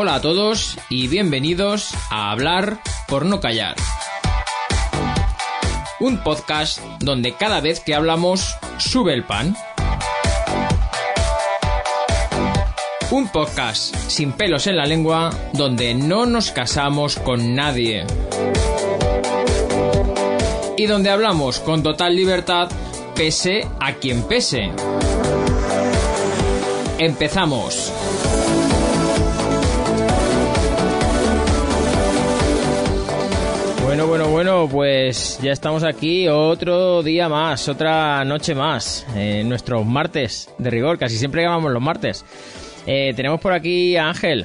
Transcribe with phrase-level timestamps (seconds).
[0.00, 3.74] Hola a todos y bienvenidos a Hablar por no callar.
[5.98, 9.56] Un podcast donde cada vez que hablamos sube el pan.
[13.10, 18.06] Un podcast sin pelos en la lengua donde no nos casamos con nadie.
[20.76, 22.68] Y donde hablamos con total libertad
[23.16, 24.70] pese a quien pese.
[26.98, 27.97] Empezamos.
[33.88, 39.86] Bueno, bueno, bueno, pues ya estamos aquí otro día más, otra noche más, eh, nuestros
[39.86, 42.22] martes de rigor, casi siempre llamamos los martes.
[42.86, 44.44] Eh, tenemos por aquí a Ángel,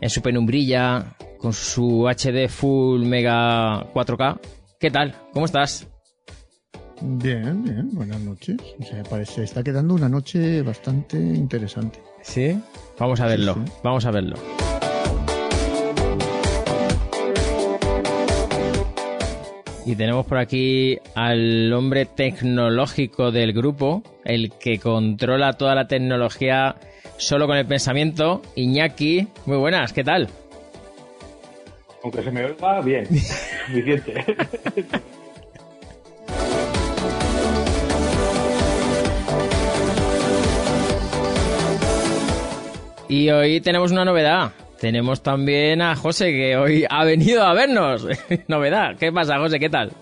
[0.00, 4.38] en su penumbrilla, con su HD Full Mega 4K.
[4.78, 5.16] ¿Qué tal?
[5.32, 5.88] ¿Cómo estás?
[7.00, 8.56] Bien, bien, buenas noches.
[8.78, 12.00] O sea, parece, está quedando una noche bastante interesante.
[12.22, 12.56] ¿Sí?
[13.00, 13.72] Vamos a verlo, Sí, sí.
[13.82, 14.36] vamos a verlo.
[19.88, 26.76] Y tenemos por aquí al hombre tecnológico del grupo, el que controla toda la tecnología
[27.16, 29.28] solo con el pensamiento, Iñaki.
[29.46, 30.28] Muy buenas, ¿qué tal?
[32.04, 33.06] Aunque se me oiga bien,
[33.66, 34.26] suficiente.
[43.08, 44.52] Y hoy tenemos una novedad.
[44.80, 48.06] Tenemos también a José, que hoy ha venido a vernos.
[48.48, 48.96] novedad.
[48.96, 49.58] ¿Qué pasa, José?
[49.58, 49.92] ¿Qué tal?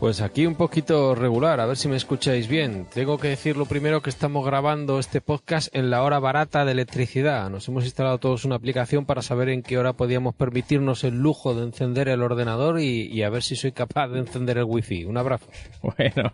[0.00, 2.86] Pues aquí un poquito regular, a ver si me escucháis bien.
[2.92, 6.72] Tengo que decir lo primero que estamos grabando este podcast en la hora barata de
[6.72, 7.48] electricidad.
[7.48, 11.54] Nos hemos instalado todos una aplicación para saber en qué hora podíamos permitirnos el lujo
[11.54, 15.04] de encender el ordenador y, y a ver si soy capaz de encender el wifi.
[15.04, 15.46] Un abrazo.
[15.80, 16.32] Bueno.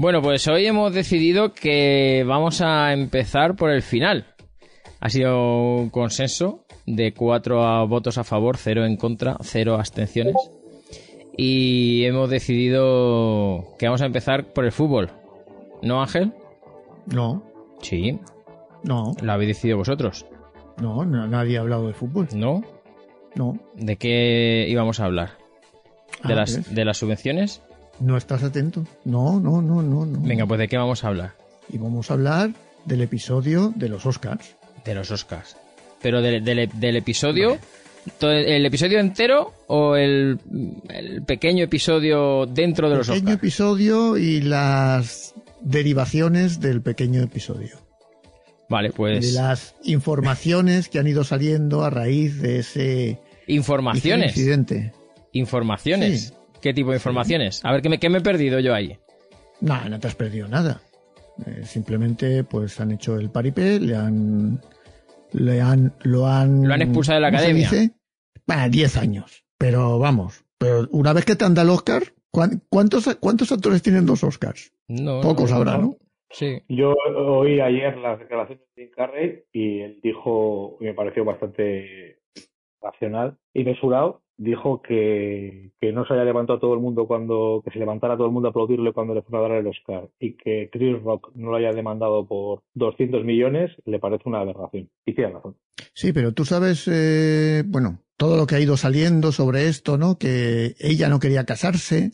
[0.00, 4.26] Bueno, pues hoy hemos decidido que vamos a empezar por el final.
[5.00, 10.36] Ha sido un consenso de cuatro votos a favor, cero en contra, cero abstenciones.
[11.36, 15.10] Y hemos decidido que vamos a empezar por el fútbol.
[15.82, 16.32] ¿No, Ángel?
[17.06, 17.42] No,
[17.82, 18.20] Sí,
[18.84, 20.26] no, lo habéis decidido vosotros.
[20.80, 22.28] no, na- nadie ha hablado de fútbol.
[22.34, 22.62] ¿No?
[23.34, 23.58] No.
[23.74, 25.30] ¿De qué íbamos a hablar?
[26.24, 26.72] ¿De, Ah, las, ¿ves?
[26.74, 27.62] ¿De las subvenciones?
[28.00, 28.84] No estás atento.
[29.04, 30.20] No, no, no, no, no.
[30.20, 31.32] Venga, pues ¿de qué vamos a hablar?
[31.68, 32.50] Y vamos a hablar
[32.84, 34.56] del episodio de los Oscars.
[34.84, 35.56] De los Oscars.
[36.00, 36.36] Pero del,
[36.96, 37.58] episodio,
[38.20, 40.38] ¿el episodio entero o el,
[40.90, 43.38] el pequeño episodio dentro de los pequeño Oscars?
[43.38, 47.78] episodio y las derivaciones del pequeño episodio.
[48.68, 54.36] Vale, De pues las informaciones que han ido saliendo a raíz de ese informaciones.
[54.36, 54.92] incidente.
[55.32, 56.20] Informaciones.
[56.28, 56.34] Sí.
[56.62, 57.64] ¿Qué tipo de informaciones?
[57.64, 58.96] A ver, ¿qué me, qué me he perdido yo ahí?
[59.60, 60.80] No, no te has perdido nada.
[61.46, 64.60] Eh, simplemente, pues han hecho el paripé, le han,
[65.32, 67.70] le han, lo han, Lo han expulsado de la ¿cómo se academia.
[67.70, 67.90] dice?
[68.46, 69.44] Bueno, 10 años.
[69.56, 73.82] Pero vamos, pero una vez que te han dado el Oscar, ¿cuán- ¿cuántos, cuántos actores
[73.82, 74.72] tienen dos Oscars?
[74.88, 75.96] No, Pocos no, habrá, ¿no?
[76.30, 76.62] Sí.
[76.68, 82.20] Yo oí ayer las declaraciones de Jim Carrey y él dijo, y me pareció bastante
[82.80, 87.70] racional y mesurado, dijo que, que no se haya levantado todo el mundo cuando, que
[87.70, 90.34] se levantara todo el mundo a aplaudirle cuando le fueron a dar el Oscar y
[90.36, 94.88] que Chris Rock no lo haya demandado por 200 millones, le parece una aberración.
[95.04, 95.56] Y tiene razón.
[95.92, 100.18] Sí, pero tú sabes, eh, bueno, todo lo que ha ido saliendo sobre esto, ¿no?
[100.18, 102.12] Que ella no quería casarse,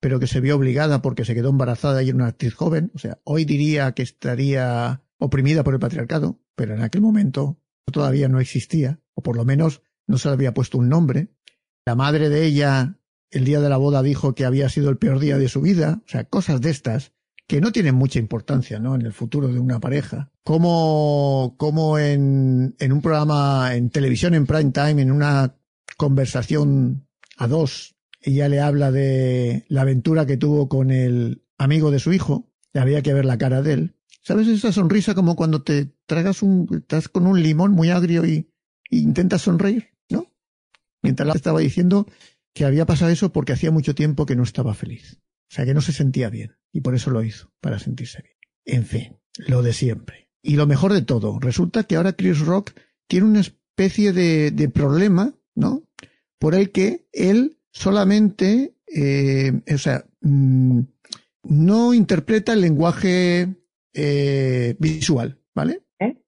[0.00, 2.92] pero que se vio obligada porque se quedó embarazada y era una actriz joven.
[2.94, 7.58] O sea, hoy diría que estaría oprimida por el patriarcado, pero en aquel momento
[7.92, 11.28] todavía no existía, o por lo menos no se le había puesto un nombre.
[11.86, 12.98] La madre de ella,
[13.30, 16.02] el día de la boda, dijo que había sido el peor día de su vida.
[16.04, 17.12] O sea, cosas de estas
[17.46, 18.96] que no tienen mucha importancia, ¿no?
[18.96, 20.32] En el futuro de una pareja.
[20.42, 25.56] Como, como en, en un programa en televisión en prime time, en una
[25.96, 27.06] conversación
[27.36, 32.12] a dos, ella le habla de la aventura que tuvo con el amigo de su
[32.12, 33.96] hijo, le había que ver la cara de él.
[34.22, 38.50] ¿Sabes esa sonrisa como cuando te tragas un, estás con un limón muy agrio y,
[38.90, 39.95] intentas sonreír.
[41.06, 42.06] Mientras la estaba diciendo
[42.54, 45.18] que había pasado eso porque hacía mucho tiempo que no estaba feliz.
[45.50, 46.56] O sea, que no se sentía bien.
[46.72, 48.36] Y por eso lo hizo, para sentirse bien.
[48.64, 49.16] En fin,
[49.46, 50.28] lo de siempre.
[50.42, 52.72] Y lo mejor de todo, resulta que ahora Chris Rock
[53.08, 55.82] tiene una especie de, de problema, ¿no?
[56.38, 60.80] Por el que él solamente, eh, o sea, mm,
[61.44, 63.54] no interpreta el lenguaje
[63.94, 65.82] eh, visual, ¿vale?
[65.98, 66.22] ¿Eh?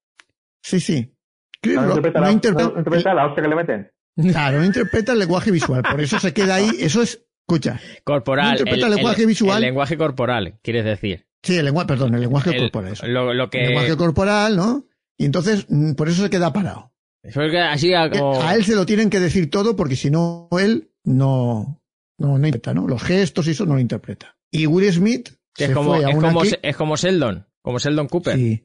[0.63, 1.15] Sí, sí.
[1.61, 3.91] Chris No Rock interpreta, no la, interpreta- no interpreta la hostia que le meten.
[4.21, 8.47] Claro, no interpreta el lenguaje visual, por eso se queda ahí, eso es, escucha, Corporal.
[8.47, 9.57] No interpreta el lenguaje visual.
[9.59, 11.27] El lenguaje corporal, quieres decir.
[11.43, 13.07] sí, el lenguaje, perdón, el lenguaje El- corporal, eso.
[13.07, 13.61] Lo, lo que.
[13.63, 14.85] El lenguaje corporal, ¿no?
[15.17, 16.93] Y entonces, mm, por eso se queda parado.
[17.33, 20.11] fue que así a- como- A él se lo tienen que decir todo porque si
[20.11, 21.81] no, él no,
[22.19, 22.87] no, no interpreta, ¿no?
[22.89, 24.37] Los gestos y eso no lo interpreta.
[24.51, 27.47] Y Will Smith que se es como, fue a es una como, es como Sheldon.
[27.63, 28.37] Como Sheldon Cooper.
[28.37, 28.65] Sí.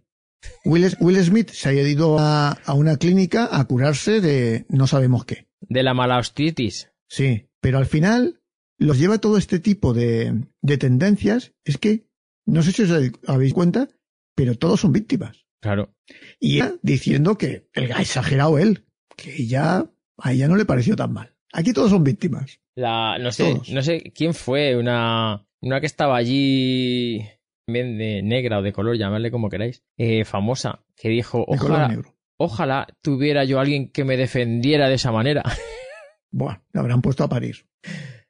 [0.65, 5.25] Will, Will Smith se ha ido a, a una clínica a curarse de no sabemos
[5.25, 5.47] qué.
[5.61, 6.91] De la malaostitis.
[7.07, 8.41] Sí, pero al final
[8.77, 11.53] los lleva todo este tipo de, de tendencias.
[11.63, 12.07] Es que,
[12.45, 13.87] no sé si os habéis cuenta,
[14.35, 15.45] pero todos son víctimas.
[15.61, 15.95] Claro.
[16.39, 18.85] Y ella diciendo que el ha exagerado él,
[19.15, 21.35] que ya a ella no le pareció tan mal.
[21.53, 22.59] Aquí todos son víctimas.
[22.75, 23.69] La, no sé, Todos.
[23.69, 27.21] no sé quién fue, una, una que estaba allí,
[27.65, 31.97] también de negra o de color, llamadle como queráis, eh, famosa, que dijo, ojalá,
[32.37, 35.43] ojalá tuviera yo alguien que me defendiera de esa manera.
[36.31, 37.65] Buah, le habrán puesto a París.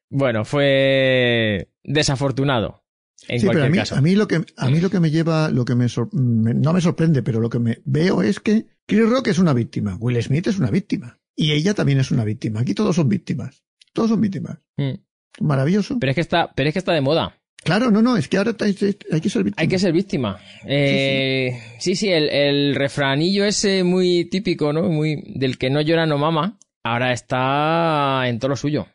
[0.09, 2.83] bueno, fue desafortunado,
[3.27, 3.95] en sí, pero a mí, caso.
[3.95, 6.81] a mí lo que a mí lo que me lleva, lo que me- no me
[6.81, 10.47] sorprende, pero lo que me veo es que Chris Rock es una víctima, Will Smith
[10.47, 12.59] es una víctima y ella también es una víctima.
[12.59, 13.63] Aquí todos son víctimas,
[13.93, 14.59] todos son víctimas.
[14.77, 14.95] Mm.
[15.39, 15.97] Maravilloso.
[15.99, 17.39] Pero es que está, pero es que está de moda.
[17.63, 19.61] Claro, no, no, es que ahora hay, que ser víctima.
[19.61, 20.39] Hay que ser víctima.
[20.65, 24.83] Eh, sí, sí, el, el refranillo ese muy típico, ¿no?
[24.89, 26.57] Muy del que no llora no mama.
[26.83, 28.87] Ahora está en todo lo suyo.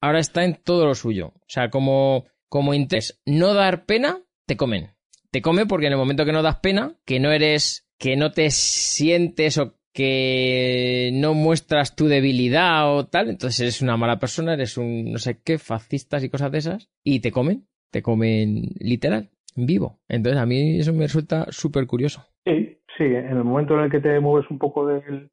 [0.00, 1.28] Ahora está en todo lo suyo.
[1.28, 4.90] O sea, como, como intentes no dar pena, te comen.
[5.30, 8.32] Te comen porque en el momento que no das pena, que no eres, que no
[8.32, 14.54] te sientes o que no muestras tu debilidad o tal, entonces eres una mala persona,
[14.54, 18.70] eres un no sé qué, fascistas y cosas de esas, y te comen, te comen
[18.80, 19.98] literal, vivo.
[20.08, 22.24] Entonces a mí eso me resulta súper curioso.
[22.44, 25.30] Sí, sí, en el momento en el que te mueves un poco del,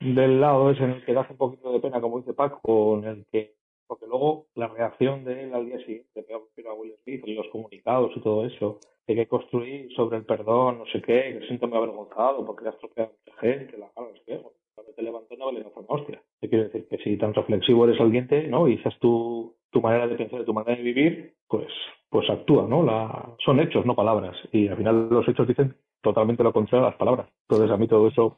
[0.00, 3.04] del lado ese en el que das un poquito de pena, como dice Paco, en
[3.04, 3.54] el que,
[3.86, 7.34] porque luego la reacción de él al día siguiente, me refiero a Will Smith, y
[7.34, 11.46] los comunicados y todo eso, de que construir sobre el perdón, no sé qué, que
[11.46, 14.36] siento muy avergonzado porque le has tropeado a mucha gente, la cara, no sé qué,
[14.36, 14.56] bueno,
[14.94, 16.22] te levantó no vale una hostia.
[16.40, 18.68] Te quiero decir que si tan reflexivo eres al diente, ¿no?
[18.68, 21.66] Y dices tu, tu manera de pensar, tu manera de vivir, pues,
[22.10, 22.82] pues actúa, ¿no?
[22.84, 24.36] La, son hechos, no palabras.
[24.52, 27.26] Y al final los hechos dicen totalmente lo contrario a las palabras.
[27.48, 28.36] Entonces a mí todo eso...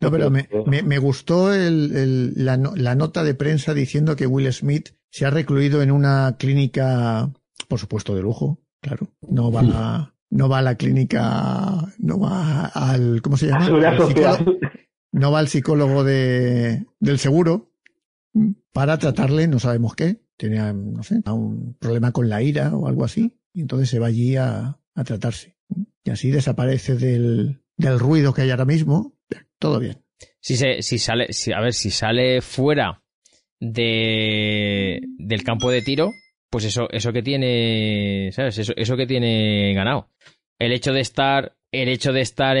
[0.00, 4.16] No, pero me, me, me gustó el, el- la, no- la nota de prensa diciendo
[4.16, 7.28] que Will Smith se ha recluido en una clínica,
[7.68, 9.08] por supuesto, de lujo, claro.
[9.28, 13.64] No va, a- no va a la clínica, no va al, ¿cómo se llama?
[13.66, 14.36] Seguridad Al social.
[14.36, 14.58] psicólogo-
[15.12, 17.69] no va al psicólogo de, del seguro
[18.72, 20.20] para tratarle, no sabemos qué.
[20.36, 23.36] Tenía, no sé, un problema con la ira o algo así.
[23.52, 25.56] Y entonces se va allí a, a tratarse.
[26.04, 29.14] Y así desaparece del, del ruido que hay ahora mismo.
[29.58, 30.02] Todo bien.
[30.40, 33.02] Si se, si sale, si, a ver, si sale fuera
[33.58, 36.12] de, del campo de tiro,
[36.48, 38.58] pues eso, eso que tiene, ¿sabes?
[38.58, 40.10] Eso, eso que tiene ganado.
[40.58, 42.56] El hecho de estar, el hecho de estar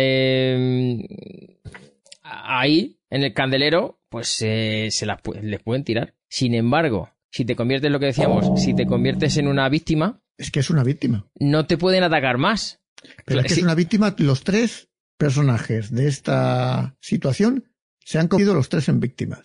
[2.22, 6.14] ahí, en el candelero, pues eh, se las, pu- les pueden tirar.
[6.28, 10.50] Sin embargo, si te conviertes, lo que decíamos, si te conviertes en una víctima, Es
[10.50, 11.28] que es una víctima.
[11.38, 12.80] no te pueden atacar más.
[13.24, 13.60] Pero es que Sí.
[13.60, 14.14] es una víctima.
[14.18, 14.88] Los tres
[15.18, 17.70] personajes de esta situación
[18.04, 19.40] se han cogido los tres en víctimas.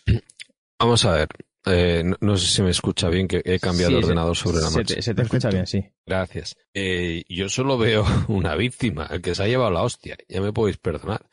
[0.79, 1.27] Vamos a ver.
[1.67, 4.36] eh, no, no sé si me escucha bien, que he cambiado Sí, de se- ordenador
[4.38, 4.95] sobre la se marcha.
[4.95, 5.84] te, se te escucha bien, sí.
[6.05, 6.55] Gracias.
[6.75, 10.15] Eh, yo solo veo una víctima, el que se ha llevado la hostia.
[10.29, 11.25] Ya me podéis perdonar.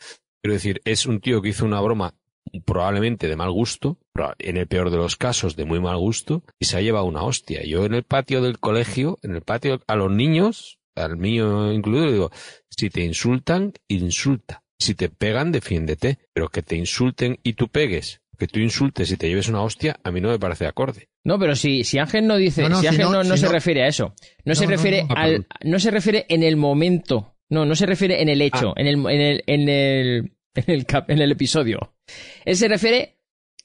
[0.42, 2.14] Quiero decir, es un tío que hizo una broma
[2.64, 3.98] probablemente de mal gusto,
[4.38, 7.22] en el peor de los casos de muy mal gusto, y se ha llevado una
[7.22, 7.62] hostia.
[7.64, 12.06] Yo en el patio del colegio, en el patio, a los niños, al mío incluido,
[12.06, 12.30] le digo,
[12.68, 14.62] si te insultan, insulta.
[14.78, 16.18] Si te pegan, defiéndete.
[16.34, 19.98] Pero que te insulten y tú pegues, que tú insultes y te lleves una hostia,
[20.02, 21.08] a mí no me parece acorde.
[21.24, 23.34] No, pero si, si Ángel no dice, No, no, si si Ángel no- no, no
[23.36, 25.08] si se no- refiere a eso, no, se No, no, refiere no.
[25.16, 25.46] Ah, al, perdón.
[25.64, 28.80] no se refiere en el momento, no, no se refiere en el hecho, Ah.
[28.80, 31.91] en el, en el, en el, en el, cap- en el episodio.
[32.44, 33.18] Él se refiere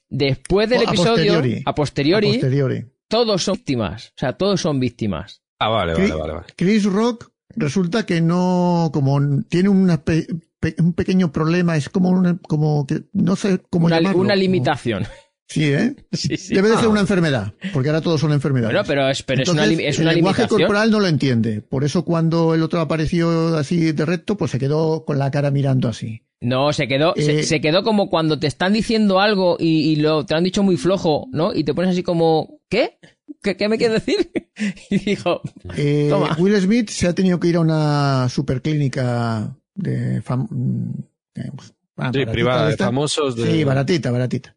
[0.08, 1.62] después del a episodio, posteriori.
[1.64, 2.84] a posteriori, A posteriori.
[3.08, 4.08] todos son víctimas.
[4.08, 5.42] O sea, todos son víctimas.
[5.58, 6.32] Ah, vale, Chris, vale, vale.
[6.34, 6.46] vale.
[6.56, 10.26] Chris Rock resulta que no, como tiene una pe-
[10.60, 14.20] pe- un pequeño problema, es como una, como que, no sé cómo Una, llamarlo.
[14.20, 15.06] una como- limitación.
[15.50, 15.96] Sí, ¿eh?
[16.12, 16.54] Sí, sí.
[16.54, 16.88] Debe de ser Ah.
[16.90, 18.74] una enfermedad, porque ahora todos son enfermedades.
[18.74, 20.48] Bueno, pero es, pero es una, es el lenguaje limitación.
[20.48, 21.62] corporal no lo entiende.
[21.62, 25.50] Por eso cuando el otro apareció así de recto, pues se quedó con la cara
[25.50, 26.22] mirando así.
[26.40, 29.96] No, se quedó, se, Eh, se quedó como cuando te están diciendo algo y, y
[29.96, 31.52] lo te lo han dicho muy flojo, ¿no?
[31.54, 32.98] Y te pones así como, ¿qué?
[33.42, 34.30] ¿Qué, qué me quieres decir?
[34.90, 35.40] y dijo,
[35.76, 36.36] Eh, Toma.
[36.38, 40.90] Will Smith se ha tenido que ir a una superclínica de fam- mm,
[41.36, 43.36] eh, ah, Sí, baratita privada, de famosos.
[43.36, 43.50] De...
[43.50, 44.56] Sí, baratita, baratita.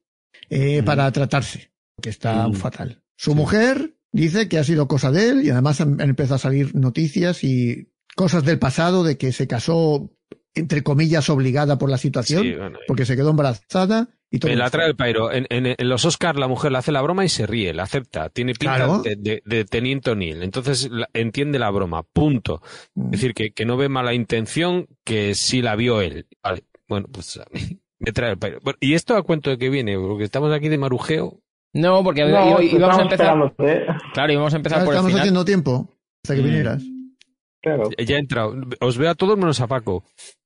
[0.49, 0.85] Eh, Mm.
[0.85, 1.71] Para tratarse,
[2.01, 2.53] que está Mm.
[2.53, 3.01] fatal.
[3.15, 6.39] Su mujer dice que ha sido cosa de él y además han, han empezado a
[6.39, 10.11] salir noticias y cosas del pasado de que se casó,
[10.55, 14.51] entre comillas, obligada por la situación, Sí, bueno, porque se quedó embarazada y todo.
[14.51, 15.31] Me la trae el Pairo.
[15.31, 17.83] En, en- en los Oscars la mujer le hace la broma y se ríe, la
[17.83, 18.29] acepta.
[18.29, 19.01] Tiene pinta Claro.
[19.01, 20.43] de, de- de Teniente O'Neill.
[20.43, 22.03] Entonces la- entiende la broma.
[22.03, 22.61] Punto.
[22.95, 23.05] Mm.
[23.05, 26.27] Es decir, que, que no ve mala intención, que sí la vio él.
[26.43, 26.63] Vale.
[26.87, 28.59] Bueno, pues a mí me trae el Pairo.
[28.63, 29.97] Bueno, ¿Y esto a cuento de que viene?
[29.97, 31.39] Porque estamos aquí de marujeo.
[31.73, 33.85] no, porque No, íbamos a empezar, esperándote.
[34.13, 35.89] claro, íbamos a empezar por el Estamos haciendo tiempo
[36.23, 36.45] hasta que Mm.
[36.45, 36.83] vinieras.
[37.61, 37.89] Claro.
[37.97, 38.55] Ya he entrado.
[38.79, 40.03] Os veo a todos menos a Paco.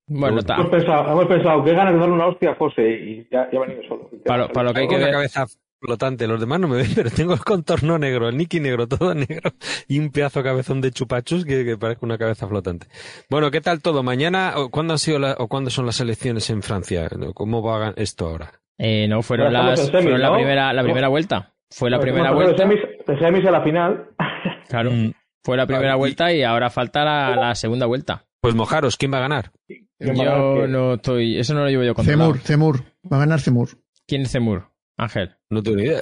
[0.07, 3.27] Bueno, ta- Hemos pensado, hemos pensado que ganas de darle una hostia a José y
[3.31, 4.09] ya, ya ha venido solo.
[4.25, 5.45] Para lo- para lo que hay Tengo que una ver- cabeza
[5.79, 6.27] flotante.
[6.27, 9.51] Los demás no me ven, pero tengo el contorno negro, el Nicky negro, todo negro
[9.87, 12.87] y un pedazo de cabezón de chupachus que, que parece una cabeza flotante.
[13.29, 14.03] Bueno, ¿qué tal todo?
[14.03, 17.09] Mañana, o ¿cuándo han sido la- o cuándo son las elecciones en Francia?
[17.33, 18.51] ¿Cómo va esto ahora?
[18.77, 21.53] eh, no, fueron, las, semis, fueron la, primera, la primera vuelta.
[21.71, 22.57] Fue la primera vuelta.
[22.57, 24.09] Semis, de semis a la final.
[24.67, 25.11] Claro, Mm.
[25.45, 28.25] Fue la primera vuelta y ahora falta la, la segunda vuelta.
[28.41, 29.51] Pues mojaros, ¿quién va a ganar?
[29.99, 32.33] Yo no estoy, eso no lo llevo yo controlado.
[32.33, 32.83] Zemur, Zemur.
[33.11, 33.69] Va a ganar Zemur.
[34.07, 34.71] ¿Quién es Zemur?
[34.97, 35.35] Ángel.
[35.51, 36.01] No tengo ni idea.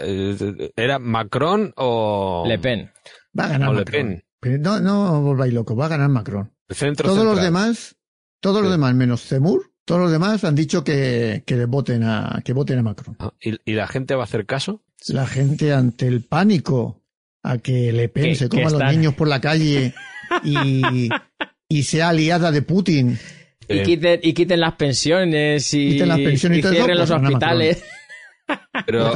[0.77, 2.89] ¿Era Macron o Le Pen.
[3.37, 4.23] Va a ganar o Le Macron.
[4.39, 4.61] Pen?
[4.61, 6.53] No, no volváis loco, va a ganar Macron.
[6.69, 7.97] Centro Todos los demás,
[8.39, 12.41] todos los demás menos Zemur, todos los demás han dicho que, que le voten a,
[12.45, 13.17] que voten a Macron.
[13.19, 14.81] Ah, ¿Y, y la gente va a hacer caso?
[15.09, 17.02] La gente ante el pánico
[17.43, 19.93] a que Le Pen Que- se coma a los están- niños por la calle
[20.43, 21.09] y,
[21.69, 23.17] y sea aliada de Putin.
[23.67, 27.21] Y, Eh, quiten, y quiten las pensiones y, Quiten las pensiones y cierren los pues
[27.23, 27.83] hospitales.
[28.85, 29.13] pero.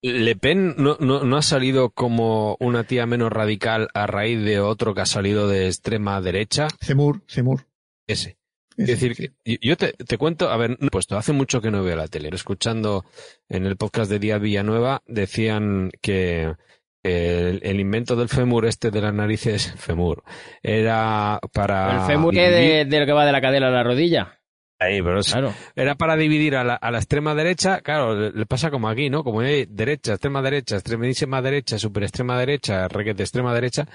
[0.00, 4.60] Le Pen no, no, no ha salido como una tía menos radical a raíz de
[4.60, 6.68] otro que ha salido de extrema derecha.
[6.80, 7.66] Zemur, Zemur.
[8.06, 8.36] Ese.
[8.76, 9.30] Es decir, sí.
[9.44, 12.30] que yo te, te cuento, a ver, puesto, hace mucho que no veo la tele.
[12.32, 13.04] Escuchando
[13.48, 16.54] en el podcast de Díaz Villanueva, decían que
[17.02, 20.22] el, el invento del fémur este de las narices, fémur,
[20.62, 22.00] era para...
[22.00, 24.34] el fémur que de, de lo que va de la cadera a la rodilla.
[24.80, 25.52] Ahí, pero Claro.
[25.74, 29.10] era para dividir a la, a la extrema derecha, claro, le, le pasa como aquí,
[29.10, 29.24] ¿no?
[29.24, 33.88] Como hay derecha, extrema derecha, extremísima derecha, super extrema derecha, requete extrema derecha,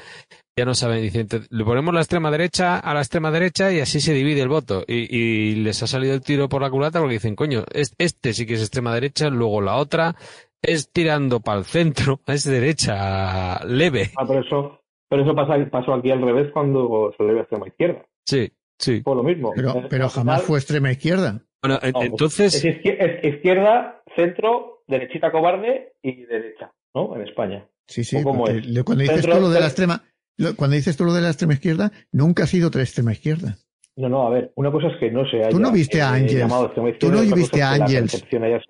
[0.58, 4.02] ya no saben, dicen, le ponemos la extrema derecha a la extrema derecha y así
[4.02, 4.84] se divide el voto.
[4.86, 8.34] Y, y les ha salido el tiro por la culata porque dicen, coño, es- este
[8.34, 10.18] sí que es extrema derecha, luego la otra
[10.63, 14.12] es tirando para el centro, es derecha leve.
[14.17, 14.79] Ah, pero eso,
[15.10, 18.05] pero eso pasa, pasó aquí al revés cuando se le ve a extrema izquierda.
[18.25, 19.01] Sí, sí.
[19.03, 19.51] Fue lo mismo.
[19.55, 21.41] Pero, pero jamás fue extrema izquierda.
[21.62, 22.55] Bueno, en- no, entonces...
[22.55, 27.15] Es izquier- es izquierda, centro, derechita cobarde y derecha, ¿no?
[27.15, 27.67] En España.
[27.88, 28.17] Sí, sí.
[28.17, 28.65] ¿O cómo porque es?
[28.67, 30.03] le- Cuando dices Centro- tú lo de la extrema,
[30.55, 33.58] cuando dices tú lo de la extrema izquierda, nunca ha sido otra extrema izquierda.
[33.96, 36.18] No, no, a ver, una cosa es que no se haya Tú no viste a
[36.18, 36.68] eh, extrema
[37.00, 38.26] Tú no viste a es.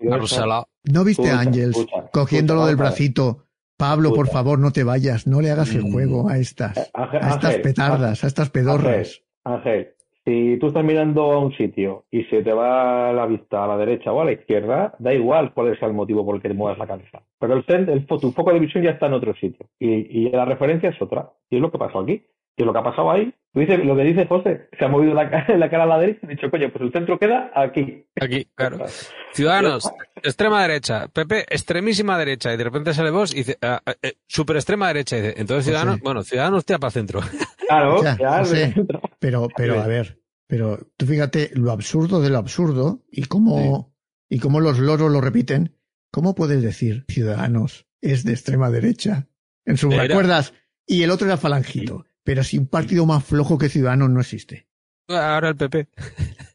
[0.09, 0.65] Carrusela.
[0.91, 3.45] ¿No viste a Ángels escucha, cogiéndolo escucha, del bracito?
[3.77, 5.91] Pablo, por favor, no te vayas, no le hagas el Mm.
[5.91, 9.21] juego a estas, Eh, Ángel, a estas Ángel, petardas, a estas pedorras.
[9.45, 9.89] Ángel,
[10.25, 13.77] si tú estás mirando a un sitio y se te va la vista a la
[13.77, 16.53] derecha o a la izquierda, da igual cuál sea el motivo por el que te
[16.53, 17.23] muevas la cabeza.
[17.39, 19.89] Pero el, el fo- tu foco de visión ya está en otro sitio y,
[20.27, 21.31] y la referencia es otra.
[21.49, 22.25] Y es lo que pasó aquí.
[22.55, 23.33] Y es lo que ha pasado ahí.
[23.55, 26.25] Lo que dice José, se ha movido la, ca- la cara a la derecha y
[26.25, 28.05] ha dicho, coño, pues el centro queda aquí.
[28.19, 28.79] Aquí, claro.
[29.33, 29.91] Ciudadanos,
[30.23, 31.07] extrema derecha.
[31.07, 32.53] PP, extremísima derecha.
[32.53, 35.17] Y de repente sale vos y dice, ah, ah, eh, super extrema derecha.
[35.17, 35.65] Y dice, entonces.
[35.65, 37.21] Ciudadanos, bueno, Ciudadanos tira para el centro.
[37.65, 38.73] Claro, Ya, ya, José.
[39.19, 43.95] Pero, pero a ver, pero tú fíjate lo absurdo de lo absurdo y cómo,
[44.29, 45.73] y cómo los loros lo repiten.
[46.11, 49.27] ¿Cómo puedes decir Ciudadanos es de extrema derecha?
[49.65, 50.53] En sus recuerdas.
[50.85, 52.05] Y el otro era Falangito.
[52.23, 54.67] Pero si un partido más flojo que Ciudadanos no existe.
[55.09, 55.89] Ahora el PP.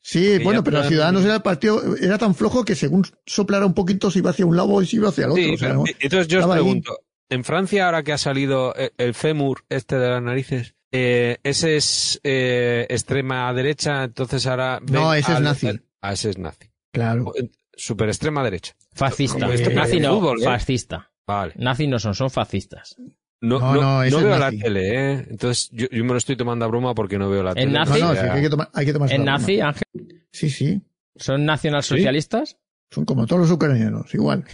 [0.00, 3.74] Sí, bueno, pero plan- Ciudadanos era el partido, era tan flojo que según soplara un
[3.74, 5.42] poquito se iba hacia un lado y se iba hacia el otro.
[5.42, 5.84] Sí, o sea, pero- ¿no?
[6.00, 6.52] entonces yo os ahí.
[6.52, 6.98] pregunto,
[7.28, 11.76] en Francia ahora que ha salido el, el fémur este de las narices, eh, ese
[11.76, 14.80] es eh, extrema derecha, entonces ahora...
[14.90, 15.68] No, ese es nazi.
[15.68, 16.70] al- ah, ese es nazi.
[16.90, 17.32] Claro.
[17.76, 18.74] super extrema derecha.
[18.94, 19.52] Fascista.
[19.52, 20.44] Este Nazi no, fútbol, ¿eh?
[20.46, 21.12] fascista.
[21.26, 21.52] Vale.
[21.58, 22.96] Nazi no son, son fascistas.
[23.40, 25.26] No, No, no, veo la tele, ¿eh?
[25.30, 27.72] Entonces yo, yo me lo estoy tomando a broma porque no veo la ¿Es tele.
[27.72, 28.00] nazi?
[28.00, 29.68] No, no, sí, hay que tomar, hay que tomarse ¿En nazi, broma.
[29.68, 30.22] Ángel?
[30.32, 30.82] Sí, sí.
[31.16, 32.58] ¿Son nacionalsocialistas?
[32.90, 34.44] Son como todos los ucranianos, igual.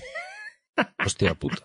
[1.04, 1.62] Hostia puta.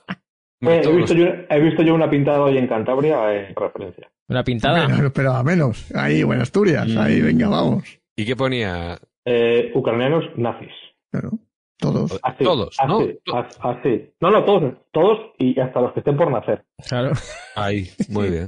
[0.61, 4.09] Eh, he, visto los- yo, he visto yo una pintada hoy en Cantabria en referencia.
[4.27, 4.87] ¿Una pintada?
[4.95, 5.85] Pero, pero a menos.
[5.95, 6.87] Ahí, en Asturias.
[6.87, 6.97] Mm.
[6.99, 7.83] Ahí, venga, vamos.
[8.15, 8.99] ¿Y qué ponía?
[9.25, 10.71] Eh, ucranianos nazis.
[11.11, 11.31] Claro.
[11.79, 12.19] Todos.
[12.23, 13.37] Así, Todos, así, ¿no?
[13.37, 14.11] as- Así.
[14.19, 14.73] No, no, todos.
[14.91, 16.65] Todos y hasta los que estén por nacer.
[16.87, 17.13] Claro.
[17.55, 18.47] Ahí, muy bien.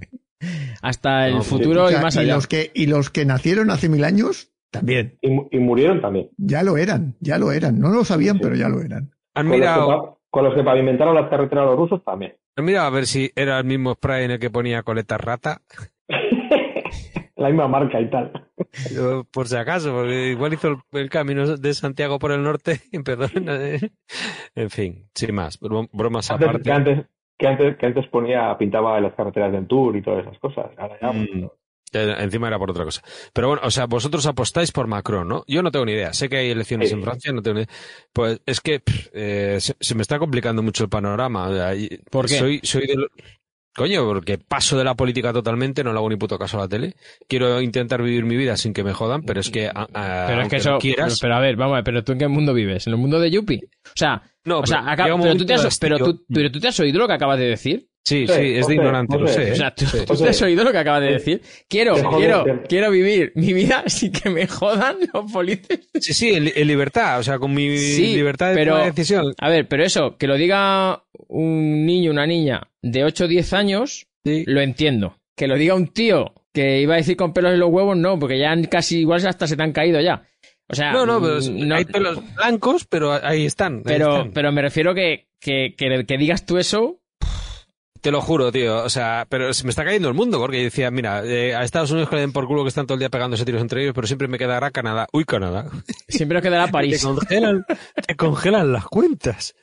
[0.81, 2.35] Hasta el No, futuro O sea, y más y allá.
[2.35, 5.17] los que y los que nacieron hace mil años también.
[5.21, 6.29] Y, y murieron también.
[6.37, 7.79] Ya lo eran, ya lo eran.
[7.79, 8.41] No lo sabían, Sí.
[8.43, 9.11] pero ya lo eran.
[9.33, 12.35] Han Con los, que, mirado, con los que pavimentaron las carreteras los rusos también.
[12.57, 15.61] han mirado a ver si era el mismo spray en el que ponía coleta rata.
[17.41, 18.31] La misma marca y tal.
[18.93, 22.81] Yo, por si acaso, porque igual hizo el, el camino de Santiago por el norte.
[22.93, 23.79] Eh.
[24.55, 25.59] En fin, sin más.
[25.59, 26.63] bro- Bromas Antes- aparte.
[26.63, 27.05] que, antes,
[27.37, 30.67] que, antes, que antes ponía, pintaba en las carreteras del Tour y todas esas cosas.
[30.77, 31.49] Ahora ya, Mm.
[31.93, 33.01] Eh, Encima era por otra cosa.
[33.33, 35.43] Pero bueno, o sea, vosotros apostáis por Macron, ¿no?
[35.45, 36.13] Yo no tengo ni idea.
[36.13, 36.95] Sé que hay elecciones Sí.
[36.95, 37.73] en Francia, no tengo ni idea.
[38.13, 41.49] Pues es que pff, eh, se, se me está complicando mucho el panorama.
[42.09, 42.35] ¿Por qué?
[42.35, 43.07] Soy, soy de lo-
[43.75, 46.67] Coño, porque paso de la política totalmente, no le hago ni puto caso a la
[46.67, 46.95] tele.
[47.27, 49.67] Quiero intentar vivir mi vida sin que me jodan, pero es que.
[49.67, 50.71] a- a- Pero es que eso.
[50.71, 51.19] no quieras.
[51.19, 52.85] Pero, pero a ver, vamos a ver, pero tú en qué mundo vives?
[52.87, 53.61] ¿En el mundo de Yuppie?
[53.85, 56.59] O sea, no, o sea, pero acá- pero, tú te has, pero, tú, pero tú
[56.59, 57.87] te has oído lo que acabas de decir.
[58.03, 59.51] Sí, Sí, sí, es de ignorante, lo sé.
[59.51, 59.55] O ¿eh?
[59.55, 59.99] sea, tú, Sí.
[60.07, 61.39] tú te has oído lo que acabas de decir.
[61.69, 65.85] Quiero, quiero, quiero vivir mi vida sin que me jodan los políticos.
[65.99, 69.35] Sí, sí, en, en libertad, o sea, con mi Sí, libertad de pero- decisión.
[69.39, 73.53] A ver, pero eso, que lo diga un niño, una niña de 8 o 10
[73.53, 74.43] años, Sí.
[74.45, 75.17] lo entiendo.
[75.35, 78.19] Que lo diga un tío que iba a decir con pelos en los huevos, no,
[78.19, 80.23] porque ya casi igual hasta se te han caído ya.
[80.67, 83.77] O sea, No, no, pero mm, no- hay pelos blancos, pero ahí están.
[83.77, 84.31] ahí pero, están.
[84.33, 87.00] pero me refiero que, que, que, que digas tú eso.
[88.01, 88.83] Te lo juro, tío.
[88.83, 91.63] O sea, pero se me está cayendo el mundo porque yo decía, mira, eh, a
[91.63, 93.83] Estados Unidos que le den por culo que están todo el día pegándose tiros entre
[93.83, 95.07] ellos, pero siempre me quedará Canadá.
[95.13, 95.69] Uy, Canadá.
[96.07, 97.03] Siempre nos quedará Te París.
[97.03, 97.63] congelan,
[98.07, 99.55] te congelan las cuentas.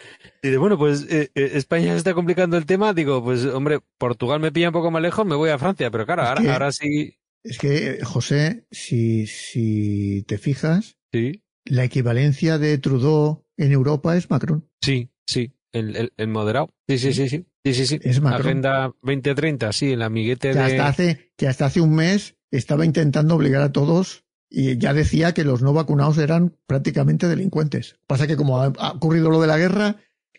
[0.42, 2.94] Y de, bueno, pues eh, eh, España se está complicando el tema.
[2.94, 5.90] Digo, pues hombre, Portugal me pilla un poco más lejos, me voy a Francia.
[5.90, 7.14] Pero claro, ahora, que- ahora sí.
[7.42, 14.30] Es que, José, si, si te fijas, Sí, la equivalencia de Trudeau en Europa es
[14.30, 14.68] Macron.
[14.80, 15.52] sí, sí.
[15.72, 16.70] El, el, el moderado.
[16.88, 17.44] Sí, sí, sí, sí.
[17.64, 17.98] Sí, sí, sí.
[18.02, 18.46] Es Macron.
[18.46, 20.60] Agenda 2030, sí, el amiguete Que de.
[20.60, 25.34] hasta, hace, que hasta hace un mes estaba intentando obligar a todos y ya decía
[25.34, 27.98] que los no vacunados eran prácticamente delincuentes.
[28.06, 29.96] Pasa que como ha, ocurrido lo de la guerra,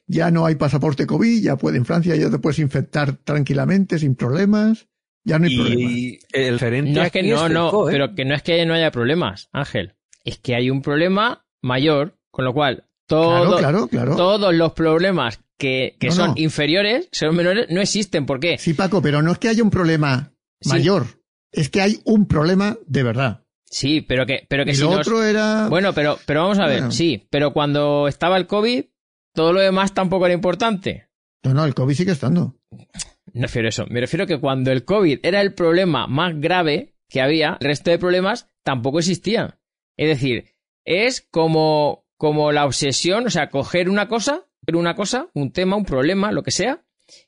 [0.08, 4.15] ya no hay pasaporte COVID, ya puede en Francia ya te puedes infectar tranquilamente, sin
[4.15, 4.88] problemas.
[5.23, 5.91] Ya no hay problemas.
[5.91, 7.91] Y el referente No es que no, no, Feijóo, ¿eh?
[7.91, 9.95] pero que no es que no haya problemas, Ángel.
[10.23, 14.15] Es que hay un problema mayor, con lo cual todo, Claro, claro, claro.
[14.15, 16.34] todos los problemas que, que No, son no.
[16.38, 18.26] inferiores, son menores, no existen.
[18.26, 18.58] ¿Por qué?
[18.58, 20.69] Sí, Paco, pero no es que haya un problema Sí.
[20.69, 21.06] mayor,
[21.52, 23.43] es que hay un problema de verdad.
[23.65, 25.67] Sí, pero que, pero que y si lo nos- otro era...
[25.69, 26.91] Bueno, pero, pero vamos a ver, Bueno.
[26.91, 28.86] sí, pero cuando estaba el COVID,
[29.36, 31.08] todo lo demás tampoco era importante.
[31.43, 32.56] No, no, el COVID sigue estando.
[32.72, 33.86] No refiero a eso.
[33.88, 37.91] Me refiero que cuando el COVID era el problema más grave que había, el resto
[37.91, 39.56] de problemas tampoco existían.
[39.98, 45.52] Es decir, es como, como la obsesión, o sea, coger una cosa, una cosa, un
[45.52, 46.84] tema, un problema, lo que sea,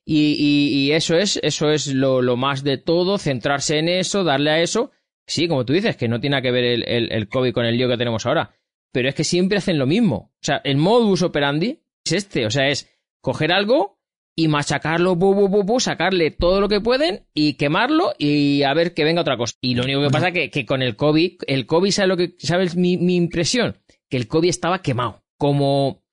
[0.06, 4.24] y, y- y eso es, eso es lo, lo más de todo, centrarse en eso,
[4.24, 4.92] darle a eso.
[5.26, 7.78] Sí, como tú dices, que no tiene que ver el, el, el COVID con el
[7.78, 8.54] lío que tenemos ahora.
[8.92, 10.16] Pero es que siempre hacen lo mismo.
[10.36, 12.46] O sea, el modus operandi es este.
[12.46, 12.90] O sea, es
[13.22, 14.00] coger algo
[14.36, 18.74] y machacarlo, bu, bu, bu, bu, sacarle todo lo que pueden y quemarlo y a
[18.74, 19.56] ver que venga otra cosa.
[19.62, 22.18] Y lo único que pasa es que, que con el COVID, el COVID, ¿sabes lo
[22.18, 23.78] que, sabes mi, mi impresión?
[24.10, 25.24] Que el COVID estaba quemado.
[25.38, 26.04] Como,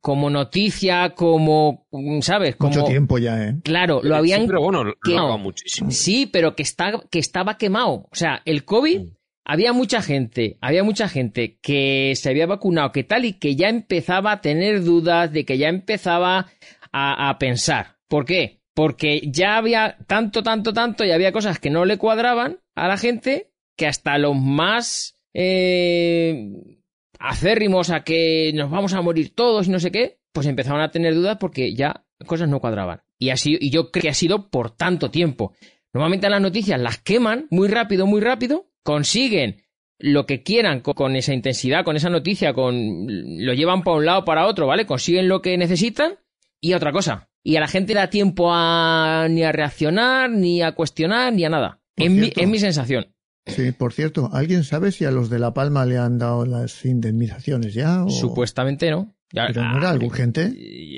[0.00, 1.86] como noticia, como,
[2.22, 2.56] ¿sabes?
[2.56, 3.56] Como, Mucho tiempo ya, ¿eh?
[3.64, 5.38] Claro, lo habían Sí, pero bueno, lo quemado.
[5.38, 5.90] muchísimo.
[5.90, 8.06] Sí, pero que, está, que estaba quemado.
[8.10, 9.16] O sea, el COVID, Mm.
[9.44, 13.68] había mucha gente, había mucha gente que se había vacunado, que tal, y que ya
[13.68, 16.46] empezaba a tener dudas, de que ya empezaba
[16.92, 17.96] a, a pensar.
[18.08, 18.60] ¿Por qué?
[18.74, 22.96] Porque ya había tanto, tanto, tanto, y había cosas que no le cuadraban a la
[22.96, 26.79] gente, que hasta los más eh,
[27.20, 30.90] acérrimos a que nos vamos a morir todos y no sé qué, pues empezaban a
[30.90, 33.02] tener dudas porque ya cosas no cuadraban.
[33.18, 35.54] Y, así, y yo creo que ha sido por tanto tiempo.
[35.92, 39.62] Normalmente las noticias las queman muy rápido, muy rápido, consiguen
[39.98, 44.06] lo que quieran con, con esa intensidad, con esa noticia, con lo llevan para un
[44.06, 44.86] lado, para otro, ¿vale?
[44.86, 46.14] Consiguen lo que necesitan
[46.58, 47.28] y otra cosa.
[47.42, 51.50] Y a la gente da tiempo a ni a reaccionar, ni a cuestionar, ni a
[51.50, 51.82] nada.
[51.96, 53.14] Es mi, es mi sensación.
[53.54, 56.84] Sí, por cierto, ¿alguien sabe si a los de La Palma le han dado las
[56.84, 58.04] indemnizaciones ya?
[58.04, 58.10] O...
[58.10, 59.14] Supuestamente no.
[59.32, 60.52] Ya- Pero no era ah, algo urgente.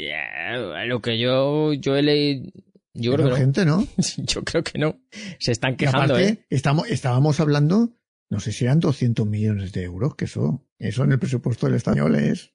[0.09, 2.51] ya, lo que yo, yo he leído.
[2.95, 3.35] Yo creo que no.
[3.37, 3.87] urgente, ¿no?
[4.19, 5.01] Yo creo que no.
[5.39, 6.47] Se están quejando, aparte, ¿eh?
[6.51, 7.95] estamos, estábamos hablando,
[8.29, 11.77] no sé si eran 200 millones de euros, que eso, eso en el presupuesto del
[11.77, 12.53] español es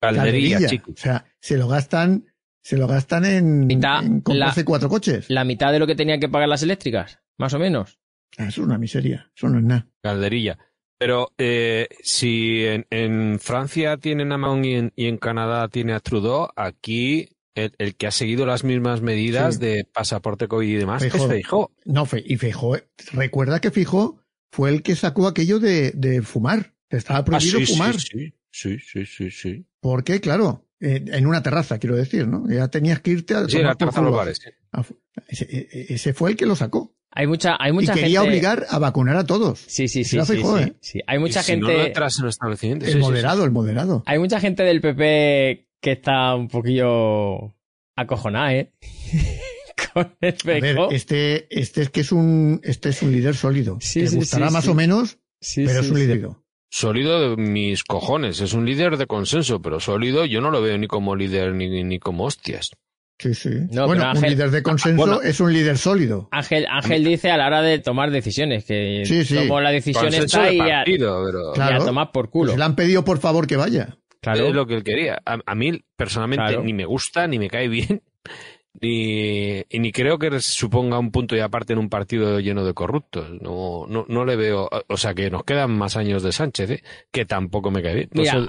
[0.00, 0.66] Calderilla, calderilla.
[0.66, 0.92] chico.
[0.92, 2.24] O sea, se lo gastan,
[2.62, 5.26] se lo gastan en, Mitad, en comprarse la- cuatro coches.
[5.28, 7.98] La mitad de lo que tenían que pagar las eléctricas, más o menos.
[8.38, 9.88] Ah, Eso es una miseria, eso no es nada.
[10.02, 10.58] Calderilla.
[10.98, 15.94] Pero eh, si en, en Francia tienen a Macron y en, y en Canadá tiene
[15.94, 19.60] a Trudeau, aquí el, el que ha seguido las mismas medidas Sí.
[19.62, 21.70] de pasaporte COVID y demás Feijóo.
[21.78, 21.86] es.
[21.86, 22.78] No, Fe- y Feijóo,
[23.12, 26.74] recuerda que Fijó fue el que sacó aquello de, de fumar.
[26.88, 27.98] que Estaba Ah, prohibido sí, sí, fumar.
[27.98, 29.66] sí, sí, sí, sí, sí.
[29.80, 32.48] Porque, claro, eh, en una terraza, quiero decir, ¿no?
[32.48, 34.38] Ya tenías que irte a Sí, la terraza los bares.
[34.42, 34.50] sí.
[34.72, 36.94] A fu- Ese, e- ese fue el que lo sacó.
[37.12, 38.28] Hay mucha, hay mucha y quería gente.
[38.36, 39.58] obligar a vacunar a todos.
[39.66, 40.20] Sí, sí, sí.
[40.20, 40.72] Sí, Feijóo, sí, ¿eh?
[40.80, 41.00] sí.
[41.06, 41.66] Hay mucha Y si gente.
[41.72, 42.84] no, no entras en el establecimiento.
[42.84, 43.08] El Sí, sí, sí.
[43.08, 44.02] moderado, el moderado.
[44.06, 47.54] Hay mucha gente del PP que está un poquillo
[47.96, 48.72] acojonada, ¿eh?
[49.92, 53.78] Con el A ver, este, este es que es un, este es un líder sólido.
[53.80, 54.70] Sí, Te sí, gustará sí, más sí.
[54.70, 56.02] o menos, Sí, pero sí, es un sí.
[56.06, 56.28] líder.
[56.72, 58.40] Sólido de mis cojones.
[58.40, 61.82] Es un líder de consenso, pero sólido yo no lo veo ni como líder ni,
[61.82, 62.70] ni como hostias.
[63.20, 63.50] Sí, sí.
[63.70, 65.20] No, bueno, un líder de consenso bueno.
[65.22, 66.28] es un líder sólido.
[66.32, 69.34] Ángel, Ángel dice a la hora de tomar decisiones que Sí, sí.
[69.34, 72.52] tomó la decisión Consenso está de y a, partido, y a tomar por culo.
[72.52, 73.98] Pues le han pedido por favor que vaya.
[74.22, 74.48] Claro.
[74.48, 75.20] es lo que él quería.
[75.24, 76.62] A, a mí, personalmente, Claro.
[76.62, 78.02] ni me gusta, ni me cae bien,
[78.80, 82.72] ni, y ni creo que suponga un punto y aparte en un partido lleno de
[82.74, 83.28] corruptos.
[83.40, 84.68] No, no, no le veo.
[84.88, 86.82] O sea, que nos quedan más años de Sánchez, ¿eh?
[87.10, 88.08] que tampoco me cae bien.
[88.14, 88.46] Yo-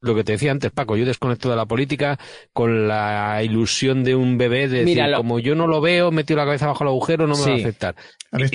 [0.00, 2.18] lo que te decía antes, Paco, yo desconecto de la política
[2.52, 6.38] con la ilusión de un bebé de decir, lo- como yo no lo veo, metido
[6.38, 7.94] la cabeza bajo el agujero, no me va a afectar.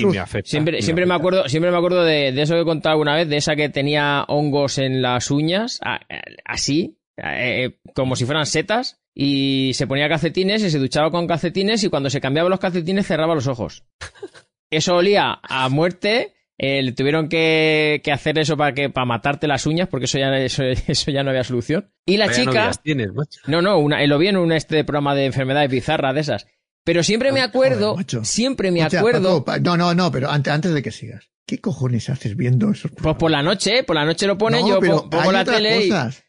[0.02, 0.50] Y- me afecta.
[0.50, 3.16] Siempre, y siempre me acuerdo, siempre me acuerdo de, de eso que he contado alguna
[3.16, 5.80] vez, de esa que tenía hongos en las uñas,
[6.46, 11.84] así, eh, como si fueran setas, y se ponía calcetines y se duchaba con calcetines
[11.84, 13.84] y cuando se cambiaba los calcetines cerraba los ojos.
[14.70, 16.34] Eso olía a muerte.
[16.58, 20.18] eh, le tuvieron que, que hacer eso para que para matarte las uñas porque eso
[20.20, 23.40] ya eso, eso ya no había solución y la Vaya chica novias tienes, macho.
[23.48, 26.48] no, no, una, lo vi en un este programa de enfermedades bizarras de esas.
[26.84, 30.30] Pero siempre me acuerdo, Joder, siempre me O sea, acuerdo, Paco, no, no, no, pero
[30.32, 31.30] antes, antes de que sigas.
[31.46, 34.68] ¿Qué cojones haces viendo esos pues por la noche, por la noche lo ponen, No,
[34.70, 36.24] yo pongo hay la otras tele cosas.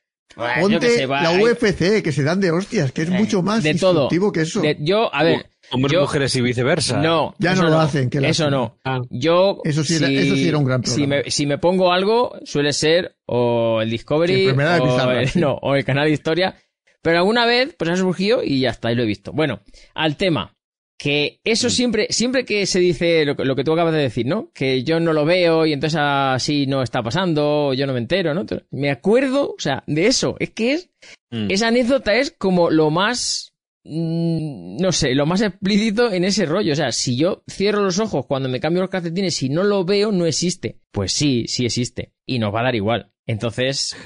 [0.60, 3.42] Ponte sé, va, la hay- UFC, que se dan de hostias, que es eh, mucho
[3.42, 4.08] más de todo.
[4.32, 4.60] que eso.
[4.60, 6.98] De- yo, a ver, Hombres, yo- mujeres y viceversa.
[6.98, 8.76] no, Ya eso no lo hacen, eso no.
[8.84, 11.22] Ah, Yo, Eso sí era- si, eso sí era un gran si programa.
[11.24, 15.38] me, si me pongo algo, suele ser o el Discovery Sí, o, el, sí.
[15.40, 16.54] no, o el canal de historia.
[17.02, 19.32] Pero alguna vez, pues ha surgido y ya está, y lo he visto.
[19.32, 19.60] Bueno,
[19.94, 20.54] al tema.
[21.02, 24.24] Que eso siempre, siempre que se dice lo, que- lo que tú acabas de decir,
[24.24, 24.52] ¿no?
[24.54, 27.98] Que yo no lo veo y entonces así no está pasando, o yo no me
[27.98, 28.46] entero, ¿no?
[28.70, 30.36] Me acuerdo, o sea, de eso.
[30.38, 30.90] Es que es,
[31.32, 31.50] mm.
[31.50, 36.72] esa anécdota es como lo más, mm, no sé, lo más explícito en ese rollo.
[36.72, 39.84] O sea, si yo cierro los ojos cuando me cambio los calcetines y no lo
[39.84, 40.78] veo, no existe.
[40.92, 42.12] Pues sí, sí existe.
[42.26, 43.10] Y nos va a dar igual.
[43.26, 43.96] Entonces,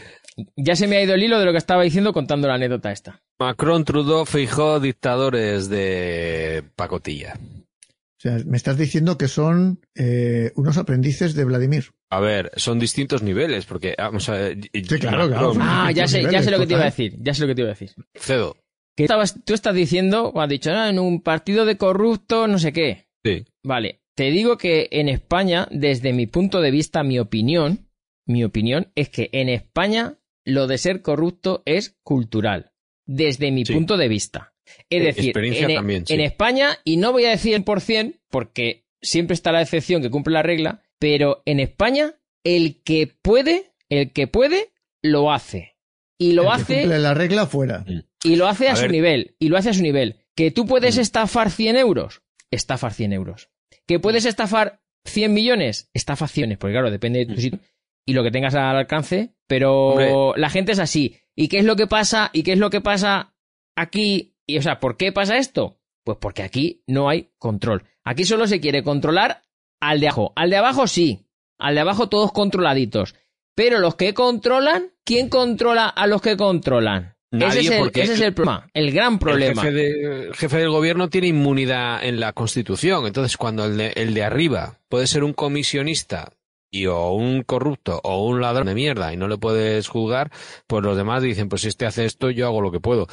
[0.56, 2.92] ya se me ha ido el hilo de lo que estaba diciendo contando la anécdota
[2.92, 3.22] esta.
[3.38, 7.34] Macron, Trudeau, Feijóo, dictadores de pacotilla.
[7.38, 11.92] O sea, me estás diciendo que son eh, unos aprendices de Vladimir.
[12.10, 15.52] A ver, son distintos niveles, porque vamos a ver, y- Sí, claro, claro.
[15.60, 17.14] Ah, ya sé, ya sé lo que te iba a decir.
[17.20, 17.90] Ya sé lo que te iba a decir.
[18.14, 18.56] Cedo.
[18.96, 22.58] Que estabas, tú estás diciendo, cuando has dicho, ah, en un partido de corruptos, no
[22.58, 23.06] sé qué.
[23.22, 23.44] Sí.
[23.62, 27.90] Vale, te digo que en España, desde mi punto de vista, mi opinión,
[28.24, 30.14] mi opinión es que en España
[30.46, 32.72] lo de ser corrupto es cultural,
[33.04, 33.74] desde mi Sí.
[33.74, 34.54] punto de vista.
[34.88, 36.14] Es Eh, decir, en, también, sí.
[36.14, 40.32] en España, y no voy a decir 100%, porque siempre está la excepción que cumple
[40.34, 45.76] la regla, pero en España, el que puede, el que puede, lo hace.
[46.18, 47.84] Y lo El que hace cumple la regla fuera.
[48.24, 48.90] y lo hace a, A su ver.
[48.92, 49.36] nivel.
[49.38, 50.16] Y lo hace a su nivel.
[50.34, 51.00] Que tú puedes Mm.
[51.00, 52.22] estafar 100 euros.
[52.50, 53.50] Estafar 100 euros.
[53.86, 55.90] Que puedes estafar 100 millones.
[55.94, 57.36] Estafa 100, porque claro, depende de tu Mm.
[57.40, 57.60] sitio
[58.06, 59.34] y lo que tengas al alcance.
[59.46, 60.40] Pero Hombre.
[60.40, 61.18] la gente es así.
[61.34, 62.30] ¿Y qué es lo que pasa?
[62.32, 63.34] ¿Y qué es lo que pasa
[63.76, 64.34] aquí?
[64.46, 65.78] Y o sea, ¿por qué pasa esto?
[66.04, 67.84] Pues porque aquí no hay control.
[68.04, 69.42] Aquí solo se quiere controlar
[69.80, 70.32] al de abajo.
[70.36, 71.26] Al de abajo sí.
[71.58, 73.14] Al de abajo todos controladitos.
[73.54, 77.16] Pero los que controlan, ¿quién controla a los que controlan?
[77.32, 79.62] Nadie, ese, es el, ese es el problema, el gran problema.
[79.62, 83.04] El jefe, de- el jefe del gobierno tiene inmunidad en la Constitución.
[83.06, 86.32] Entonces, cuando el de, el de arriba puede ser un comisionista
[86.76, 90.30] y o un corrupto o un ladrón de mierda y no le puedes juzgar,
[90.66, 93.06] pues los demás dicen, pues si este hace esto, yo hago lo que puedo.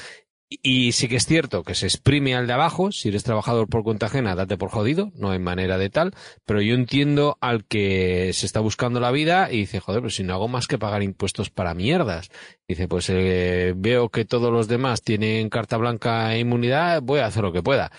[0.62, 3.84] Y sí que es cierto que se exprime al de abajo, si eres trabajador por
[3.84, 6.14] cuenta ajena, date por jodido, no hay manera de tal,
[6.46, 10.24] pero yo entiendo al que se está buscando la vida y dice, joder, pues si
[10.24, 12.30] no hago más que pagar impuestos para mierdas.
[12.68, 17.26] Dice, pues eh, veo que todos los demás tienen carta blanca e inmunidad, voy a
[17.26, 17.92] hacer lo que pueda.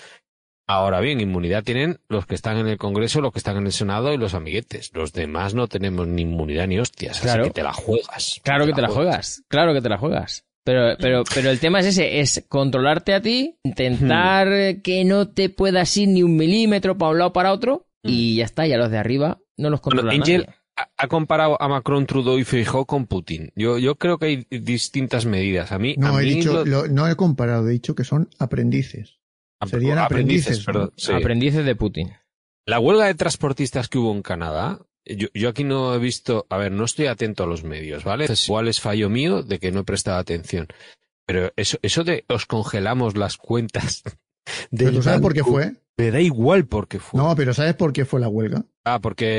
[0.67, 3.73] Ahora bien, inmunidad tienen los que están en el Congreso, los que están en el
[3.73, 4.91] Senado y los amiguetes.
[4.95, 7.43] Los demás no tenemos ni inmunidad ni hostias, Claro.
[7.43, 8.41] así que te la juegas.
[8.43, 10.45] Claro que te la juegas, claro que te la juegas.
[10.65, 15.29] Pero, pero, pero el tema es ese, es controlarte a ti, intentar eh, que no
[15.29, 18.67] te puedas ir ni un milímetro para un lado o para otro, y ya está,
[18.67, 20.89] ya los de arriba no los Bueno, controla Angel nadie.
[20.97, 23.53] ha, comparado a Macron, Trudeau y Feijóo con Putin.
[23.55, 25.71] Yo, yo creo que hay distintas medidas.
[25.73, 28.31] A mí, No, a he dicho, lo- lo- no he comparado, he dicho que son
[28.39, 29.19] aprendices.
[29.67, 30.93] Serían aprendices, perdón, ¿no?
[30.97, 31.13] sí.
[31.13, 32.13] Aprendices de Putin.
[32.67, 36.57] La huelga de transportistas que hubo en Canadá, yo, yo aquí no he visto, a
[36.57, 38.25] ver, no estoy atento a los medios, ¿vale?
[38.25, 40.67] Entonces, igual es fallo mío de que no he prestado atención.
[41.27, 44.03] Pero eso, eso de os congelamos las cuentas.
[44.71, 45.73] Pero del ¿Tú sabes por qué fue?
[45.97, 47.19] Me da igual por qué fue.
[47.21, 48.65] No, pero ¿sabes por qué fue la huelga?
[48.85, 49.39] Ah, porque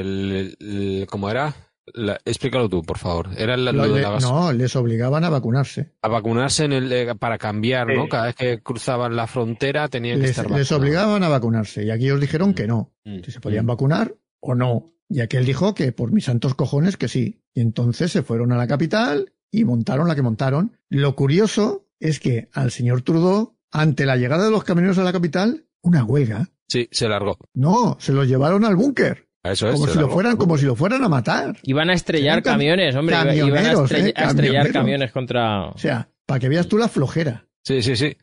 [0.00, 1.54] el, el- ¿cómo era?
[1.92, 3.28] La- explícalo tú, por favor.
[3.36, 5.92] Era la- lo Lo- de le- la gas- no, les obligaban a vacunarse.
[6.00, 8.08] a vacunarse en el, eh, para cambiar, ¿no?
[8.08, 10.72] Cada vez que cruzaban la frontera tenían que Les, estar les vacunados.
[10.72, 13.20] obligaban a vacunarse y aquí os dijeron que no, Mm.
[13.24, 13.68] si se podían Mm.
[13.68, 14.92] vacunar o no.
[15.10, 17.42] Y aquel dijo que por mis santos cojones que sí.
[17.52, 20.78] Y entonces se fueron a la capital y montaron la que montaron.
[20.88, 25.12] Lo curioso es que al señor Trudeau, ante la llegada de los camioneros a la
[25.12, 26.48] capital, una huelga.
[26.66, 27.36] Sí, se largó.
[27.52, 29.28] No, se los llevaron al búnker.
[29.44, 29.74] A Eso es.
[29.74, 31.56] Como si lo fueran, como si lo fueran a matar.
[31.62, 33.28] Iban a estrellar cam- camiones, hombre, iban
[33.66, 34.12] a, estrell- ¿eh?
[34.16, 35.66] a estrellar camiones contra...
[35.68, 37.46] O sea, para que veas tú la flojera.
[37.62, 38.16] Sí, sí, sí.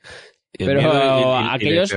[0.58, 1.94] Pero miedo y- y- y la aquellos-.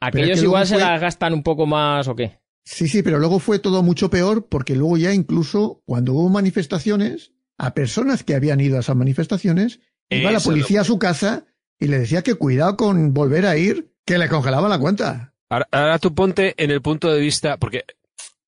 [0.00, 2.38] Aquellos es que igual se las gastan un poco más o qué.
[2.64, 7.32] Sí, sí, pero luego fue todo mucho peor porque luego ya incluso cuando hubo manifestaciones,
[7.58, 11.46] a personas que habían ido a esas manifestaciones, iba la policía a su casa
[11.80, 15.32] y le decía que cuidado con volver a ir, que le congelaban la cuenta.
[15.48, 17.84] Ahora, ahora tú ponte en el punto de vista, porque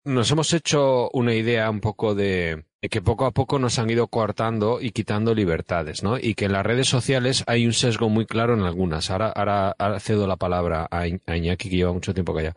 [0.09, 4.09] nos hemos hecho una idea un poco de, que poco a poco nos han ido
[4.09, 6.19] coartando y quitando libertades, ¿no?
[6.19, 9.11] Y que en las redes sociales hay un sesgo muy claro en algunas.
[9.11, 12.57] Ahora, ahora, ahora cedo la palabra a, Iñ- a Iñaki, que lleva mucho tiempo callado.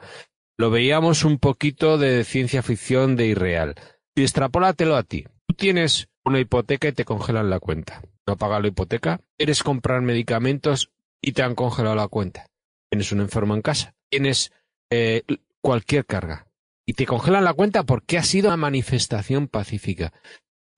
[0.57, 3.75] Lo veíamos un poquito de ciencia ficción, de irreal.
[4.15, 5.25] Y extrapólatelo a ti.
[5.47, 8.01] Tú tienes una hipoteca y te congelan la cuenta.
[8.27, 10.89] No pagas la hipoteca, quieres comprar medicamentos
[11.21, 12.45] y te han congelado la cuenta.
[12.89, 14.51] Tienes un enfermo en casa, tienes
[14.89, 15.23] eh,
[15.61, 16.50] cualquier carga
[16.91, 20.11] y te congelan la cuenta porque ha sido una manifestación pacífica.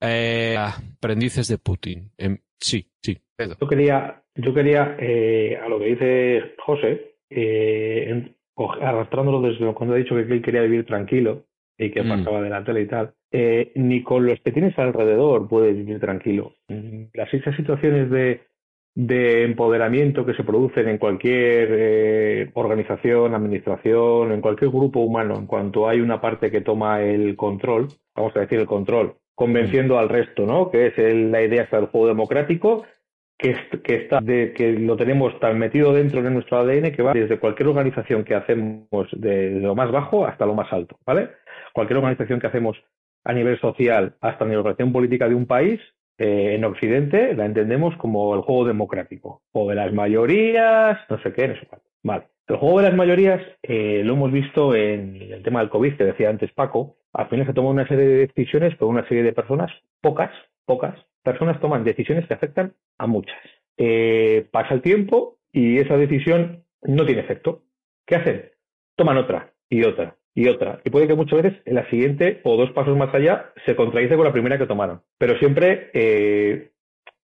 [0.00, 2.12] Eh, aprendices de Putin.
[2.16, 3.56] Em, sí, sí, Pedro.
[3.60, 8.36] Yo quería, yo quería eh, a lo que dice José, eh, en-
[8.80, 11.46] arrastrándolo desde cuando ha dicho que él quería vivir tranquilo
[11.76, 12.08] y que Mm.
[12.08, 15.98] pasaba de la tele y tal, eh, ni con los que tienes alrededor puedes vivir
[15.98, 16.54] tranquilo.
[16.68, 18.42] Mm, Las esas situaciones de,
[18.96, 25.46] de empoderamiento que se producen en cualquier eh, organización, administración, en cualquier grupo humano, en
[25.46, 30.08] cuanto hay una parte que toma el control, vamos a decir el control, convenciendo al
[30.08, 30.70] resto, ¿no?
[30.70, 32.84] Que es el- la idea esta del juego democrático,
[33.36, 37.12] que, que está de, que lo tenemos tan metido dentro de nuestro ADN que va
[37.14, 41.30] desde cualquier organización que hacemos de, lo más bajo hasta lo más alto, ¿vale?
[41.72, 42.76] Cualquier organización que hacemos
[43.24, 45.80] a nivel social hasta la organización política de un país,
[46.18, 51.32] eh, en Occidente la entendemos como el juego democrático, o de las mayorías, no sé
[51.32, 51.86] qué, no sé cuánto.
[52.02, 52.24] Vale.
[52.46, 56.04] El juego de las mayorías eh, lo hemos visto en el tema del COVID, que
[56.04, 56.96] decía antes Paco.
[57.12, 59.72] Al final se toma una serie de decisiones por una serie de personas,
[60.02, 60.30] pocas,
[60.66, 63.40] pocas personas toman decisiones que afectan a muchas.
[63.76, 67.62] Eh, pasa el tiempo y esa decisión no tiene efecto.
[68.06, 68.50] ¿Qué hacen?
[68.94, 70.80] Toman otra y otra y otra.
[70.84, 74.16] Y puede que muchas veces en la siguiente o dos pasos más allá se contradice
[74.16, 75.00] con la primera que tomaron.
[75.18, 76.70] Pero siempre eh,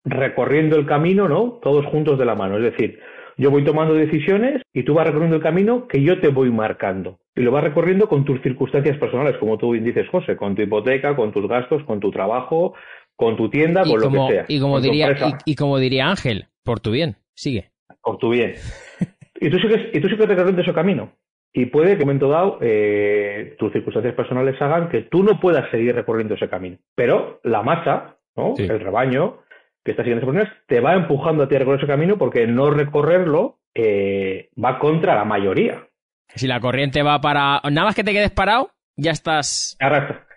[0.04, 1.60] recorriendo el camino, ¿no?
[1.62, 2.58] Todos juntos de la mano.
[2.58, 3.00] Es decir,
[3.38, 7.20] yo voy tomando decisiones y tú vas recorriendo el camino que yo te voy marcando.
[7.36, 10.64] Y lo vas recorriendo con tus circunstancias personales, como tú bien dices, José, con tu
[10.64, 12.74] hipoteca, con tus gastos, con tu trabajo,
[13.16, 14.46] con tu tienda, Y con lo como, que sea.
[14.48, 15.12] y como diría,
[15.46, 17.70] y, y como diría Ángel, por tu bien, sigue.
[18.02, 18.54] por tu bien.
[19.40, 21.12] Y tú sigues, y tú sigues recorriendo ese camino.
[21.58, 25.40] Y puede que en un momento dado eh, tus circunstancias personales hagan que tú no
[25.40, 26.78] puedas seguir recorriendo ese camino.
[26.94, 28.54] Pero la masa, ¿no?
[28.56, 28.62] Sí.
[28.62, 29.40] el rebaño
[29.84, 32.46] que está siguiendo ese camino, te va empujando a ti a recorrer ese camino porque
[32.46, 35.88] no recorrerlo eh, va contra la mayoría.
[36.28, 37.60] Si la corriente va para...
[37.72, 39.78] Nada más que te quedes parado, ya estás...
[39.80, 40.28] Arrastra.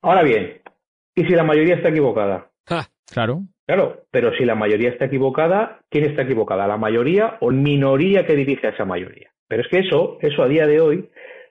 [0.00, 0.62] Ahora bien,
[1.16, 2.52] ¿y si la mayoría está equivocada?
[2.68, 3.40] Ja, Claro.
[3.66, 6.68] Claro, pero si la mayoría está equivocada, ¿quién está equivocada?
[6.68, 9.32] ¿La mayoría o minoría que dirige a esa mayoría?
[9.48, 11.08] Pero es que eso, eso a día de hoy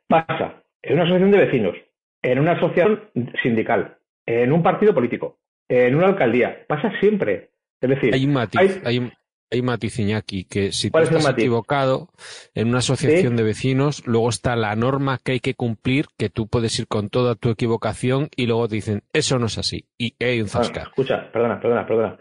[0.07, 1.75] pasa en una asociación de vecinos,
[2.21, 3.09] en una asociación
[3.43, 6.65] sindical, en un partido político, en una alcaldía.
[6.67, 7.49] Pasa siempre.
[7.81, 8.59] Es decir, hay un matiz.
[8.59, 9.11] hay- hay un-
[9.49, 11.43] hay matiz Iñaki, que si tú ¿Cuál es el estás matiz?
[11.45, 12.09] equivocado
[12.53, 13.37] en una asociación Sí.
[13.37, 17.09] de vecinos, luego está la norma que hay que cumplir, que tú puedes ir con
[17.09, 19.85] toda tu equivocación y luego te dicen, eso no es así.
[19.97, 20.81] Y hay un Ah, zasca.
[20.83, 22.17] escucha, perdona, perdona, perdona.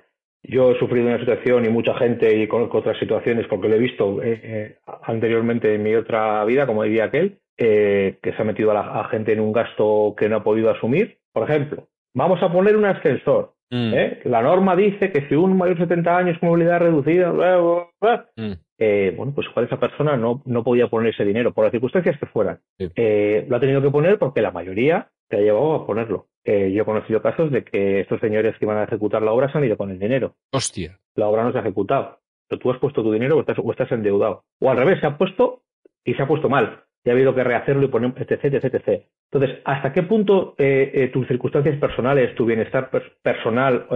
[0.49, 3.81] Yo he sufrido una situación y mucha gente y conozco otras situaciones porque lo he
[3.81, 8.45] visto eh, eh, anteriormente en mi otra vida, como diría aquel, eh, que se ha
[8.45, 11.19] metido a la a gente en un gasto que no ha podido asumir.
[11.33, 13.55] Por ejemplo, vamos a poner un ascensor.
[13.71, 14.21] Mm, ¿eh?
[14.25, 17.87] La norma dice que si un mayor de 70 años con movilidad reducida, bla, bla,
[18.01, 18.53] bla, mm.
[18.79, 22.19] eh, bueno, pues igual esa persona no, no podía poner ese dinero por las circunstancias
[22.19, 22.61] que fueran.
[22.79, 22.89] Sí.
[22.95, 26.27] Eh, lo ha tenido que poner porque la mayoría te ha llevado a ponerlo.
[26.45, 29.51] Eh, yo he conocido casos de que estos señores que iban a ejecutar la obra
[29.51, 30.35] se han ido con el dinero.
[30.53, 30.99] Hostia.
[31.17, 32.19] La obra no se ha ejecutado.
[32.49, 34.45] Pero tú has puesto tu dinero o estás, o estás endeudado.
[34.61, 35.63] O al revés, se ha puesto
[36.05, 36.85] y se ha puesto mal.
[37.05, 39.03] Y ha habido que rehacerlo y poner etc, etc, etc.
[39.33, 43.87] Entonces, ¿hasta qué punto eh, eh, tus circunstancias personales, tu bienestar pers- personal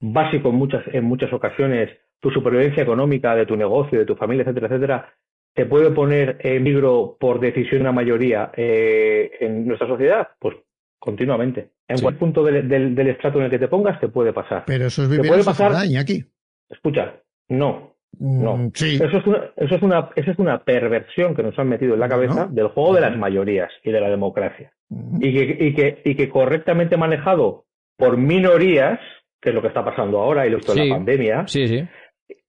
[0.00, 1.90] básico en muchas, en muchas ocasiones,
[2.20, 5.14] tu supervivencia económica de tu negocio, de tu familia, etcétera, etcétera,
[5.56, 10.28] te puede poner en peligro por decisión de una mayoría eh, en nuestra sociedad?
[10.38, 10.56] Pues
[11.00, 11.70] continuamente.
[11.88, 12.02] En Sí.
[12.02, 14.64] cualquier punto del, del- del estrato en el que te pongas, te puede pasar.
[14.66, 15.84] Pero eso es ¿Te vivir puede pasar?
[15.86, 16.24] Iñaki.
[16.68, 17.14] Escucha,
[17.48, 18.70] no, Mm, No.
[18.72, 18.94] Sí.
[18.96, 22.00] Eso es, una, eso es una, esa es una perversión que nos han metido en
[22.00, 22.52] la cabeza No.
[22.54, 24.72] del juego de las mayorías y de la democracia.
[24.88, 25.18] Mm.
[25.22, 27.66] Y que, y que, y que correctamente manejado
[27.98, 28.98] por minorías,
[29.40, 30.88] que es lo que está pasando ahora y lo que Sí.
[30.88, 31.84] la pandemia, Sí, sí.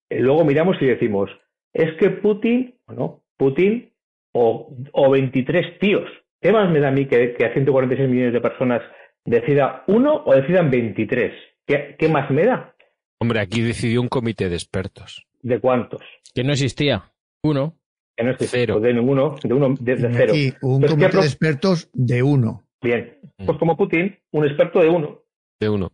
[0.09, 1.29] eh, luego miramos y decimos,
[1.73, 3.91] es que Putin, bueno, Putin
[4.33, 6.09] o, o 23 tíos,
[6.41, 8.81] ¿qué más me da a mí que, que a 146 millones de personas
[9.25, 11.33] decida uno o decidan 23?
[11.65, 12.73] ¿Qué, qué más me da?
[13.19, 15.25] Hombre, aquí decidió un comité de expertos.
[15.41, 16.01] ¿De cuántos?
[16.33, 17.11] Que no existía.
[17.43, 17.75] Uno.
[18.15, 18.79] Que no estoy Cero.
[18.79, 20.33] de ninguno, de uno, de, de cero.
[20.61, 22.63] Un Pero es que comité de expertos de uno.
[22.81, 23.17] Bien.
[23.37, 23.45] Mm.
[23.45, 25.21] Pues como Putin, un experto de uno.
[25.59, 25.91] De uno.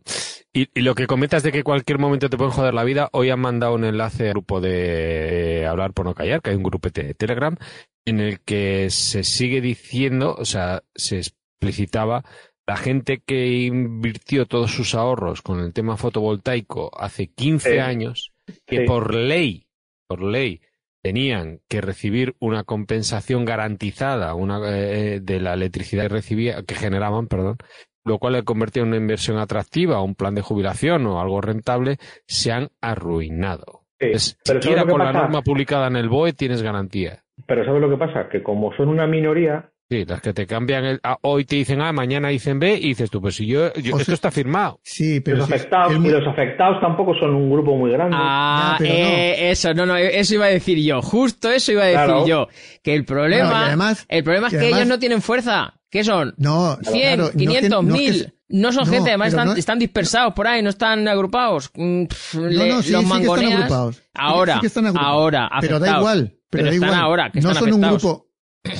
[0.56, 3.28] Y, y lo que comentas de que cualquier momento te pueden joder la vida, hoy
[3.30, 6.62] han mandado un enlace al grupo de eh, Hablar por no callar, que hay un
[6.62, 7.56] grupo de Telegram,
[8.04, 12.24] en el que se sigue diciendo, o sea, se explicitaba
[12.66, 17.78] la gente que invirtió todos sus ahorros con el tema fotovoltaico hace 15 Sí.
[17.78, 18.32] años,
[18.64, 18.84] que Sí.
[18.86, 19.66] por ley,
[20.06, 20.60] por ley,
[21.02, 27.26] tenían que recibir una compensación garantizada una, eh, de la electricidad que recibía, que generaban,
[27.26, 27.58] perdón,
[28.04, 31.96] lo cual le convertía en una inversión atractiva, un plan de jubilación o algo rentable,
[32.26, 33.82] se han arruinado.
[33.98, 34.10] Sí.
[34.12, 37.22] Es, Pero ¿sabes siquiera con la norma publicada en el BOE tienes garantía.
[37.46, 38.28] Pero ¿sabes lo que pasa?
[38.28, 41.80] Que como son una minoría, Sí, las que te cambian el, ah, hoy te dicen
[41.80, 44.30] A, mañana dicen B y dices tú, pues si yo, yo- O esto sea- está
[44.32, 44.80] firmado.
[44.82, 48.16] Sí, pero los afectados, es muy- y los afectados tampoco son un grupo muy grande.
[48.18, 51.00] Ah, Ya, eh, eso, no, no, eso iba a decir yo.
[51.00, 52.26] Justo eso iba a decir Claro.
[52.26, 52.48] yo.
[52.82, 55.74] Que el problema, Bueno, y además- el problema es que además- ellos no tienen fuerza.
[55.90, 56.34] ¿Qué son?
[56.38, 58.20] No, 100, claro, no es que- 500, no es que 1000.
[58.24, 61.70] se- No son no, gente, además están, no- están dispersados por ahí, no están agrupados.
[61.74, 64.02] Mm, pff, No, le- no, sí, los sí que están agrupados.
[64.12, 65.08] Ahora, sí que están agrupados.
[65.12, 67.00] ahora, Pero da igual, pero, Pero da están igual.
[67.00, 68.26] ahora, que no están son un grupo,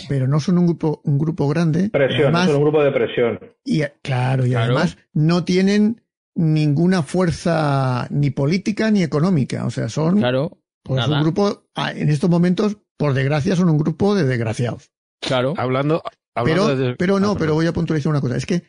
[0.08, 1.90] pero no son un grupo, un grupo grande.
[1.90, 3.40] presión, Además, son un grupo de presión.
[3.64, 4.64] y claro, y Claro.
[4.72, 6.02] además no tienen
[6.36, 9.64] ninguna fuerza ni política ni económica.
[9.66, 11.16] O sea, son Claro, pues, nada.
[11.18, 14.90] un grupo, ah, en estos momentos, por desgracia, son un grupo de desgraciados.
[15.20, 15.54] claro.
[15.56, 16.02] Hablando,
[16.34, 16.96] hablando Pero, de...
[16.96, 17.38] pero Ah, no, perdón.
[17.38, 18.36] pero voy a puntualizar una cosa.
[18.36, 18.62] Es que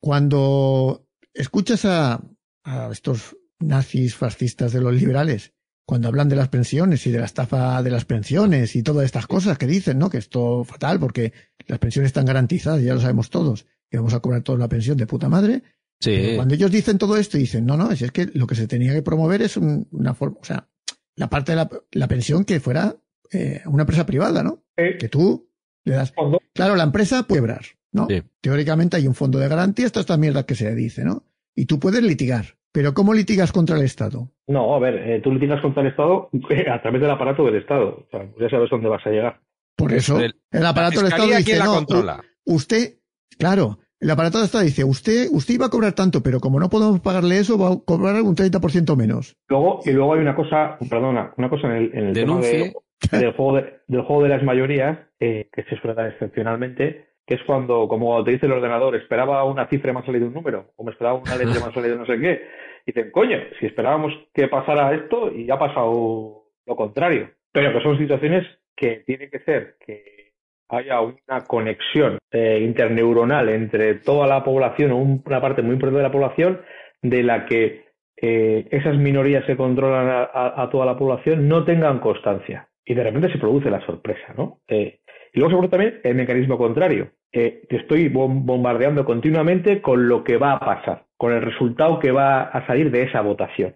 [0.00, 2.20] cuando escuchas a,
[2.64, 5.53] a estos nazis fascistas de los liberales,
[5.86, 9.26] cuando hablan de las pensiones y de la estafa de las pensiones y todas estas
[9.26, 10.08] cosas que dicen, ¿no?
[10.10, 11.32] Que esto fatal porque
[11.66, 14.96] las pensiones están garantizadas, ya lo sabemos todos, que vamos a cobrar toda la pensión
[14.96, 15.62] de puta madre.
[16.00, 18.54] Pero Sí, cuando ellos dicen todo esto, dicen, no, no, si es que lo que
[18.54, 20.68] se tenía que promover es un- una forma, o sea,
[21.16, 22.96] la parte de la, la pensión que fuera
[23.32, 24.64] eh, una empresa privada, ¿no?
[24.76, 25.48] Eh, Que tú
[25.84, 26.40] le das fondo.
[26.52, 28.06] Claro, la empresa puede quebrar, ¿no?
[28.08, 28.22] Sí.
[28.40, 31.24] Teóricamente hay un fondo de garantía, toda esta mierda que se dice, ¿no?
[31.54, 32.56] Y tú puedes litigar.
[32.74, 34.30] Pero ¿cómo litigas contra el Estado?
[34.48, 36.28] No, a ver, eh, tú litigas contra el Estado
[36.72, 38.04] a través del aparato del Estado.
[38.04, 39.38] O sea, ya sabes dónde vas a llegar.
[39.76, 42.24] Por eso, El- el aparato del Estado dice, ¿quién la no, controla?
[42.44, 42.94] usted,
[43.38, 46.68] claro, el aparato del Estado dice, usted, usted iba a cobrar tanto, pero como no
[46.68, 49.36] podemos pagarle eso, va a cobrar un 30% menos.
[49.48, 52.74] Luego, y luego hay una cosa, perdona, una cosa en el, en el tema de-
[53.12, 57.34] del, juego de, del juego de las mayorías, eh, que se suele dar excepcionalmente, que
[57.36, 60.34] es cuando, como te dice el ordenador, esperaba una cifra y me ha salido un
[60.34, 62.40] número, o me esperaba una letra y me ha salido no sé qué.
[62.86, 67.30] Dicen, coño, si esperábamos que pasara esto y ya ha pasado lo contrario.
[67.52, 70.32] Pero que son situaciones que tiene que ser que
[70.68, 75.98] haya una conexión eh, interneuronal entre toda la población o un- una parte muy importante
[75.98, 76.60] de la población
[77.02, 77.84] de la que
[78.20, 82.68] eh, esas minorías que controlan a, toda la población no tengan constancia.
[82.84, 84.60] Y de repente se produce la sorpresa, ¿no?
[84.68, 85.00] Eh,
[85.32, 87.10] y luego se produce también el mecanismo contrario.
[87.32, 91.98] Eh, te estoy bom- bombardeando continuamente con lo que va a pasar, con el resultado
[92.00, 93.74] que va a salir de esa votación.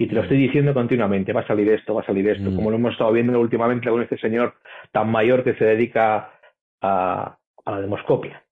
[0.00, 2.56] Y te lo estoy diciendo continuamente, va a salir esto, va a salir esto, Mm.
[2.56, 4.54] como lo hemos estado viendo últimamente con este señor
[4.92, 6.30] tan mayor que se dedica
[6.80, 8.42] a, a la demoscopia,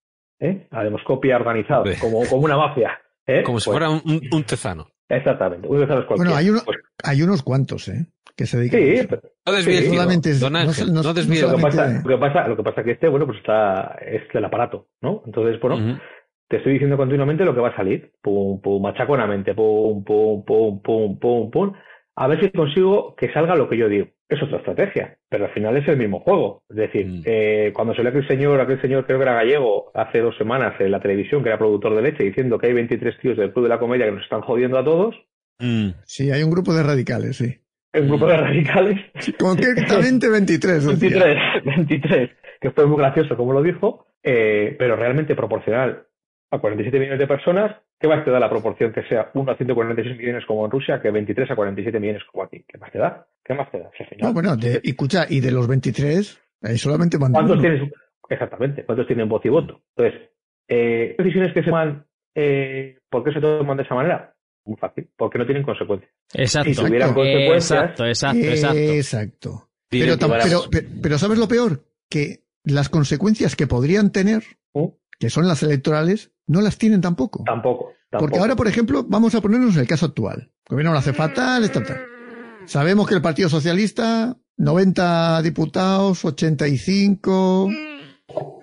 [0.41, 0.66] ¿eh?
[0.70, 2.99] a la demoscopia organizada, como, como una mafia.
[3.26, 3.43] ¿eh?
[3.45, 4.89] Como si Pues, fuera un, tezano.
[5.09, 5.68] Exactamente.
[5.68, 8.07] Bueno, hay, uno, Pues, hay unos cuantos, ¿eh?
[8.37, 9.09] Que se dedican a sí, eso.
[9.09, 11.41] pero- No desvíe el Sí, tiro, solamente es- don no Ángel, so- no, no- desvíe
[11.41, 14.45] no el lo, que pasa, lo, que pasa, que este, bueno, pues está, es el
[14.45, 15.22] aparato, ¿no?
[15.24, 15.99] Entonces, bueno.
[16.49, 18.12] Te estoy diciendo continuamente lo que va a salir.
[18.22, 21.72] Pum, pum, machaconamente, pum, pum, pum, pum, pum, pum.
[22.18, 24.07] A ver si consigo que salga lo que yo digo.
[24.28, 26.62] Es otra estrategia, pero al final es el mismo juego.
[26.68, 27.22] Es decir, Mm.
[27.26, 30.90] eh, cuando salió aquel señor, aquel señor creo que era gallego, hace dos semanas en
[30.90, 33.68] la televisión, que era productor de leche, diciendo que hay 23 tíos del Club de
[33.68, 35.14] la Comedia que nos están jodiendo a todos,
[35.59, 35.88] Mm.
[36.05, 37.55] Sí, hay un grupo de radicales, sí.
[37.94, 39.01] el grupo de radicales,
[39.38, 40.86] Concretamente 23.
[40.86, 41.24] decía.
[41.64, 42.30] 23, 23,
[42.61, 46.05] que fue muy gracioso como lo dijo, eh, pero realmente proporcional
[46.51, 49.57] a 47 millones de personas, ¿qué más te da la proporción que sea 1 a
[49.57, 52.64] 146 millones como en Rusia que 23 a 47 millones como aquí?
[52.68, 53.26] ¿Qué más te da?
[53.44, 53.90] ¿Qué más te da?
[53.97, 57.44] Si al final- No, bueno, de, y escucha, y de los 23, ahí solamente ¿Cuántos
[57.51, 57.61] uno.
[57.61, 57.90] tienes?
[58.28, 59.82] Exactamente, ¿cuántos tienen voz y voto?
[59.97, 60.30] Entonces,
[60.68, 64.34] eh, decisiones que se toman, eh, ¿por qué se toman de esa manera?
[64.64, 66.11] Muy fácil, porque no tienen consecuencias.
[66.34, 66.70] Exacto.
[66.70, 68.78] Si tuvieran consecuencias- Exacto, exacto, exacto.
[68.92, 69.68] Exacto.
[71.03, 71.84] Pero ¿sabes lo peor?
[72.11, 74.42] Que las consecuencias que podrían tener,
[74.74, 74.86] ¿Mm?
[75.18, 77.42] Que son las electorales, no las tienen tampoco.
[77.44, 77.92] Tampoco.
[78.10, 78.18] tampoco.
[78.30, 80.50] Porque ahora, por ejemplo, vamos a ponernos en el caso actual.
[80.68, 82.00] El gobierno lo hace fatal, está tal.
[82.66, 87.70] Sabemos que el Partido Socialista, 90 diputados, 85,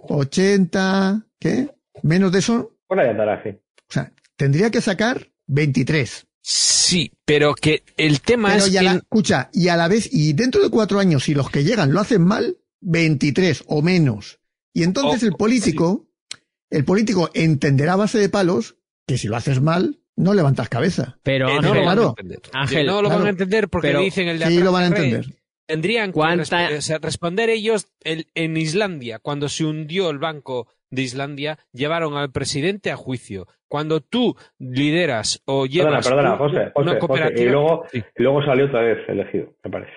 [0.09, 1.69] 80, ¿qué?
[2.01, 3.49] Menos de eso, Bueno, ya andará así.
[3.49, 3.59] o
[3.93, 6.27] sea, tendría que sacar 23.
[6.41, 8.85] Sí, pero que el tema Pero es y a que...
[8.85, 11.93] la, escucha, y a la vez, y dentro de cuatro años, si los que llegan
[11.93, 14.39] lo hacen mal, 23 o menos.
[14.73, 16.07] Y entonces Oh, el político,
[16.74, 18.76] el político entenderá a base de palos
[19.07, 21.17] que si lo haces mal, no levantas cabeza.
[21.24, 22.09] Pero Ángel, no lo van a claro.
[22.09, 22.39] entender.
[22.53, 24.88] Ángel, no lo van a entender porque Pero dicen el de Sí, lo van a
[24.88, 25.26] entender.
[25.65, 26.69] Tendrían que ¿Cuánta-
[27.01, 32.91] responder ellos el- en Islandia, cuando se hundió el banco de Islandia, llevaron al presidente
[32.91, 33.47] a juicio.
[33.67, 37.41] Cuando tú lideras o llevas perdona, un- José, una José, cooperativa...
[37.41, 38.03] Y luego, Sí.
[38.17, 39.93] y luego salió otra vez elegido, me parece.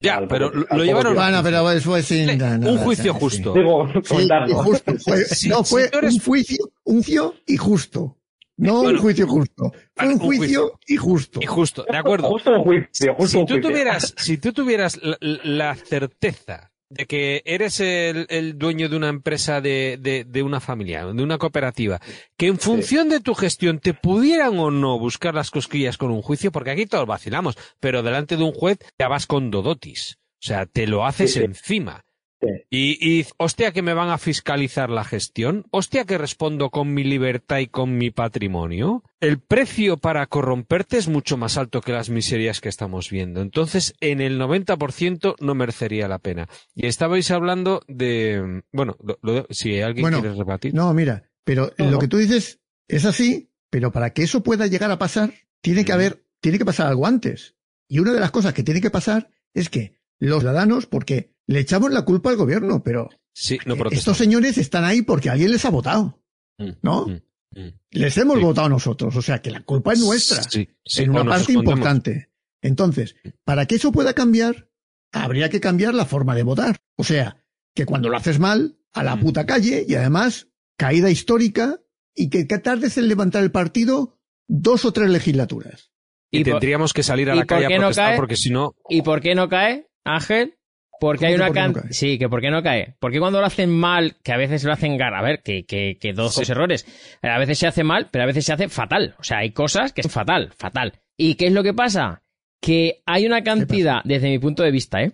[0.00, 1.14] Ya, Al pero lo, al lo poco llevaron...
[1.14, 3.52] Bueno, pero fue sin Un nada, juicio justo.
[3.52, 4.48] Digo, Sí, comentarlo.
[4.48, 4.94] y justo.
[5.04, 8.16] Fue, Si- no, fue un juicio, un juicio y justo.
[8.56, 9.70] No Bueno, un juicio justo.
[9.70, 11.40] Fue vale, un un juicio, y justo.
[11.42, 12.28] Y justo, de acuerdo.
[12.28, 17.06] Justo un juicio, justo si un tú tuvieras, si tú tuvieras la, la certeza de
[17.06, 21.38] que eres el, el dueño de una empresa de, de, de una familia, de una
[21.38, 22.00] cooperativa,
[22.36, 26.22] que en función de tu gestión te pudieran o no buscar las cosquillas con un
[26.22, 30.18] juicio, porque aquí todos vacilamos, pero delante de un juez ya vas con dodotis.
[30.40, 31.44] O sea, te lo haces Sí, sí.
[31.44, 32.04] encima.
[32.40, 32.46] Sí.
[32.70, 35.66] Y, y, hostia, que me van a fiscalizar la gestión.
[35.72, 39.02] Hostia, que respondo con mi libertad y con mi patrimonio.
[39.20, 43.40] El precio para corromperte es mucho más alto que las miserias que estamos viendo.
[43.40, 46.48] Entonces, en el 90% no merecería la pena.
[46.76, 48.62] Y estabais hablando de.
[48.72, 50.74] Bueno, lo- lo- si alguien Bueno, quiere rebatir.
[50.74, 51.98] No, mira, pero No, lo no.
[51.98, 55.92] que tú dices es así, pero para que eso pueda llegar a pasar, tiene que
[55.92, 57.56] haber, tiene que pasar algo antes.
[57.88, 61.60] Y una de las cosas que tiene que pasar es que los ciudadanos, porque le
[61.60, 65.50] echamos la culpa al gobierno, pero sí, no eh, estos señores están ahí porque alguien
[65.52, 66.20] les ha votado.
[66.58, 67.06] Mm, ¿no?
[67.06, 67.72] mm, mm.
[67.92, 68.42] Les hemos Sí.
[68.44, 70.42] votado nosotros, o sea que la culpa es nuestra.
[70.42, 72.30] Sí, sí, en una parte importante.
[72.60, 73.14] Entonces,
[73.44, 74.68] para que eso pueda cambiar,
[75.12, 76.76] habría que cambiar la forma de votar.
[76.96, 77.44] O sea,
[77.74, 79.20] que cuando lo haces mal, a la Mm.
[79.20, 81.80] puta calle y además caída histórica
[82.14, 85.92] y que tardes en levantar el partido dos o tres legislaturas.
[86.30, 88.08] Y, ¿Y por- tendríamos que salir a ¿y la calle por qué a no protestar
[88.10, 88.16] cae?
[88.16, 88.74] porque si no.
[88.88, 90.54] ¿Y por qué no cae, Ángel?
[91.00, 91.92] Porque ¿Cómo hay una por qué no?
[91.92, 92.96] Sí, que por qué no cae.
[92.98, 95.96] Porque cuando lo hacen mal, que a veces lo hacen gar, a ver, que, que,
[96.00, 96.86] que dos tres errores.
[97.22, 99.14] A veces se hace mal, pero a veces se hace fatal.
[99.18, 100.94] O sea, hay cosas que es fatal, fatal.
[101.16, 102.22] ¿Y qué es lo que pasa?
[102.60, 105.12] Que hay una cantidad, desde mi punto de vista, ¿eh?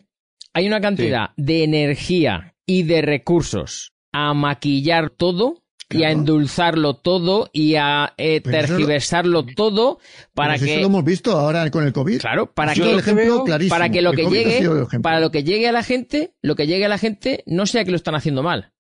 [0.55, 5.64] Hay una cantidad de energía y de recursos a maquillar todo
[5.95, 9.99] y a endulzarlo todo y a eh, lo- tergiversarlo todo
[10.35, 12.21] para que eso lo hemos visto ahora con el COVID.
[12.21, 13.71] Claro, para que, el lo que ejemplo veo- clarísimo.
[13.77, 16.35] para que lo El que COVID ha llegue, para lo que llegue a la gente,
[16.43, 18.73] lo que llegue a la gente no sea que lo están haciendo mal.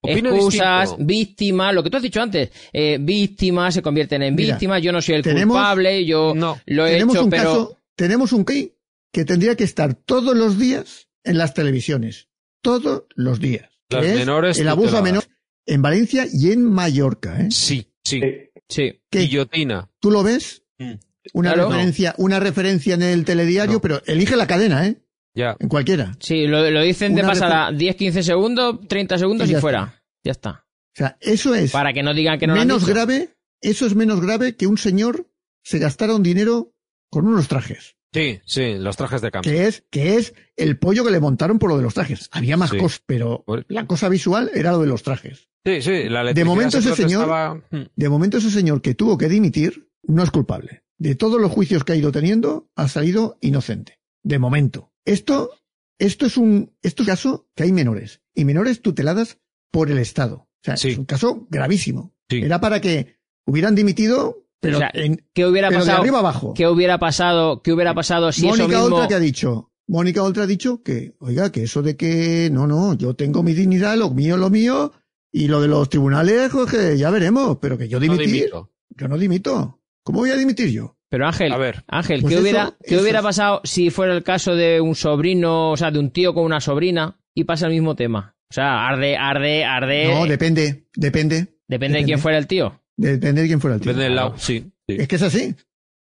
[0.00, 1.06] Opino Excusas, distinto.
[1.06, 4.92] víctimas, lo que tú has dicho antes, eh, víctimas se convierten en Mira, víctimas, yo
[4.92, 6.58] no soy el tenemos- culpable, yo No.
[6.66, 8.72] lo he tenemos hecho, un pero caso, tenemos un key
[9.10, 12.28] que tendría que estar todos los días en las televisiones.
[12.60, 13.70] Todos los días.
[13.88, 15.28] Las menores el abuso a menores
[15.66, 17.40] en Valencia y en Mallorca.
[17.40, 17.48] ¿eh?
[17.50, 18.20] Sí, sí.
[18.68, 19.00] Sí.
[19.10, 19.20] ¿Qué?
[19.20, 19.90] Guillotina.
[20.00, 20.62] ¿Tú lo ves?
[20.78, 20.92] Mm.
[21.34, 21.68] Una Claro.
[21.70, 23.80] referencia, una referencia en el telediario, No.
[23.80, 24.96] pero elige la cadena, ¿eh?
[25.34, 25.56] Ya.
[25.58, 26.16] En cualquiera.
[26.20, 30.02] Sí, lo, lo dicen de pasada 10, 15 segundos, 30 segundos Y fuera.
[30.22, 30.66] Ya está.
[30.94, 33.84] O sea, eso es Para que no digan que no lo han menos grave, eso
[33.86, 35.28] es menos grave que un señor
[35.64, 36.72] se gastara un dinero
[37.10, 37.96] con unos trajes.
[38.14, 39.48] Sí, sí, los trajes de campo.
[39.50, 42.28] Que es, que es el pollo que le montaron por lo de los trajes.
[42.32, 42.78] Había más Sí.
[42.78, 45.48] cosas, pero la cosa visual era lo de los trajes.
[45.64, 47.90] Sí, sí, la De electricidad momento se ese señor- protestaba-.
[47.96, 50.84] De momento ese señor que tuvo que dimitir no es culpable.
[50.96, 53.98] De todos los juicios que ha ido teniendo, ha salido inocente.
[54.22, 54.92] De momento.
[55.04, 55.50] Esto,
[55.98, 58.20] esto es un, esto es un caso que hay menores.
[58.34, 59.38] Y menores tuteladas
[59.72, 60.36] por el Estado.
[60.36, 60.90] O sea, Sí.
[60.90, 62.14] es un caso gravísimo.
[62.30, 62.42] Sí.
[62.42, 66.02] Era para que hubieran dimitido, pero, O sea, en, ¿Qué hubiera pero de pasado?
[66.02, 66.54] arriba abajo.
[66.54, 67.62] ¿Qué hubiera pasado?
[67.62, 68.96] ¿Qué hubiera pasado si eso Mónica mismo?
[68.96, 72.66] Oltra que ha dicho, Mónica Oltra ha dicho que, oiga, que eso de que, no,
[72.66, 74.92] no, yo tengo mi dignidad, lo mío, lo mío,
[75.32, 78.70] y lo de los tribunales, pues que ya veremos, pero que yo No dimitir, dimito.
[78.90, 79.80] yo no dimito.
[80.02, 80.96] ¿Cómo voy a dimitir yo?
[81.10, 81.84] Pero Ángel, A ver.
[81.88, 85.70] Ángel, Pues ¿qué eso- hubiera, ¿qué hubiera pasado si fuera el caso de un sobrino,
[85.70, 88.36] o sea, de un tío con una sobrina y pasa el mismo tema?
[88.50, 90.12] O sea, arde, arde, arde.
[90.14, 92.18] No, depende, depende, depende de quién depende.
[92.22, 92.80] fuera el tío.
[92.96, 93.88] Depende de quién fuera el tío.
[93.92, 94.72] Depende del lado, sí.
[94.88, 94.96] sí.
[94.98, 95.54] Es que es así.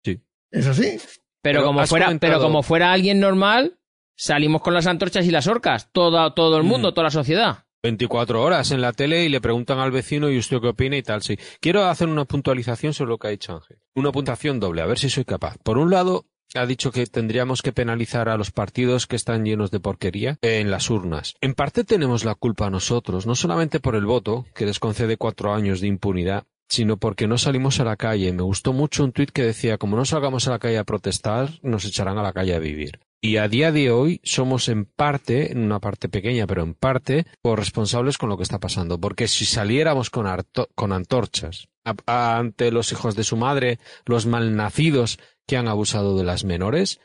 [0.03, 0.21] Sí.
[0.51, 0.97] Es así.
[1.41, 3.77] Pero, Pero como fuera, comentado- pero como fuera alguien normal,
[4.15, 5.89] salimos con las antorchas y las orcas.
[5.91, 6.93] Todo, todo el mundo, Mm.
[6.93, 7.63] toda la sociedad.
[7.83, 11.03] 24 horas en la tele y le preguntan al vecino y usted qué opina y
[11.03, 11.37] tal, sí.
[11.61, 13.77] Quiero hacer una puntualización sobre lo que ha dicho Ángel.
[13.95, 15.57] Una puntuación doble, a ver si soy capaz.
[15.63, 16.25] Por un lado,
[16.55, 20.71] ha dicho que tendríamos que penalizar a los partidos que están llenos de porquería en
[20.71, 21.35] las urnas.
[21.39, 25.53] En parte tenemos la culpa nosotros, no solamente por el voto, que les concede cuatro
[25.53, 28.33] años de impunidad, sino porque no salimos a la calle.
[28.33, 31.49] Me gustó mucho un tuit que decía, como no salgamos a la calle a protestar,
[31.61, 32.99] nos echarán a la calle a vivir.
[33.19, 37.25] Y a día de hoy somos en parte, en una parte pequeña, pero en parte,
[37.41, 38.99] corresponsables con lo que está pasando.
[38.99, 41.67] Porque si saliéramos con, antorchas
[42.05, 46.99] ante los hijos de su madre, los malnacidos que han abusado de las menores,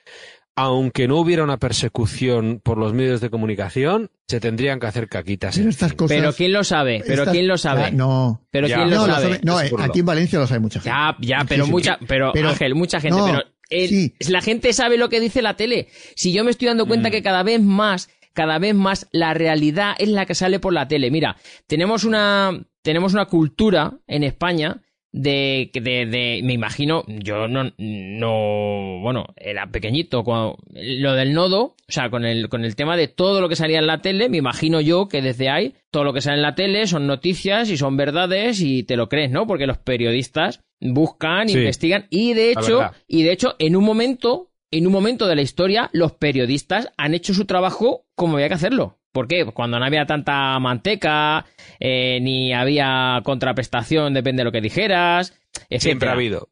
[0.56, 5.54] aunque no hubiera una persecución por los medios de comunicación, se tendrían que hacer caquitas.
[5.54, 6.16] Pero en estas cosas.
[6.16, 7.02] Pero ¿quién lo sabe?
[7.06, 7.84] Pero estas- ¿quién lo sabe?
[7.84, 8.42] Ah, no.
[8.50, 8.76] Pero Ya.
[8.76, 9.24] ¿quién No, lo lo sabe?
[9.26, 9.86] sabe- no, Es eh, burla.
[9.86, 10.90] aquí en Valencia lo sabe mucha gente.
[10.90, 11.70] Ya, ya, Sí, pero sí.
[11.70, 14.14] mucha, pero, Pero- Ángel, mucha gente, no, pero el- sí.
[14.28, 15.88] la gente sabe lo que dice la tele.
[16.16, 17.12] Si yo me estoy dando cuenta Mm.
[17.12, 20.88] que cada vez más, cada vez más la realidad es la que sale por la
[20.88, 21.10] tele.
[21.10, 21.36] Mira,
[21.66, 24.82] tenemos una, tenemos una cultura en España
[25.12, 31.62] de, de, de me imagino, yo no, no, bueno, era pequeñito, cuando, lo del nodo,
[31.62, 34.28] o sea, con el, con el tema de todo lo que salía en la tele,
[34.28, 37.68] me imagino yo que desde ahí, todo lo que sale en la tele son noticias
[37.70, 39.46] y son verdades y te lo crees, ¿no?
[39.46, 41.58] Porque los periodistas buscan, Sí.
[41.58, 45.42] investigan y de hecho, y de hecho, en un momento, en un momento de la
[45.42, 48.98] historia, los periodistas han hecho su trabajo como había que hacerlo.
[49.12, 49.44] ¿Por qué?
[49.44, 51.44] Pues Cuando no había tanta manteca,
[51.78, 55.38] eh, ni había contraprestación, depende de lo que dijeras.
[55.70, 56.48] Siempre ha habido.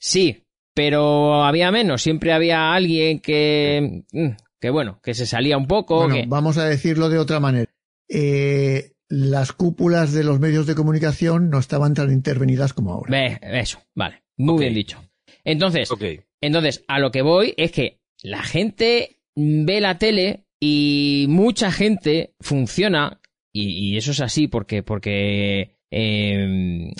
[0.00, 0.44] Sí,
[0.74, 2.02] pero había menos.
[2.02, 4.28] Siempre había alguien que, mm,
[4.60, 5.96] que bueno, que se salía un poco.
[5.96, 6.24] Bueno, que...
[6.26, 7.70] vamos a decirlo de otra manera.
[8.08, 13.38] Eh, las cúpulas de los medios de comunicación no estaban tan intervenidas como ahora.
[13.42, 14.22] Eso, vale.
[14.36, 15.02] Muy bien dicho.
[15.44, 15.90] Entonces.
[16.40, 22.34] Entonces, a lo que voy es que la gente ve la tele y mucha gente
[22.40, 23.20] funciona,
[23.52, 26.92] y, eso es así porque, porque eh,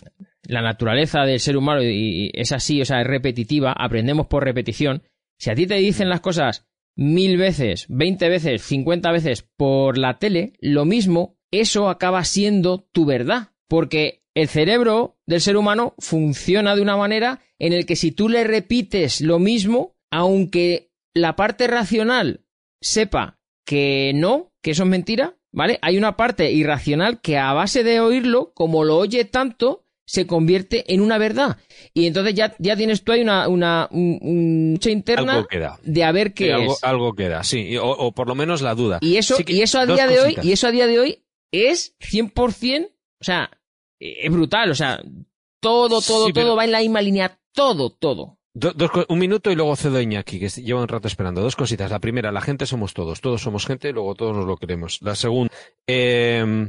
[0.45, 5.03] la naturaleza del ser humano es así, o sea, es repetitiva, aprendemos por repetición.
[5.39, 10.19] Si a ti te dicen las cosas mil veces, veinte veces, cincuenta veces por la
[10.19, 13.51] tele, lo mismo, eso acaba siendo tu verdad.
[13.69, 18.29] Porque el cerebro del ser humano funciona de una manera en el que si tú
[18.29, 22.47] le repites lo mismo, aunque la parte racional
[22.81, 23.38] sepa
[23.69, 25.79] que no, que eso es mentira, ¿vale?
[25.83, 30.95] Hay una parte irracional que a base de oírlo, como lo oye tanto, se convierte
[30.95, 31.59] en una verdad.
[31.93, 35.47] Y entonces ya, ya tienes tú ahí una, una un- un interna
[35.83, 36.83] de a ver qué Sí, es.
[36.83, 37.77] algo queda, sí.
[37.77, 39.01] O, o por lo menos la duda.
[39.03, 40.99] Y eso, Sí que- y eso a día de hoy, y eso a día de
[40.99, 42.87] hoy es 100%,
[43.21, 43.51] o sea,
[44.01, 44.99] es brutal, o sea,
[45.61, 48.38] todo, todo, Sí, pero- todo va en la misma línea, todo, todo.
[48.59, 51.41] Do- dos un minuto y luego cedo a Iñaki, que lleva un rato esperando.
[51.43, 51.91] Dos cositas.
[51.91, 53.21] La primera, la gente somos todos.
[53.21, 54.99] Todos somos gente, luego todos nos lo queremos.
[55.03, 55.53] La segunda,
[55.87, 56.69] eh,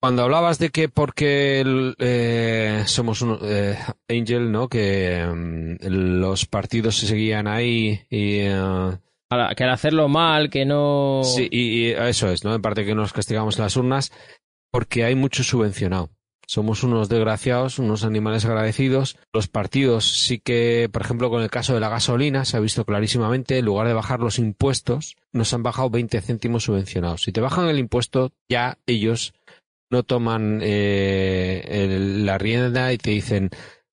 [0.00, 3.76] cuando hablabas de que porque el, eh, somos un eh,
[4.08, 4.68] Angel, ¿no?
[4.68, 8.38] Que mm, los partidos se seguían ahí y...
[8.40, 8.92] eh,
[9.56, 11.22] Que al hacerlo mal, que no...
[11.24, 12.54] Sí, y, y eso es, ¿no?
[12.54, 14.12] En parte que nos castigamos en las urnas,
[14.70, 16.10] porque hay mucho subvencionado.
[16.46, 19.16] Somos unos desgraciados, unos animales agradecidos.
[19.32, 22.84] Los partidos sí que, por ejemplo, con el caso de la gasolina, se ha visto
[22.84, 27.22] clarísimamente, en lugar de bajar los impuestos, nos han bajado 20 céntimos subvencionados.
[27.22, 29.32] Si te bajan el impuesto, ya ellos
[29.90, 33.50] no toman eh, el- la rienda y te dicen,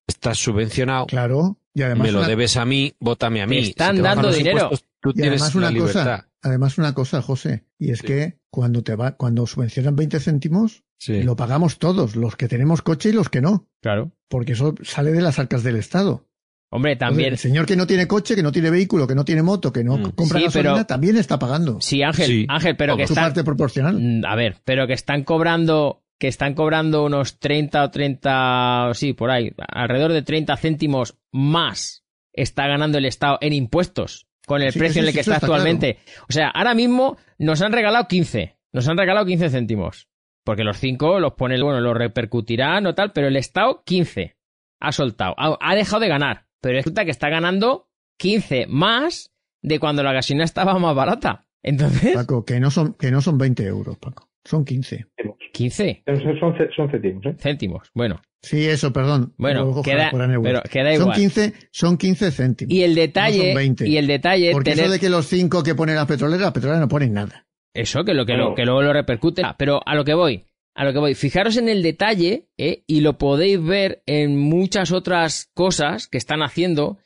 [0.08, 1.58] estás subvencionado, Claro.
[1.74, 3.60] Y además, me lo una, debes a mí, vótame a mí.
[3.60, 4.72] están te dando dinero.
[4.99, 5.93] tú y tienes además la una libertad.
[5.93, 8.08] cosa, además una cosa, José, y es Sí.
[8.08, 11.24] que cuando te va, cuando subvencionan 20 céntimos, Sí.
[11.24, 14.12] lo pagamos todos, los que tenemos coche y los que no, Claro.
[14.30, 16.28] porque eso sale de las arcas del Estado.
[16.70, 17.32] Hombre, también.
[17.34, 19.84] El señor que no tiene coche, que no tiene vehículo, que no tiene moto, que
[19.84, 20.12] no Mm.
[20.12, 21.82] compra Sí, gasolina, pero- también está pagando.
[21.82, 22.45] Sí, Ángel, Sí.
[22.47, 23.26] Ángel, pero que su están.
[23.26, 23.97] parte proporcional.
[23.99, 29.14] Mm, A ver, pero que están cobrando, que están cobrando unos 30 o 30, sí,
[29.14, 34.72] por ahí, alrededor de 30 céntimos más está ganando el Estado en impuestos con el
[34.72, 35.97] Sí, precio sí, en el sí, que está actualmente.
[36.30, 40.08] O sea, ahora mismo nos han regalado 15, nos han regalado 15 céntimos.
[40.44, 44.36] Porque los 5 los pone, bueno, los repercutirán o tal, pero el Estado 15
[44.80, 46.46] ha soltado, ha, ha dejado de ganar.
[46.62, 47.88] Pero resulta que está ganando
[48.18, 49.32] 15 más
[49.62, 51.46] de cuando la gasolina estaba más barata.
[51.64, 54.30] Entonces, Paco, que no son, que no son 20 euros, Paco.
[54.44, 55.06] Son 15.
[55.54, 57.36] 15 Son, son, son céntimos, ¿eh?
[57.39, 57.92] céntimos.
[57.94, 59.36] Bueno, Sí, eso, perdón.
[59.38, 60.10] Bueno, Luego queda-
[60.42, 61.16] pero queda son igual.
[61.16, 62.74] 15, son 15 céntimos.
[62.74, 63.88] y el No detalle, son 20.
[63.88, 66.52] y el detalle, Porque tener eso de que los 5 que ponen las petroleras, las
[66.52, 67.46] petroleras no ponen nada.
[67.74, 68.49] Eso que lo que, Bueno.
[68.49, 69.41] lo, que luego lo repercute.
[69.45, 70.45] Ah, Pero a lo que voy,
[70.76, 71.15] a lo que voy.
[71.15, 72.84] Fijaros en el detalle, ¿eh?
[72.88, 76.97] y lo podéis ver en muchas otras cosas que están haciendo.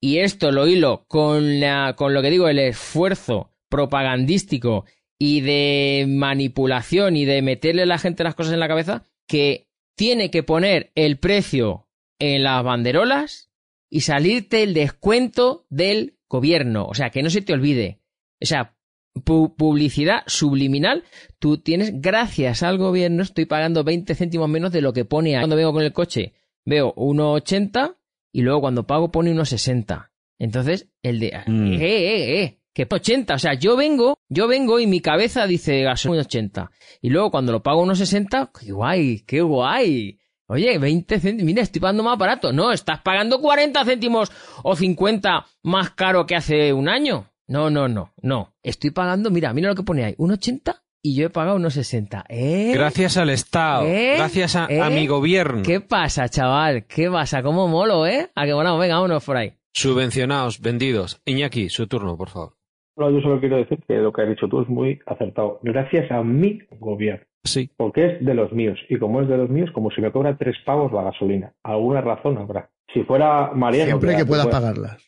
[0.00, 4.84] Y esto lo hilo con la, con lo que digo, el esfuerzo propagandístico
[5.18, 9.68] y de manipulación y de meterle a la gente las cosas en la cabeza, que
[9.96, 11.88] tiene que poner el precio
[12.20, 13.50] en las banderolas
[13.90, 16.86] y salirte el descuento del gobierno.
[16.86, 18.00] O sea, que no se te olvide.
[18.40, 18.77] O sea,
[19.24, 21.04] pu- publicidad subliminal,
[21.38, 25.40] tú tienes, gracias al gobierno, estoy pagando 20 céntimos menos de lo que pone ahí.
[25.42, 26.32] Cuando vengo con el coche,
[26.64, 27.96] veo 1,80
[28.32, 30.10] y luego cuando pago pone 1,60.
[30.38, 31.72] Entonces, el de, Mm.
[31.74, 33.34] eh, eh, eh, que 80.
[33.34, 36.70] O sea, yo vengo, yo vengo y mi cabeza dice gasolina 80.
[37.02, 40.18] Y luego cuando lo pago 1,60, qué guay, qué guay.
[40.46, 42.52] Oye, 20 céntimos, mira, estoy pagando más barato.
[42.52, 44.30] No, estás pagando 40 céntimos
[44.62, 47.26] o 50 más caro que hace un año.
[47.48, 48.52] No, no, no, no.
[48.62, 52.24] Estoy pagando, mira, mira lo que pone ahí, 1,80 y yo he pagado 1,60.
[52.28, 52.72] ¿Eh?
[52.74, 54.14] Gracias al Estado, ¿Eh?
[54.16, 54.94] gracias a, a ¿Eh?
[54.94, 55.62] mi gobierno.
[55.64, 56.84] ¿Qué pasa, chaval?
[56.86, 57.42] ¿Qué pasa?
[57.42, 58.28] ¿Cómo molo, eh?
[58.34, 59.54] A que bueno, venga, vámonos por ahí.
[59.72, 61.20] Subvencionados, vendidos.
[61.24, 62.54] Iñaki, su turno, por favor.
[62.96, 65.60] No, yo solo quiero decir que lo que has dicho tú es muy acertado.
[65.62, 67.24] Gracias a mi gobierno.
[67.44, 67.70] Sí.
[67.76, 68.76] Porque es de los míos.
[68.88, 71.54] Y como es de los míos, como si me cobra tres pavos la gasolina.
[71.62, 72.70] Alguna razón habrá.
[72.92, 73.86] Si fuera Mariano.
[73.86, 75.07] Siempre que puedas fuera- pagarlas.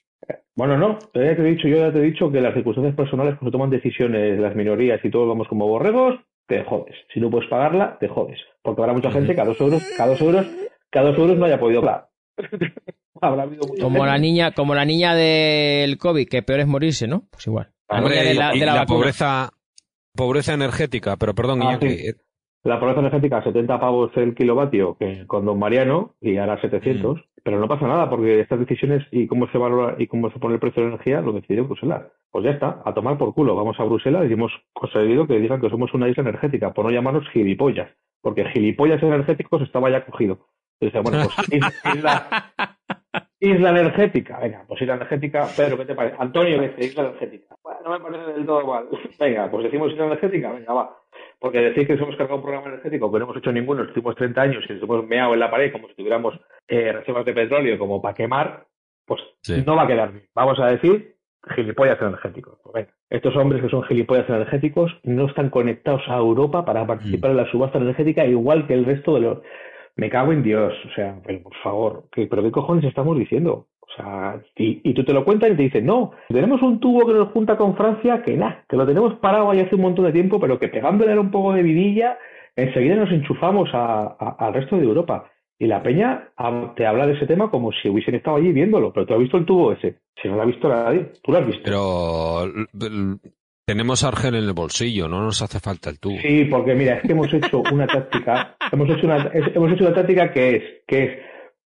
[0.60, 0.98] Bueno, no.
[1.14, 3.50] Yo ya te he dicho, yo ya te he dicho que las circunstancias personales, cuando
[3.50, 6.94] toman decisiones las minorías y todos vamos como borregos, te jodes.
[7.14, 8.38] Si no puedes pagarla, te jodes.
[8.60, 10.46] Porque habrá mucha gente que a dos euros, cada dos euros,
[10.90, 12.08] cada dos euros no haya podido pagar.
[13.22, 17.08] habrá habido mucha Como la niña, como la niña del COVID, que peor es morirse,
[17.08, 17.22] ¿no?
[17.30, 17.70] Pues igual.
[17.88, 18.98] La Hombre, niña de la, y de la la vacuna.
[18.98, 19.50] pobreza,
[20.14, 21.88] pobreza energética, pero perdón, Ah, Iñaki.
[21.88, 22.12] sí.
[22.64, 27.58] La pobreza energética, 70 pavos el kilovatio, que con Don Mariano, y ahora 700, pero
[27.58, 30.60] no pasa nada, porque estas decisiones y cómo se valora y cómo se pone el
[30.60, 32.04] precio de la energía lo decidió Bruselas.
[32.30, 33.54] Pues ya está, a tomar por culo.
[33.54, 36.90] Vamos a Bruselas y hemos conseguido que digan que somos una isla energética, por no
[36.90, 40.46] llamarnos gilipollas, porque gilipollas energéticos estaba ya cogido.
[40.80, 41.62] Entonces, bueno, pues
[41.94, 42.52] isla,
[43.40, 46.16] isla, energética, venga, pues isla energética, Pedro, ¿qué te parece?
[46.18, 47.56] Antonio, dice isla energética.
[47.62, 48.84] Bueno, no me parece del todo mal.
[49.18, 50.96] Venga, pues decimos isla energética, venga, va.
[51.38, 53.86] Porque decir que nos hemos cargado un programa energético que no hemos hecho ninguno en
[53.88, 56.38] los últimos 30 años y nos hemos meado en la pared como si tuviéramos
[56.68, 58.66] eh, reservas de petróleo como para quemar,
[59.06, 59.62] pues Sí.
[59.66, 60.26] no va a quedar bien.
[60.34, 61.16] Vamos a decir
[61.54, 62.58] gilipollas energéticos.
[62.62, 67.30] Pues venga, estos hombres que son gilipollas energéticos no están conectados a Europa para participar
[67.30, 69.38] en la subasta energética igual que el resto de los...
[70.00, 73.66] Me cago en Dios, o sea, por favor, ¿qué- ¿pero qué cojones estamos diciendo?
[73.80, 77.06] O sea, y, y tú te lo cuentas y te dicen, no, tenemos un tubo
[77.06, 80.06] que nos junta con Francia, que nada, que lo tenemos parado ahí hace un montón
[80.06, 82.16] de tiempo, pero que pegándole un poco de vidilla,
[82.56, 85.30] enseguida nos enchufamos a- al resto de Europa.
[85.58, 86.30] Y la peña
[86.76, 89.36] te habla de ese tema como si hubiesen estado allí viéndolo, pero tú has visto
[89.36, 89.98] el tubo ese.
[90.22, 91.62] Si no lo ha visto nadie, tú lo has visto.
[91.64, 92.46] Pero
[93.70, 96.16] tenemos Argel en el bolsillo, no nos hace falta el tubo.
[96.20, 99.84] Sí, porque mira, es que hemos hecho una táctica, hemos hecho una, es- hemos hecho
[99.84, 101.10] una táctica que es, que es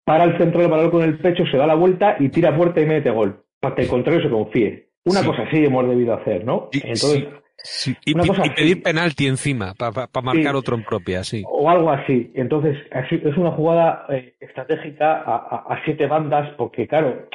[0.05, 2.79] para el centro del balón con el pecho, se da la vuelta y tira puerta
[2.81, 4.89] y mete gol, para que el contrario se confíe.
[5.05, 5.25] Una Sí.
[5.27, 6.69] cosa así hemos debido hacer, ¿no?
[6.71, 7.27] Entonces,
[7.57, 7.95] sí.
[8.05, 9.91] Y, una pi- cosa y pedir penalti encima, para
[10.21, 10.57] marcar Sí.
[10.57, 11.43] otro en propia, sí.
[11.49, 12.31] o algo así.
[12.35, 17.27] Entonces, es una jugada eh, estratégica a, a- a siete bandas, porque claro,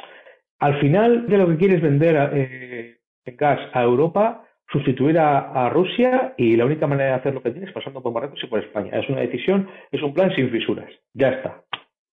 [0.59, 5.69] al final de lo que quieres vender eh, en gas a Europa, sustituir a, a
[5.69, 8.47] Rusia y la única manera de hacer lo que tienes es pasando por Marruecos y
[8.47, 8.99] por España.
[8.99, 10.89] Es una decisión, es un plan sin fisuras.
[11.13, 11.63] Ya está.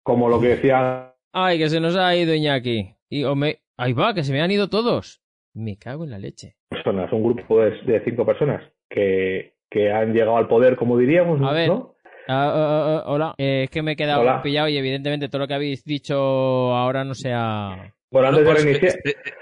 [0.04, 2.94] Como lo que decía Ay, que se nos ha ido Iñaki.
[3.10, 3.58] Y, o me...
[3.76, 5.22] Ahí va, que se me han ido todos.
[5.56, 6.56] Me cago en la leche.
[6.70, 11.42] personas, un grupo de, de cinco personas que, que han llegado al poder, como diríamos,
[11.42, 11.70] A ver.
[11.70, 11.96] ¿no?
[12.28, 13.34] Ah, ah, ah, hola.
[13.38, 14.42] Eh, es que me he quedado Hola.
[14.44, 17.94] pillado y evidentemente todo lo que habéis dicho ahora no sea...
[18.14, 19.00] Bueno, antes No, de reiniciar,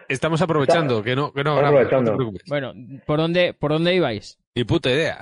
[0.08, 2.12] estamos aprovechando, que no, que no aprovechando.
[2.12, 2.44] no te preocupes.
[2.48, 2.74] Bueno,
[3.06, 4.40] ¿por dónde, por dónde ibais?
[4.56, 5.20] Ni puta idea.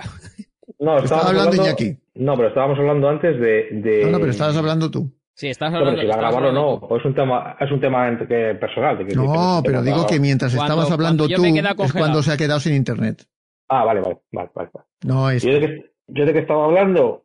[0.78, 1.96] no, Estaba estábamos hablando Iñaki.
[2.14, 5.10] No, pero estábamos hablando antes de, de- No, no, pero estabas hablando tú.
[5.34, 6.00] Sí, estás No, hablando.
[6.00, 9.06] pero si o hablando no, es un tema, es un tema que- personal.
[9.16, 11.44] No, pero digo que mientras Cuando- estabas hablando tú
[11.84, 13.24] es cuando se ha quedado sin internet.
[13.68, 14.70] Ah, vale, vale, vale, vale.
[14.72, 14.86] vale.
[15.04, 15.42] No es.
[15.42, 17.22] ¿Yo de qué, yo de qué estaba hablando?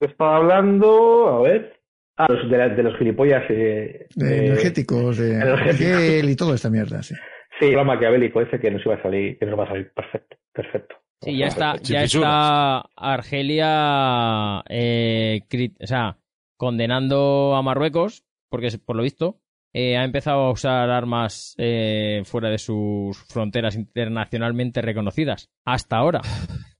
[0.00, 1.28] ¿Qué estaba hablando?
[1.38, 1.80] A ver.
[2.16, 3.42] Ah, los- de, la- de los gilipollas.
[3.50, 5.98] Eh, de eh, energéticos, de energéticos.
[5.98, 7.14] gel y toda esta mierda, sí.
[7.60, 10.36] Sí, el maquiavélico ese que nos iba a salir, que nos va a salir perfecto,
[10.52, 10.96] perfecto.
[11.22, 15.40] Sí, ya está, ya está Argelia, eh,
[15.80, 16.18] o sea,
[16.56, 19.40] condenando a Marruecos, porque por lo visto
[19.72, 25.48] eh, ha empezado a usar armas eh, fuera de sus fronteras internacionalmente reconocidas.
[25.64, 26.20] Hasta ahora.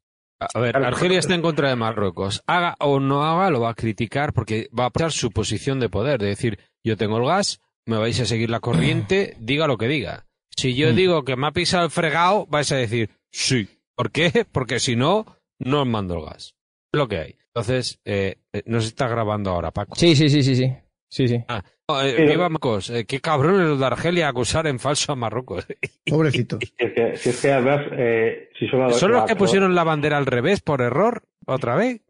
[0.53, 0.87] A ver, Claro.
[0.87, 2.43] Argelia está en contra de Marruecos.
[2.47, 5.89] Haga o no haga, lo va a criticar porque va a aprovechar su posición de
[5.89, 6.21] poder.
[6.21, 9.89] De decir, yo tengo el gas, me vais a seguir la corriente, diga lo que
[9.89, 10.27] diga.
[10.57, 10.97] Si yo Mm.
[10.97, 13.69] digo que me ha pisado el fregado, vais a decir, sí.
[13.97, 14.45] ¿Por qué?
[14.53, 15.25] Porque si no,
[15.59, 16.55] no os mando el gas.
[16.93, 17.37] Es lo que hay.
[17.55, 19.95] Entonces, eh, eh, nos está grabando ahora, Paco.
[19.97, 20.73] Sí, sí, sí, sí, sí.
[21.09, 21.39] Sí, sí.
[21.49, 22.91] No, eh, Pero- viva Marruecos.
[22.91, 25.67] Eh, qué cabrones los de Argelia acusar en falso a Marruecos.
[26.07, 26.59] Pobrecito.
[26.61, 29.85] Si es que, si es que además, eh, si solo ¿Son los que pusieron la
[29.85, 31.23] bandera al revés por error?
[31.47, 32.01] ¿Otra vez?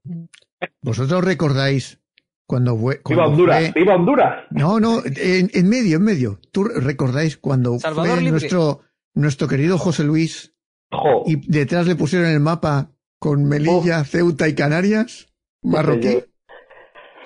[0.80, 1.98] ¿Vosotros recordáis
[2.46, 2.94] cuando fue.
[2.96, 3.70] ¡Viva cuando Honduras!
[3.72, 4.44] fue- ¡Viva Honduras!
[4.50, 6.38] No, no, en, en medio, en medio.
[6.52, 8.80] ¿Tú recordáis cuando Salvador fue nuestro,
[9.14, 10.54] nuestro querido José Luis
[10.92, 11.24] ¡Jo!
[11.26, 15.26] y detrás le pusieron el mapa con Melilla, Ceuta y Canarias?
[15.62, 16.18] Marroquí.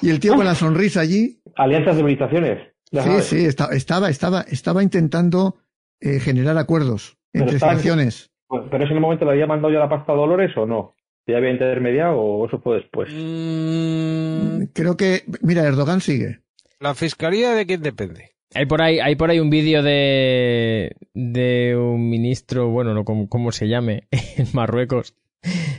[0.00, 1.37] Y el tío con la sonrisa allí.
[1.58, 2.58] Alianzas de civilizaciones.
[2.90, 3.24] ya Sí, sabes.
[3.26, 5.56] sí, esta- estaba, estaba, estaba intentando
[6.00, 8.30] eh, generar acuerdos Pero entre estaba- secciones.
[8.46, 10.94] Pues, ¿Pero en ese momento le había mandado ya la pasta a Dolores o no?
[11.26, 13.10] ¿Ya había intermediado o eso fue después?
[13.12, 16.40] Mm, Creo que, mira, Erdogan sigue.
[16.80, 18.30] ¿La fiscalía de quién depende?
[18.54, 23.28] Hay por ahí, hay por ahí un vídeo de, de un ministro, bueno, no como,
[23.28, 24.04] como se llame,
[24.38, 25.14] en Marruecos,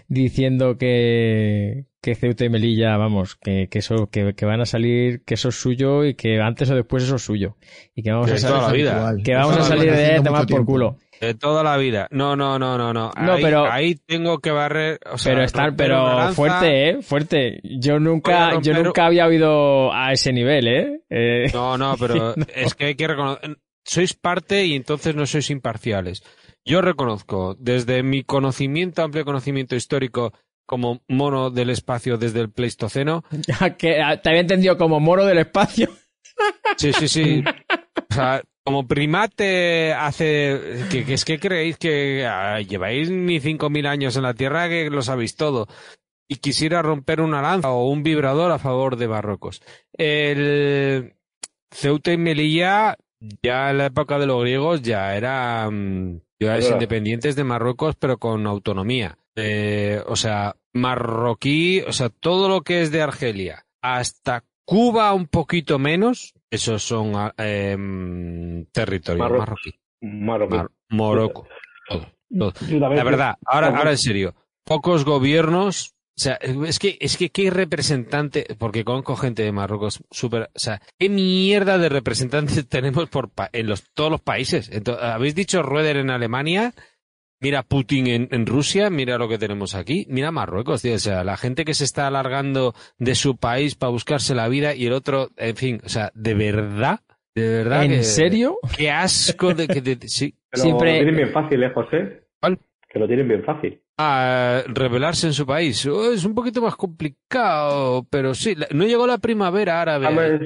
[0.07, 5.24] diciendo que, que Ceuta y Melilla, vamos, que, que eso, que, que van a salir,
[5.26, 7.58] que eso es suyo y que antes o después eso es suyo.
[7.93, 9.14] Y que vamos Que a salir, toda la vida.
[9.24, 10.97] Que vamos Eso a salir de haciendo tomar por culo.
[11.20, 12.08] De toda la vida.
[12.12, 13.12] No, no, no, no, no.
[13.22, 15.00] No, ahí, pero- ahí tengo que barrer.
[15.12, 16.34] o sea, Pero estar, pero lanza.
[16.34, 17.60] fuerte, eh, fuerte.
[17.64, 21.02] Yo nunca, yo nunca había oído a ese nivel, eh.
[21.10, 22.45] Eh, No, no, pero No.
[22.56, 23.58] es que hay que reconocer.
[23.84, 26.24] Sois parte y entonces no sois imparciales.
[26.64, 30.32] Yo reconozco, desde mi conocimiento, amplio conocimiento histórico
[30.70, 33.24] como mono del espacio desde el Pleistoceno,
[33.80, 35.89] que ah, te había entendido como moro del espacio.
[36.78, 37.43] Sí, sí, sí.
[38.07, 40.86] O sea, como primate hace...
[40.91, 44.91] Que, que es que creéis que ah, lleváis ni 5.000 años en la Tierra que
[44.91, 45.65] lo sabéis todo.
[46.30, 49.63] Y quisiera romper una lanza o un vibrador a favor de Marruecos.
[49.93, 51.15] El
[51.72, 52.95] Ceuta y Melilla,
[53.41, 58.45] ya en la época de los griegos, ya eran ciudades independientes de Marruecos, pero con
[58.45, 59.17] autonomía.
[59.36, 65.26] Eh, o sea, marroquí, o sea, todo lo que es de Argelia hasta Cuba un
[65.28, 69.47] poquito menos, esos son ah, em, territorios Marruecos.
[69.49, 69.80] marroquí.
[70.01, 70.55] Marroquí.
[70.57, 71.47] Mar- Morocco.
[71.88, 72.07] Todo,
[72.38, 72.53] todo.
[72.80, 77.49] La verdad, ahora, ahora en serio, pocos gobiernos, o sea, es que, es que qué
[77.49, 83.30] representante, porque conozco gente de Marruecos súper, o sea, qué mierda de representantes tenemos por
[83.32, 84.70] pa- en los, todos los países.
[84.72, 86.74] Entonces, Habéis dicho Rueder en Alemania,
[87.41, 91.23] mira Putin en, en Rusia, mira lo que tenemos aquí, mira Marruecos, tío, o sea,
[91.23, 94.93] la gente que se está alargando de su país para buscarse la vida y el
[94.93, 96.99] otro, en fin, o sea, de verdad,
[97.35, 97.83] de verdad.
[97.85, 98.57] ¿En que- serio?
[98.77, 100.35] Qué asco de que, de- sí.
[100.49, 102.23] Pero siempre- lo tienen bien fácil, ¿eh, José?
[102.39, 102.59] ¿Cuál?
[102.91, 103.81] Que lo tienen bien fácil.
[104.01, 105.85] a rebelarse en su país.
[105.85, 110.07] Oh, es un poquito más complicado, pero sí, no llegó la primavera árabe.
[110.07, 110.15] ahí.
[110.15, 110.39] ¿Sabes,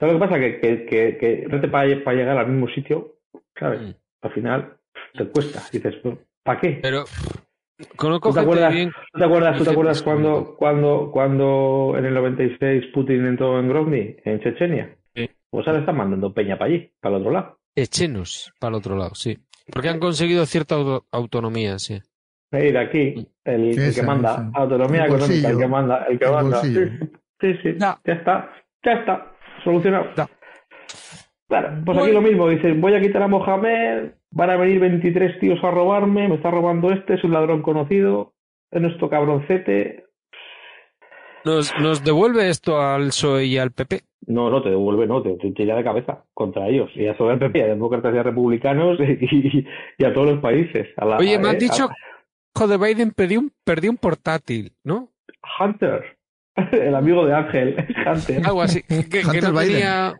[0.00, 0.40] ¿sabes lo que pasa?
[0.40, 3.16] Que, que, que, que vete para, llegar al mismo sitio,
[3.60, 3.80] ¿sabes?
[3.82, 3.90] Mm.
[4.22, 4.76] Al final
[5.16, 5.62] te cuesta.
[5.72, 5.94] Dices,
[6.42, 6.78] ¿para qué?
[6.82, 7.04] Pero
[7.96, 8.90] conozco ¿Tú te acuerdas, bien.
[9.12, 13.26] ¿tú te acuerdas, tú te gente acuerdas que cuando, cuando, cuando en el 96 Putin
[13.26, 14.96] entró en Grozny, en Chechenia?
[15.14, 15.28] Sí.
[15.50, 17.58] Pues ahora están mandando peña para allí, para el otro lado.
[17.74, 19.36] Echenos para el otro lado, sí.
[19.72, 21.98] Porque han conseguido cierta auto- autonomía, sí.
[22.52, 24.50] Ahí de aquí, el, que manda, esa.
[24.54, 26.60] autonomía El económica, el que manda, el que El manda.
[26.62, 26.74] Sí,
[27.40, 27.98] sí, sí, Ya.
[28.04, 28.50] ya está,
[28.84, 29.32] ya está,
[29.64, 30.06] solucionado.
[30.16, 30.28] Ya.
[31.48, 32.02] Claro, pues Bueno.
[32.02, 35.70] aquí lo mismo, dices, voy a quitar a Mohamed, van a venir 23 tíos a
[35.70, 38.34] robarme, me está robando este, es un ladrón conocido,
[38.72, 40.04] es nuestro cabroncete.
[41.44, 44.00] ¿Nos, nos devuelve esto al PSOE y al PP?
[44.26, 46.90] No, no, te devuelve, no, te, te tira de cabeza contra ellos.
[46.96, 49.64] Y a sobre el PP, a demócratas y a republicanos y,
[49.98, 50.88] y a todos los países.
[50.96, 51.94] A la- Oye, me han eh, dicho, a-
[52.56, 55.10] hijo de Biden perdió un, perdió un portátil, ¿no?
[55.60, 56.16] Hunter,
[56.72, 58.44] el amigo de Ángel, Hunter.
[58.44, 58.82] Algo así.
[58.82, 59.68] Que, que no Biden.
[59.68, 60.14] tenía...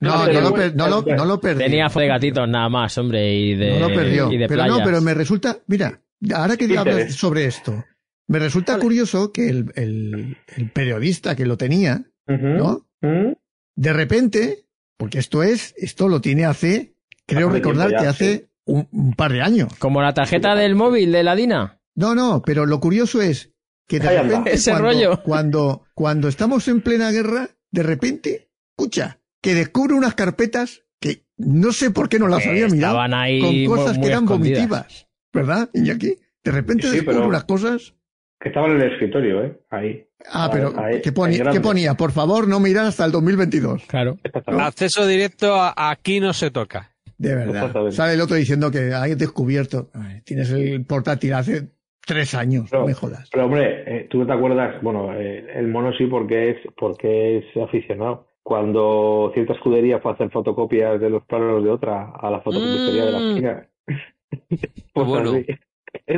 [0.00, 1.64] No, No, lo, no, per- no, lo, no lo perdió.
[1.64, 4.30] Tenía de gatitos nada más, hombre, y de, no lo perdió.
[4.32, 4.78] y de pero playas.
[4.78, 6.02] no, pero me resulta, mira,
[6.34, 7.84] ahora que hablas sobre esto,
[8.28, 12.86] me resulta curioso que el, el- el periodista que lo tenía, ¿no?
[13.00, 13.32] ¿Mm?
[13.76, 14.66] De repente,
[14.96, 16.94] porque esto es, esto lo tiene hace,
[17.26, 19.72] creo Hace recordar ya, que hace un, un par de años.
[19.78, 21.80] Como la tarjeta del móvil de la Dina.
[21.96, 23.52] No, no, pero lo curioso es
[23.86, 25.22] que de repente Ese cuando, rollo.
[25.22, 31.72] cuando cuando estamos en plena guerra, de repente, escucha, que descubre unas carpetas que no
[31.72, 34.58] sé por qué no las había mirado Estaban ahí con cosas muy que eran escondidas.
[34.60, 35.70] vomitivas, ¿verdad?
[35.74, 36.16] Iñaki?
[36.42, 37.94] De repente Sí, descubre unas cosas.
[38.40, 39.58] Que estaba en el escritorio, ¿eh?
[39.70, 40.06] Ahí.
[40.30, 41.44] Ah, pero ahí, ¿qué, ponía.
[41.50, 41.94] ¿qué ponía?
[41.94, 43.84] Por favor, no mirar hasta el 2022.
[43.86, 44.18] Claro.
[44.22, 44.66] Exactamente.
[44.66, 46.90] Acceso directo a- aquí no se toca.
[47.16, 47.90] De verdad.
[47.92, 49.90] Sale el otro diciendo que hay descubierto.
[49.94, 51.68] Ay, tienes el portátil hace
[52.04, 53.28] tres años, no me jodas.
[53.30, 57.38] Pero hombre, eh, tú no te acuerdas, bueno, eh, el mono sí porque es porque
[57.38, 58.26] es aficionado.
[58.44, 63.06] Cuando cierta escudería fue a hacer fotocopias de los planos de otra a la fotocopistería
[63.06, 63.28] de la Mm.
[63.30, 63.68] esquina.
[64.94, 65.30] pues bueno.
[65.32, 65.46] así.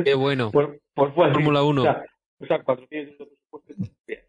[0.03, 0.51] Qué bueno.
[0.51, 0.67] Pues
[1.15, 1.33] fue así.
[1.35, 1.81] Fórmula 1.
[1.81, 2.03] O sea,
[2.39, 3.73] o sea, cuatro millones de presupuesto.
[4.07, 4.19] Bien.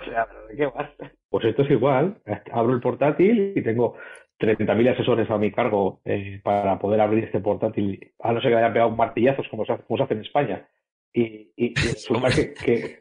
[0.00, 0.90] O sea, ¿pero ¿de qué vas?
[1.28, 2.16] Pues esto es igual.
[2.52, 3.94] Abro el portátil y tengo
[4.40, 8.56] 30.000 asesores a mi cargo eh, para poder abrir este portátil, a no ser que
[8.56, 10.68] hayan pegado martillazos como se hace, como se hace en España.
[11.12, 12.98] Y, y, y resulta que, que,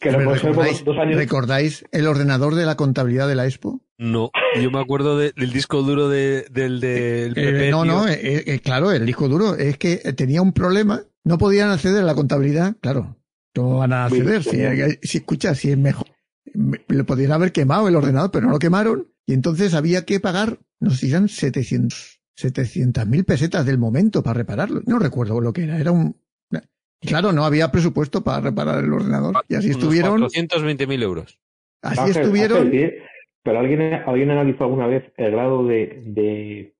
[0.00, 1.16] que lo ¿Recordáis, dos, dos años.
[1.16, 3.80] ¿Recordáis el ordenador de la contabilidad de la Expo?
[3.98, 7.70] No, yo me acuerdo de- del disco duro de- del del Eh, PP.
[7.70, 7.92] no, tío.
[7.92, 12.02] no, eh, eh, claro, el disco duro es que tenía un problema, no podían acceder
[12.02, 13.16] a la contabilidad, claro.
[13.54, 14.42] ¿Cómo van a acceder?
[14.44, 14.58] Si,
[15.02, 16.06] si escucha, si es mejor.
[16.54, 19.08] me- Le podrían haber quemado el ordenador, pero no lo quemaron.
[19.26, 24.38] Y entonces había que pagar, no sé si eran 700 mil pesetas del momento para
[24.38, 24.82] repararlo.
[24.86, 26.16] No recuerdo lo que era, era un...
[27.00, 29.34] Claro, no había presupuesto para reparar el ordenador.
[29.48, 31.38] Y así estuvieron, 420.000 euros.
[31.82, 32.70] así Ángel, estuvieron.
[33.42, 36.74] Pero alguien, alguien analizó alguna vez el grado de, de,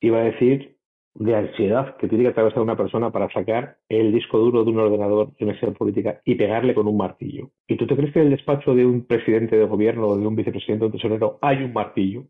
[0.00, 0.76] iba a decir,
[1.14, 4.78] de ansiedad que tiene que atravesar una persona para sacar el disco duro de un
[4.78, 7.50] ordenador de una sede política y pegarle con un martillo.
[7.66, 10.26] ¿Y tú te crees que en el despacho de un presidente de gobierno o de
[10.26, 12.24] un vicepresidente o un tesorero hay un martillo?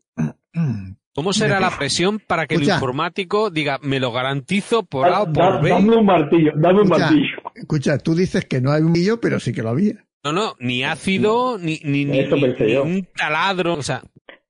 [1.20, 2.72] ¿Cómo será la presión para que Escucha.
[2.72, 5.68] el informático diga, me lo garantizo por A o Da- por B?
[5.68, 7.04] dame un martillo, dame un Escucha.
[7.04, 7.36] martillo.
[7.54, 10.06] Escucha, tú dices que no hay un millo, pero sí que lo había.
[10.24, 12.84] No, no, ni ácido, ni, ni, ni, Eso ni- pensé ni yo.
[12.84, 13.74] un taladro.
[13.74, 14.00] O sea,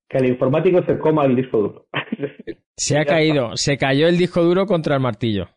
[0.09, 1.87] Que el informático se coma el disco duro.
[2.77, 5.49] Se ha caído, se cayó el disco duro contra el martillo.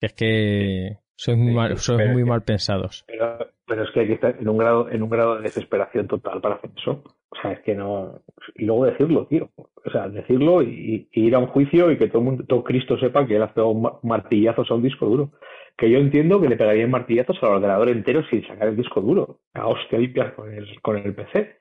[0.00, 3.04] Que es que sois muy Sí, mal, sí, sois pero muy mal pensados.
[3.06, 6.06] Pero, pero es que hay que estar en un grado, en un grado de desesperación
[6.08, 7.02] total para hacer eso.
[7.32, 8.20] O sea, es que no.
[8.56, 9.50] Y luego decirlo, tío.
[9.56, 12.98] O sea, decirlo y, y ir a un juicio y que todo mundo, todo Cristo
[12.98, 15.30] sepa que él ha pegado ma- martillazos a un disco duro.
[15.76, 19.40] Que yo entiendo que le pegarían martillazos al ordenador entero sin sacar el disco duro.
[19.54, 21.60] A hostia limpiar con el, con el PC.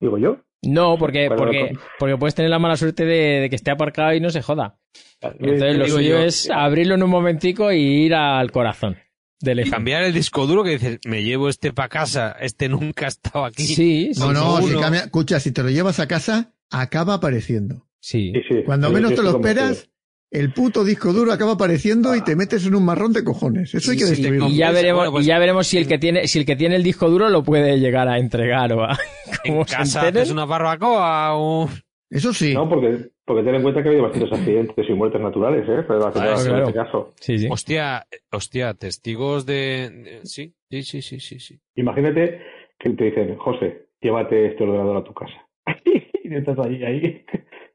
[0.00, 0.38] Digo yo.
[0.66, 4.20] No, porque, porque, porque puedes tener la mala suerte de, de que esté aparcado y
[4.20, 4.78] no se joda.
[5.20, 8.98] Entonces lo digo suyo yo, es abrirlo en un momentico y ir al corazón
[9.40, 13.08] del cambiar el disco duro que dices, me llevo este para casa, este nunca ha
[13.08, 13.64] estado aquí.
[13.64, 17.86] Sí, No, sí, no, si cambia, escucha, si te lo llevas a casa, acaba apareciendo.
[18.00, 18.32] sí.
[18.34, 18.62] Sí, sí.
[18.64, 19.88] Cuando menos te lo esperas,
[20.34, 23.74] el puto disco duro acaba apareciendo y te metes en un marrón de cojones.
[23.74, 24.48] Eso hay que Sí, destruirlo.
[24.48, 26.56] y ya Bueno, veremos, pues- y ya veremos si el que tiene, si el que
[26.56, 28.98] tiene el disco duro lo puede llegar a entregar o a
[29.44, 31.68] En casa haces una barbacoa o...
[32.10, 32.54] Eso sí.
[32.54, 35.82] No, porque, porque ten en cuenta que ha habido bastantes accidentes y muertes naturales, ¿eh?
[35.82, 36.66] Relacionados Claro, en claro.
[36.68, 37.12] este caso.
[37.20, 37.48] Sí, sí.
[37.50, 39.90] Hostia, hostia, testigos de...
[39.90, 41.60] de- Sí, sí, sí, sí, sí, sí.
[41.76, 42.40] Imagínate
[42.78, 45.34] que te dicen, José, llévate este ordenador a tu casa.
[46.24, 47.24] y estás ahí, ahí.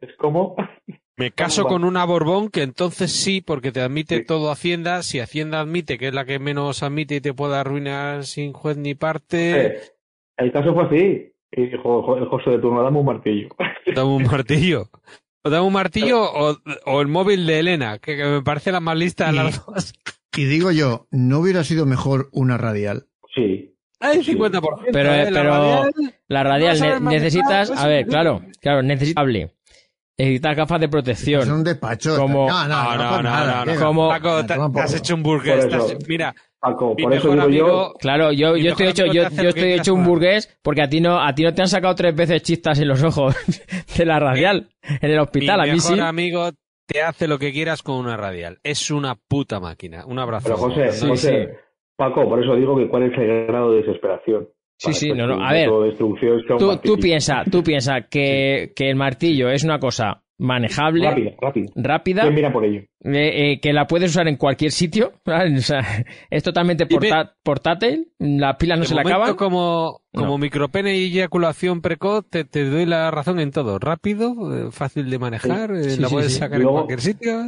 [0.01, 0.55] Es como...
[1.19, 4.25] Me caso con una Borbón que entonces sí, porque te admite Sí.
[4.25, 5.03] todo Hacienda.
[5.03, 8.77] Si Hacienda admite, que es la que menos admite y te puede arruinar sin juez
[8.77, 9.79] ni parte, Eh,
[10.37, 11.33] el caso fue así.
[11.51, 13.49] Y dijo jo- el José de turno, dame un martillo.
[13.95, 14.89] dame un martillo.
[15.43, 18.79] O dame un martillo o, o el móvil de Elena, que, que me parece la
[18.79, 19.93] más lista de las dos.
[20.37, 23.07] Y digo yo, ¿no hubiera sido mejor una radial?
[23.35, 23.75] Sí.
[23.99, 24.35] Hay Sí.
[24.35, 24.61] 50%.
[24.93, 25.31] Pero, ¿eh?
[25.31, 25.91] La pero radial,
[26.27, 28.09] la radial No ne- necesitas, a ver, sí.
[28.09, 29.51] claro, claro, necesitas cable.
[30.19, 31.51] Necesitas gafas de Es protección.
[31.51, 32.15] un despacho.
[32.17, 33.79] Como- no, no, No, no, no, por no, nada, no, ¿qué no.
[33.79, 33.85] va?
[33.87, 35.59] Como- Paco, te, has hecho un burger.
[35.59, 35.77] Por eso.
[35.87, 37.93] estás- mira, Paco, mi por eso digo amigo...
[37.99, 41.19] Claro, yo, yo estoy hecho, yo, yo estoy hecho un burgués porque a ti no,
[41.25, 43.33] a ti no te han sacado tres veces chistas en los ojos
[43.97, 44.69] de la radial
[45.01, 45.99] en el hospital, mi a mí mejor sí.
[46.01, 46.49] amigo
[46.85, 48.57] te hace lo que quieras con una radial.
[48.63, 50.05] Es una puta máquina.
[50.05, 50.45] Un abrazo.
[50.45, 51.57] Pero José, Sí, José, sí.
[51.95, 54.49] Paco, por eso digo que cuál es el grado de desesperación.
[54.81, 55.69] Sí, sí, que no, no, a ver,
[56.57, 61.69] Tú, tú piensa, tú piensa que, que el martillo es una cosa manejable, rápido.
[61.75, 62.79] rápida, ¿Quién mira por ello?
[63.03, 65.11] eh, eh, que la puedes usar en cualquier sitio.
[65.25, 65.57] ¿vale?
[65.57, 65.81] O sea,
[66.29, 69.35] es totalmente porta- portátil, las pilas no De se le acaban.
[69.35, 70.37] como, como No.
[70.37, 73.79] micropene y eyaculación precoz, te, te doy la razón en todo.
[73.79, 76.39] Rápido, eh, fácil de manejar, eh, Sí, la sí, puedes sí.
[76.39, 77.41] sacar Luego- en cualquier sitio.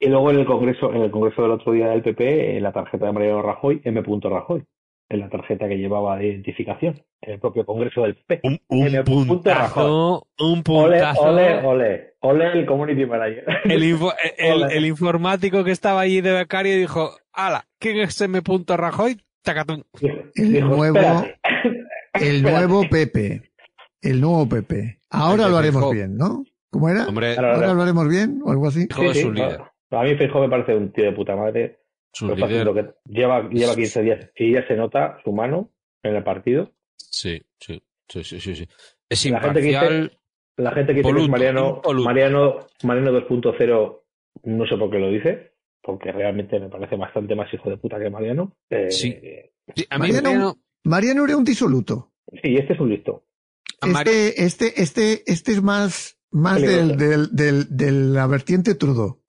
[0.00, 2.72] Y luego en el congreso, en el congreso del otro día del PP, eh, la
[2.72, 4.00] tarjeta de Mariano Rajoy, M.
[4.22, 4.62] Rajoy.
[5.10, 8.40] En la tarjeta que llevaba de identificación en el propio Congreso del PP.
[8.46, 11.22] Un, un puntazo, un Ole, puntazo.
[11.22, 13.44] ole, ole, ole el community manager.
[13.64, 14.76] El, info- el- Ole.
[14.76, 18.40] el informático que estaba allí de becario dijo, ala, ¿quién es M.
[18.68, 19.18] Rajoy?
[19.42, 19.84] Tacatún.
[20.34, 21.38] El Dijo, nuevo- "Espérate".
[22.14, 23.42] El nuevo Pepe.
[24.02, 25.00] El nuevo Pepe.
[25.10, 26.44] Ahora lo haremos bien, ¿no?
[26.70, 27.06] ¿Cómo era?
[27.06, 27.34] Hombre.
[27.38, 28.86] Ahora lo haremos bien o algo así.
[29.24, 29.60] Un líder.
[29.90, 31.78] A mí Feijóo me parece un tío de puta madre.
[32.12, 32.66] Su líder.
[32.74, 35.70] que lleva, lleva 15 días y ya se nota su mano
[36.02, 36.72] en el partido.
[36.96, 38.68] Sí, sí, sí, sí, sí, sí.
[39.08, 40.18] Es La gente que imparcial.
[40.56, 41.80] La gente que dice que es Mariano.
[42.04, 44.02] Mariano, Mariano 2.0,
[44.44, 45.52] no sé por qué lo dice,
[45.82, 48.56] porque realmente me parece bastante más hijo de puta que Mariano.
[48.70, 49.16] Eh, Sí.
[49.74, 52.12] Sí, a mí Mariano- Mariano- Mariano era un disoluto.
[52.42, 53.24] sí, este es un listo.
[53.82, 59.22] Este, este, este, este es más, más del, del, del, de la vertiente Trudeau.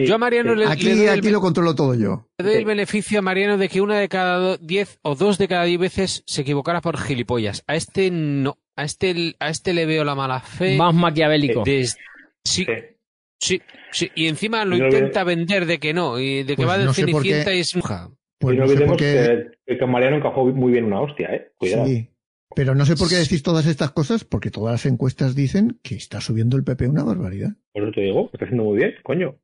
[0.00, 0.58] Sí, Yo a Mariano sí.
[0.58, 2.28] le- Aquí, doy el aquí lo controlo todo yo.
[2.38, 5.38] le doy el beneficio a Mariano de que una de cada do- diez o dos
[5.38, 7.62] de cada diez veces se equivocara por gilipollas.
[7.66, 8.58] A este no.
[8.76, 10.76] A este, a este le veo la mala fe.
[10.76, 11.62] Más maquiavélico.
[11.64, 11.98] Des-
[12.44, 12.72] sí, Sí.
[13.40, 14.10] sí, sí.
[14.14, 16.18] Y encima lo no intenta vender de que no.
[16.18, 18.10] Y de que Pues va de no qué- Cenicienta y es muja.
[18.38, 19.50] Pues y no no sé por qué.
[19.66, 21.52] que, que Mariano encajó muy bien una hostia, ¿eh?
[21.58, 21.84] Cuidado.
[21.86, 22.08] Sí.
[22.56, 25.94] Pero no sé por qué decís todas estas cosas, porque todas las encuestas dicen que
[25.94, 27.50] está subiendo el PP una barbaridad.
[27.72, 29.36] Por eso te digo, está haciendo muy bien, coño.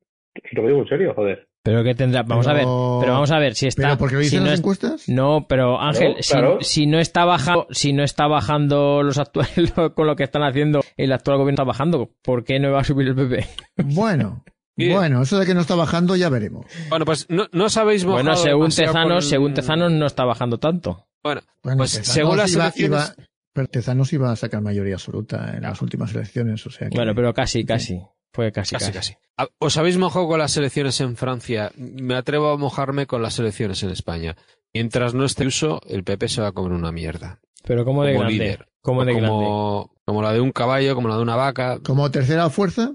[0.42, 1.46] Te lo digo en serio, joder.
[1.62, 2.22] Pero que tendrá.
[2.22, 2.62] Vamos a ver.
[2.62, 3.82] Pero- vamos a ver si está.
[3.82, 5.08] ¿Pero por qué lo si dicen no las es- encuestas?
[5.08, 6.58] No, pero Ángel, Claro, si, claro.
[6.60, 10.82] si no está bajando, si no está bajando los actuales con lo que están haciendo,
[10.96, 13.46] el actual gobierno está bajando, ¿por qué no va a subir el PP?
[13.84, 14.44] Bueno,
[14.76, 16.66] bueno, eso de que no está bajando ya veremos.
[16.88, 21.08] Bueno, pues no, no mojado Bueno, según Tezanos, el- según Tezanos no está bajando tanto.
[21.24, 24.94] Bueno, Bueno, Pues, Tezanos según las iba- elecciones- iba- pero Tezanos iba a sacar mayoría
[24.94, 26.96] absoluta en las últimas elecciones, o sea que...
[26.96, 28.00] Bueno, pero casi, casi.
[28.32, 29.14] Fue casi, casi, casi.
[29.14, 29.50] casi.
[29.58, 31.70] ¿Os habéis mojado con las elecciones en Francia?
[31.76, 34.36] Me atrevo a mojarme con las elecciones en España.
[34.74, 37.40] Mientras no esté uso, el PP se va a comer una mierda.
[37.64, 38.38] Pero como de Como grande.
[38.44, 38.68] líder.
[38.80, 39.28] Como de grande.
[39.30, 41.78] como, como la de un caballo, como la de una vaca.
[41.84, 42.92] Como tercera fuerza,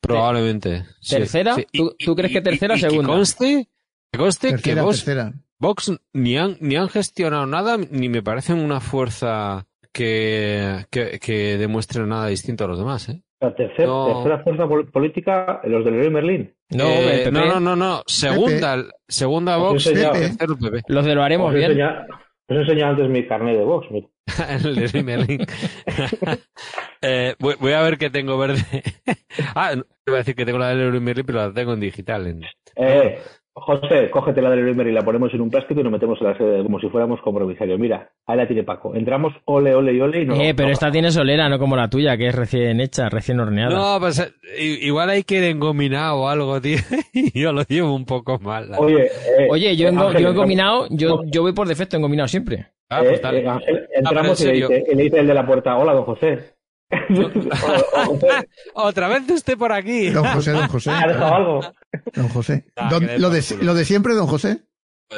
[0.00, 0.84] Probablemente.
[1.08, 1.54] ¿Tercera?
[1.54, 1.66] sí.
[1.72, 3.08] ¿Tú- tú crees que tercera o y que segunda?
[3.12, 3.68] conste,
[4.12, 5.32] que conste que tercera, Vox, tercera.
[5.58, 11.56] Vox ni, han, ni han gestionado nada, ni me parecen una fuerza que, que, que
[11.56, 13.08] demuestre nada distinto a los demás.
[13.08, 13.22] ¿eh?
[13.44, 14.06] La tercera, No.
[14.14, 16.54] tercera fuerza pol- política, los del Leroy Merlin.
[16.70, 18.02] No, Eh, no, no, no, no.
[18.06, 20.82] Segunda, segunda Vox, tercero PP.
[20.88, 21.70] los de lo haremos Os bien.
[21.72, 22.04] enseñado-
[22.48, 23.86] os he enseñado antes mi carnet de Vox.
[24.64, 25.46] el de Merlin.
[27.06, 28.62] Eh, voy, voy a ver qué tengo verde.
[29.54, 31.80] ah, no, iba a decir que tengo la de Leroy Merlin, pero la tengo en
[31.80, 32.26] digital.
[32.26, 32.42] en-
[32.76, 33.18] Eh,
[33.56, 36.26] José, cógete la del Leroy y la ponemos en un plástico y nos metemos en
[36.26, 37.78] la sede como si fuéramos compromisarios.
[37.78, 38.96] Mira, ahí la tiene Paco.
[38.96, 40.34] Entramos, ole, ole y ole y no.
[40.34, 43.38] Eh, pero no- esta tiene solera, no como la tuya, que es recién hecha, recién
[43.38, 43.70] horneada.
[43.72, 46.78] No, pues eh, i- igual hay que ir engominado o algo, tío.
[47.34, 48.72] yo lo llevo un poco mal.
[48.76, 52.66] Oye, eh, Oye, yo, engo- Ángel, yo combinado, yo, yo voy por defecto engominado siempre.
[52.90, 54.68] Ah, eh, pues eh, Ángel, pero en entramos y le serio.
[54.68, 56.53] dice, y le dice el de la puerta, hola, don José.
[57.10, 60.10] O- o José, Otra vez usted por aquí.
[60.10, 60.90] Don José, don José.
[60.90, 61.60] ¿ha dejado algo?
[62.14, 62.64] Don José.
[62.76, 64.62] Ah, Don- lo, de, lo de siempre, don José.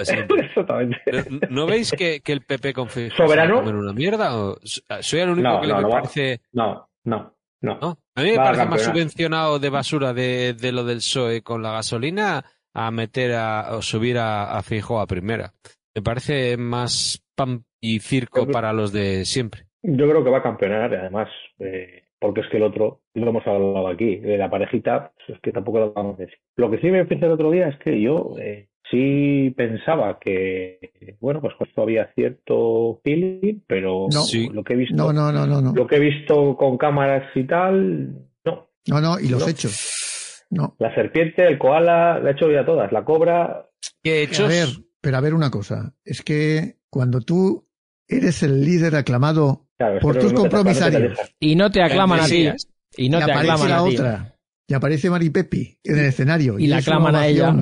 [0.02, 0.46] Siempre.
[0.46, 0.96] Exactamente.
[1.30, 3.56] ¿No, no veis que, que el PP con Feijóo se ¿Soberano?
[3.60, 4.36] comer una mierda?
[4.36, 4.58] ¿O
[5.00, 5.94] soy el único No, que no, le no va.
[6.02, 6.40] parece...
[6.52, 7.78] No, no, no.
[7.80, 7.98] ¿no?
[8.14, 11.72] A mí me parece más subvencionado de basura de, de lo del PSOE con la
[11.72, 12.44] gasolina
[12.74, 15.54] a meter a, o subir a, a Feijóo a primera.
[15.94, 19.65] Me parece más pan y circo para los de siempre.
[19.88, 21.28] Yo creo que va a campeonar, además,
[21.60, 25.42] eh, porque es que el otro, lo hemos hablado aquí, de la parejita, pues es
[25.42, 26.38] que tampoco lo vamos a decir.
[26.56, 31.16] Lo que sí me pensé el otro día es que yo eh, sí pensaba que,
[31.20, 34.22] bueno, pues esto había cierto feeling, pero No.
[34.22, 34.48] Sí.
[34.48, 35.72] lo que he visto, No, no, no, no, no.
[35.74, 38.12] lo que he visto con cámaras y tal,
[38.44, 38.68] no.
[38.88, 39.48] No, no, y los No.
[39.48, 40.44] hechos.
[40.50, 40.74] No.
[40.78, 43.68] La serpiente, el koala, la he hecho ya todas, la cobra,
[44.02, 44.48] ¿Qué A hechos?
[44.48, 44.68] ver,
[45.00, 45.94] pero a ver una cosa.
[46.04, 47.68] Es que cuando tú
[48.08, 51.12] eres el líder aclamado claro, Por tus no compromisarios.
[51.18, 51.24] no.
[51.40, 52.48] Y no te aclaman a ti.
[52.96, 53.94] Y no y te aparece aclaman la a ti.
[53.94, 54.36] otra,
[54.68, 57.54] y aparece Mari Pepi en el escenario, Y la es aclaman a ella.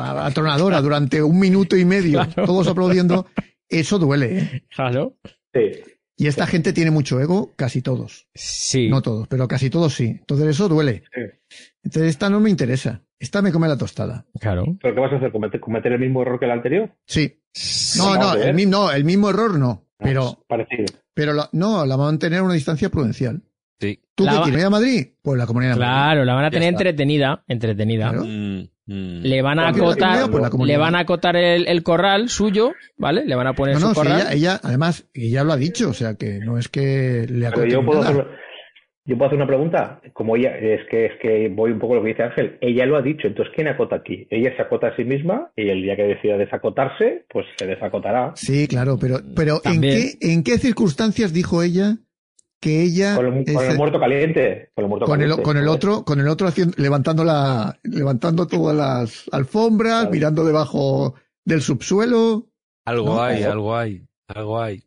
[0.00, 2.46] atronadora durante un minuto y medio, Claro.
[2.46, 3.26] todos aplaudiendo,
[3.68, 4.62] eso duele, ¿eh?
[4.74, 5.16] Claro.
[5.54, 5.60] Sí.
[6.16, 8.28] Y esta gente tiene mucho ego, casi todos.
[8.34, 8.88] Sí.
[8.88, 10.04] No todos, pero casi todos sí.
[10.20, 11.02] Entonces eso duele.
[11.12, 11.20] Sí.
[11.82, 13.02] Entonces esta no me interesa.
[13.18, 14.26] Esta me come la tostada.
[14.40, 14.64] Claro.
[14.80, 15.32] ¿Pero qué vas a hacer?
[15.32, 16.90] ¿Cometer, cometer el mismo error que el anterior?
[17.06, 17.40] Sí.
[17.96, 18.48] No, no, ¿eh?
[18.50, 19.84] el, mi- no, el mismo error no.
[19.98, 20.84] Pero, Parecido.
[21.14, 23.42] Pero la- no, la van a mantener a una distancia prudencial.
[23.80, 24.00] Sí.
[24.14, 25.06] ¿Tú La qué va- quieres ir a Madrid?
[25.22, 25.76] Pues la Comunidad de.
[25.78, 28.10] Claro, la van a tener entretenida, entretenida.
[28.10, 28.24] Claro.
[28.24, 29.22] Mm, mm.
[29.22, 33.24] Le van a acotar, Pues le van a acotar el, el corral suyo, ¿vale?
[33.26, 34.20] Le van a poner No, su no, si corral.
[34.20, 37.48] ella, ella, además, ella lo ha dicho, o sea que no es que le Pero
[37.48, 38.12] acoten yo puedo nada.
[38.12, 38.26] hacer,
[39.04, 41.96] Yo puedo hacer una pregunta, como ella, es que es que voy un poco a
[41.96, 44.28] lo que dice Ángel, ella lo ha dicho, entonces ¿quién acota aquí?
[44.30, 48.32] Ella se acota a sí misma y el día que decida desacotarse, pues se desacotará.
[48.36, 51.96] Sí, claro, pero, pero ¿en qué, ¿en qué circunstancias dijo ella
[52.60, 55.42] que ella Con el, con el es- muerto caliente, con el muerto con el, caliente.
[55.42, 55.76] con el joder.
[55.76, 60.10] otro, con el otro haciendo, levantando la, levantando todas las alfombras, Claro.
[60.12, 62.46] mirando debajo del subsuelo,
[62.84, 64.84] Algo No, hay, algo hay, algo hay.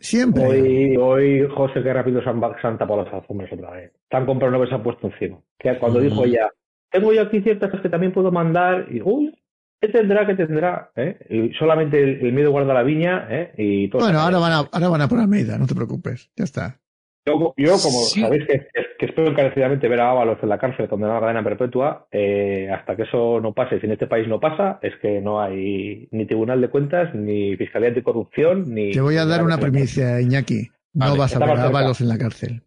[0.00, 0.44] Siempre.
[0.44, 3.92] Hoy, hoy, José, qué rápido se han, se han tapado las alfombras otra vez.
[4.02, 5.38] Están comprando que se han puesto encima.
[5.58, 6.02] Que cuando Mm.
[6.02, 6.48] dijo ella,
[6.90, 9.34] tengo yo aquí ciertas que también puedo mandar, y uy,
[9.80, 10.90] ¿qué tendrá, qué tendrá?
[10.96, 11.18] ¿Eh?
[11.30, 13.52] Y solamente el, el miedo guarda la viña, ¿eh?
[13.58, 16.44] Y todo Bueno, ahora van a, ahora van a por Almeida, no te preocupes, ya
[16.44, 16.80] está.
[17.26, 18.20] Yo, yo, como Sí.
[18.20, 18.66] sabéis que,
[18.98, 22.96] que espero encarecidamente ver a Ábalos en la cárcel condenado a cadena perpetua, eh, hasta
[22.96, 26.26] que eso no pase, si en este país no pasa, es que no hay ni
[26.26, 28.92] tribunal de cuentas, ni fiscalía anticorrupción, ni...
[28.92, 30.68] Te voy a dar una Está primicia, Iñaki.
[30.92, 31.64] No Vale, vas a está ver a.
[31.68, 32.62] Ábalos en la cárcel.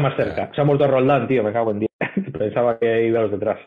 [0.00, 0.50] más cerca.
[0.54, 1.90] Se ha muerto Roldán, tío, me cago en 10.
[2.38, 3.58] Pensaba que iba a los detrás.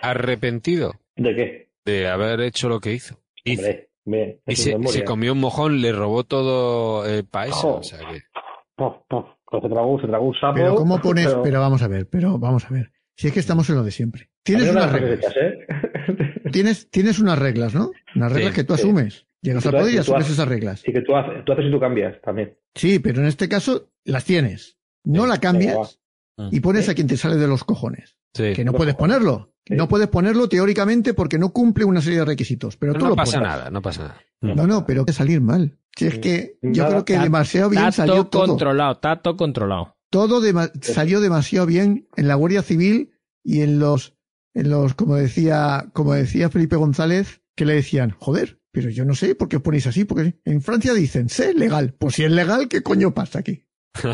[0.00, 1.68] Arrepentido ¿De qué?
[1.84, 3.16] de haber hecho lo que hizo.
[3.46, 4.40] Hombre, bien.
[4.46, 7.54] Y se, comió un mojón, le robó todo el país.
[7.54, 7.76] Jo.
[7.76, 8.22] O sea que...
[9.60, 10.54] Cuando se tragó, se tragó un sapo.
[10.54, 11.26] Pero ¿cómo pones?
[11.26, 12.92] pero- Pero vamos a ver, pero vamos a ver.
[13.16, 14.28] Si es que estamos en lo de siempre.
[14.42, 15.20] Tienes unas reglas.
[15.20, 16.40] recetas, ¿eh?
[16.52, 17.90] Tienes, tienes unas reglas, ¿no?
[18.16, 18.82] Unas Sí, reglas que tú sí.
[18.82, 19.26] asumes.
[19.40, 20.82] Llegas Y al poder y asumes haces- esas reglas.
[20.88, 22.56] y que tú haces, tú haces y tú cambias también.
[22.74, 24.78] Sí, pero en este caso las tienes.
[25.04, 26.00] No Sí, la cambias
[26.38, 26.48] va.
[26.50, 26.90] y pones Sí.
[26.90, 28.16] a quien te sale de los cojones.
[28.34, 28.52] Sí.
[28.54, 29.52] Que no puedes ponerlo.
[29.66, 29.74] Sí.
[29.76, 32.76] No puedes ponerlo teóricamente porque no cumple una serie de requisitos.
[32.76, 33.48] Pero Pero tú no lo pasa pones.
[33.48, 34.20] nada, no pasa nada.
[34.56, 35.78] No, no, pero que salir mal.
[35.96, 36.88] Si es que yo Nada.
[36.90, 38.46] creo que demasiado bien Está salió todo todo.
[38.48, 39.96] controlado, está todo controlado.
[40.10, 40.40] Todo
[40.80, 43.12] salió demasiado bien en la Guardia Civil
[43.44, 44.16] y en los,
[44.54, 49.14] en los, como decía, como decía Felipe González, que le decían, joder, pero yo no
[49.14, 51.94] sé por qué os ponéis así, porque en Francia dicen, sé legal.
[51.98, 53.64] Pues si es legal, ¿qué coño pasa aquí?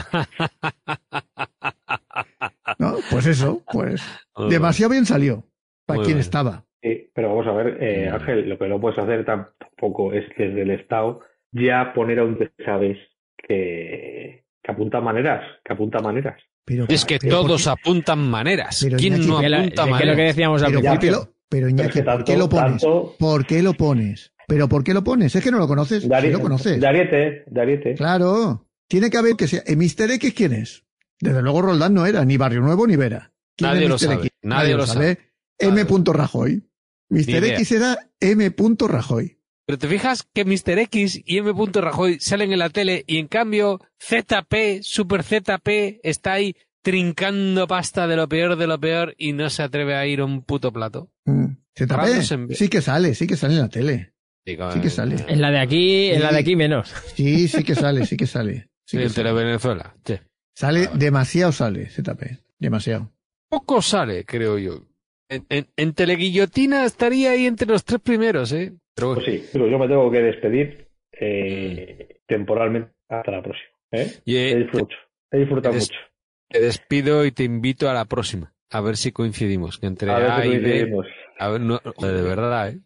[2.78, 2.97] ¿No?
[3.11, 4.03] Pues eso, pues
[4.49, 5.45] demasiado bien salió
[5.87, 6.20] para Muy quien bien.
[6.24, 6.64] estaba.
[6.83, 8.09] Sí, pero vamos a ver, eh.
[8.09, 11.20] Ángel, lo que no puedes hacer tampoco es que desde el Estado
[11.53, 12.99] ya poner a un que sabes
[13.37, 16.41] que, que apunta maneras, que apunta maneras.
[16.65, 18.81] Pero, Es que pero ¿por todos auntan maneras.
[18.83, 20.27] Pero, ¿Quién Iñaki, no Que apunta que es lo que maneras?
[20.37, 21.19] decíamos al pero, ¿por qué principio.
[21.19, 22.83] lo, pero Iñaki, que ¿por qué lo tanto, pones?
[22.83, 24.33] tanto ¿Por qué lo pones?
[24.47, 25.35] ¿Pero por qué lo pones?
[25.35, 26.09] Es que no lo conoces.
[26.09, 26.81] de, Sí lo conoces.
[26.81, 27.95] de Ariete, de Ariete.
[27.95, 28.67] Claro.
[28.89, 29.63] Tiene que haber que sea.
[29.65, 30.11] ¿eh, ¿Mr.
[30.13, 30.85] X quién es?
[31.21, 33.33] Desde luego Roldán no era, ni Barrio Nuevo ni Vera.
[33.57, 35.19] ¿Quién Nadie es lo sabe, nadie lo sabe.
[35.59, 35.85] M.
[36.07, 36.65] Rajoy.
[37.11, 37.55] Idea.
[37.55, 38.55] X era M.
[38.89, 39.39] Rajoy.
[39.67, 40.79] Pero te fijas que Mr.
[40.81, 41.53] X y M.
[41.75, 48.07] Rajoy salen en la tele y en cambio ZP, Super ZP, está ahí trincando pasta
[48.07, 50.73] de lo peor de lo peor y no se atreve a ir a un puto
[50.73, 51.11] plato.
[51.25, 51.47] Mm.
[51.77, 54.13] ZP, Sí que sale, sí que sale en la tele.
[54.45, 55.17] Digo, Sí que sale.
[55.29, 56.93] En la de aquí, en la de aquí menos.
[57.15, 58.71] Sí, sí que sale, sí que sale.
[58.87, 59.29] Sí que en sale.
[59.29, 59.95] Televenezuela.
[60.05, 60.15] Sí.
[60.55, 62.39] Sale, demasiado sale, ZP.
[62.59, 63.13] Demasiado.
[63.49, 64.87] Poco sale, creo yo.
[65.29, 68.75] En, en, en Teleguillotina estaría ahí entre los tres primeros, ¿eh?
[69.01, 73.69] Pero Pues sí, pero yo me tengo que despedir eh, temporalmente hasta la próxima.
[73.93, 74.13] ¿eh?
[74.25, 74.97] y, He eh, disfrutado mucho.
[75.33, 76.01] He disfrutado eres- mucho.
[76.49, 78.53] te despido y te invito a la próxima.
[78.71, 79.79] A ver si coincidimos.
[79.83, 80.63] Entre A ver A si y B.
[80.63, 81.07] coincidimos.
[81.39, 82.79] A ver, no, de verdad, ¿eh?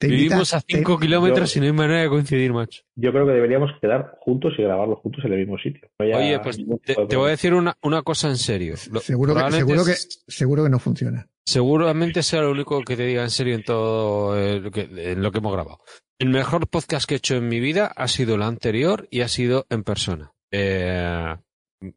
[0.00, 2.82] Vivimos a te- 5 kilómetros yo- y no hay manera de coincidir, macho.
[2.94, 5.88] Yo creo que deberíamos quedar juntos y grabarlo juntos en el mismo sitio.
[5.98, 8.74] No Oye, pues te, te voy a decir una, una cosa en serio.
[8.92, 9.94] Lo- Seguro que,
[10.28, 11.26] seguro que no funciona.
[11.48, 15.22] Seguramente sea lo único que te diga en serio en todo eh, lo que, en
[15.22, 15.80] lo que hemos grabado.
[16.18, 19.28] El mejor podcast que he hecho en mi vida ha sido el anterior y ha
[19.28, 20.32] sido en persona.
[20.52, 21.36] Eh,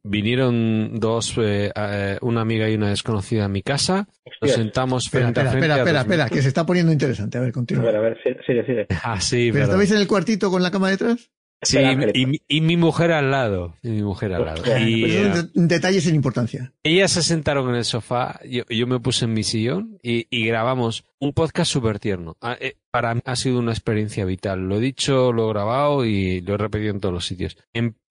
[0.03, 4.07] vinieron dos, eh, eh, una amiga y una desconocida a mi casa.
[4.41, 5.65] Nos sentamos Espera, frente espera, a frente.
[5.65, 6.37] espera, a espera, espera, metros.
[6.37, 7.37] que se está poniendo interesante.
[7.37, 7.85] A ver, A continúa.
[7.85, 8.65] ver, a ver, sigue, sigue.
[8.65, 8.87] sigue.
[9.03, 9.63] Ah, sí, ¿Pero perdón.
[9.69, 11.29] estabais en el cuartito con la cama detrás?
[11.63, 11.77] Sí,
[12.13, 13.75] y, mi- y mi mujer al lado.
[13.83, 14.61] Y mi mujer al lado.
[14.79, 16.73] Y, Pero eh, es un de- detalle sin importancia.
[16.83, 20.45] Ellas se sentaron en el sofá, yo, yo me puse en mi sillón y, y
[20.47, 22.35] grabamos un podcast súper tierno.
[22.41, 24.67] Ah, eh, Para mí ha sido una experiencia vital.
[24.67, 27.57] Lo he dicho, lo he grabado y lo he repetido en todos los sitios.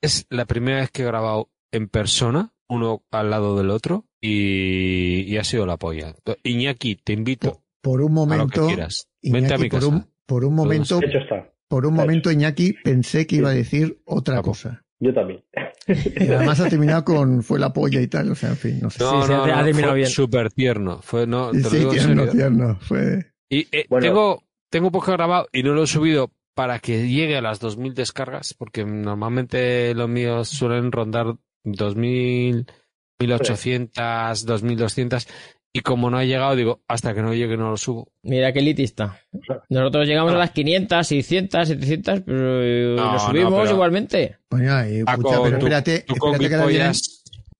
[0.00, 5.22] Es la primera vez que he grabado en persona, uno al lado del otro, y,
[5.26, 6.14] y ha sido la polla.
[6.44, 9.08] Iñaki, te invito Por un a lo que momento, quieras.
[9.22, 9.92] Vente a Iñaki, mi por casa.
[9.92, 11.52] un, por un momento, Hecho está.
[11.70, 14.58] Por un momento, Iñaki, pensé que iba a decir otra Vamos.
[14.62, 14.82] cosa.
[14.98, 15.42] Yo también.
[15.86, 18.90] Y además ha terminado con fue la polla y tal, o sea, en fin, no
[18.90, 19.02] sé.
[19.02, 20.10] No, Sí, no, ha no, terminado fue bien.
[20.10, 21.00] súper tierno.
[21.00, 22.32] Fue, no, te Y lo sí, digo tierno, serio.
[22.32, 23.32] tierno, fue.
[23.48, 24.06] Y eh, Bueno.
[24.06, 27.94] tengo, tengo poco grabado y no lo he subido para que llegue a las 2.000
[27.94, 32.66] descargas, porque normalmente los míos suelen rondar 2.000,
[33.18, 35.28] 1.800, 2.200,
[35.72, 38.08] y como no ha llegado, digo, hasta que no llegue no lo subo.
[38.22, 39.20] Mira qué elitista.
[39.68, 44.36] Nosotros llegamos a las 500, 600, 700, pero eh, No, lo no, subimos pero- igualmente.
[44.50, 46.92] Bueno, y escucha, Paco, pero tú- espérate, tú con espérate que ahora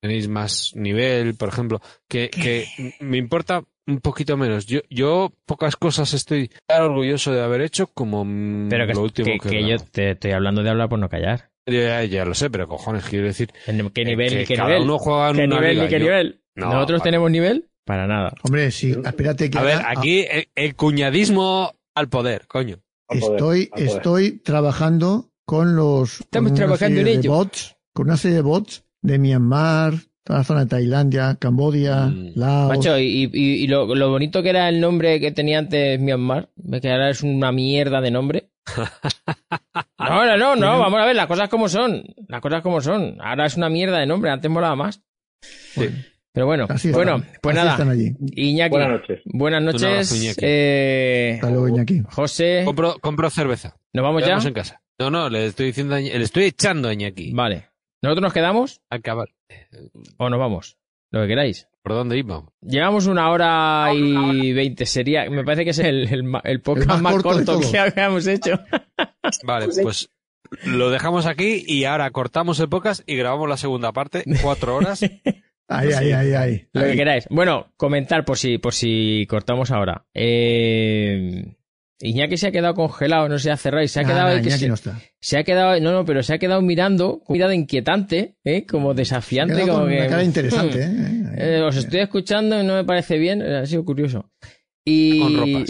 [0.01, 2.67] tenéis más nivel, por ejemplo, que, que
[3.01, 4.67] me importa un poquito menos.
[4.67, 8.25] Yo, yo pocas cosas estoy tan orgulloso de haber hecho como
[8.69, 11.09] Pero que, lo último que- que, que yo te estoy hablando de hablar por no
[11.09, 11.51] callar.
[11.67, 13.53] Ya, ya lo sé, pero cojones, quiero decir.
[13.67, 14.83] ¿En ¿Qué eh, nivel que ni qué cada nivel?
[14.85, 16.41] uno juega en ¿Qué una nivel liga, ni qué yo- nivel?
[16.57, 17.09] No, ¿Nosotros vale.
[17.11, 17.70] tenemos nivel?
[17.85, 18.33] Para nada.
[18.43, 22.79] Hombre, sí, espérate que A ver, aquí el, el cuñadismo al poder, coño.
[23.09, 23.89] Al poder, estoy, al poder.
[23.89, 27.33] estoy trabajando con los Estamos con trabajando en ello.
[27.33, 32.33] bots, con una serie de bots de Myanmar, toda la zona de Tailandia, Cambodia, Mm.
[32.37, 32.69] Laos.
[32.77, 36.51] Macho, y, y- y lo, lo bonito que era el nombre que tenía antes Myanmar,
[36.81, 38.51] que ahora es una mierda de nombre.
[39.99, 42.03] No, no, no, no, vamos a ver, las cosas como son.
[42.27, 43.17] Las cosas como son.
[43.21, 45.03] Ahora es una mierda de nombre, antes molaba más.
[46.33, 47.77] Pero bueno, Así bueno, están, pues así nada.
[47.77, 48.17] están allí.
[48.37, 49.21] Iñaki, Buenas noches.
[49.25, 50.23] buenas Un abrazo, noches.
[50.23, 50.41] Iñaki.
[50.43, 52.03] Eh, Hasta luego, Iñaki.
[52.11, 53.77] José, Compro, compro cerveza.
[53.93, 54.27] ¿nos vamos ya?
[54.27, 54.83] Quedamos en casa.
[55.01, 57.33] No, no, le estoy diciendo, le estoy echando a Iñaki.
[57.33, 57.67] Vale.
[58.03, 59.29] ¿Nosotros nos quedamos Acabar.
[60.19, 60.77] o nos vamos?
[61.11, 61.67] Lo que queráis.
[61.83, 62.53] ¿Por dónde íbamos?
[62.61, 64.87] Llevamos una hora y veinte.
[64.87, 66.09] Sería, me parece que es el,
[66.45, 68.61] el, podcast más más, corto corto que habíamos hecho.
[69.45, 70.11] Vale, pues
[70.65, 75.01] lo dejamos aquí y ahora cortamos el podcast y grabamos la segunda parte, cuatro horas.
[75.71, 76.67] Ahí, ahí, ahí, ahí.
[76.73, 77.27] Lo que queráis.
[77.31, 80.05] Bueno, comentar por si, por si cortamos ahora.
[80.15, 81.55] Eh,
[82.03, 84.35] Iñaki se ha quedado congelado, no se ha cerrado y se ha Nah, quedado nah,
[84.37, 84.99] ahí que Iñaki se, no está.
[85.21, 88.67] se ha quedado, no, no, pero se ha quedado mirando con mirada inquietante, ¿eh?
[88.67, 89.97] como desafiante, Queda como con que.
[89.99, 91.59] una cara interesante, "Hmm, ¿eh?
[91.59, 94.31] eh, os estoy escuchando y no me parece bien, ha sido curioso.
[94.85, 95.69] Y, Con ropas.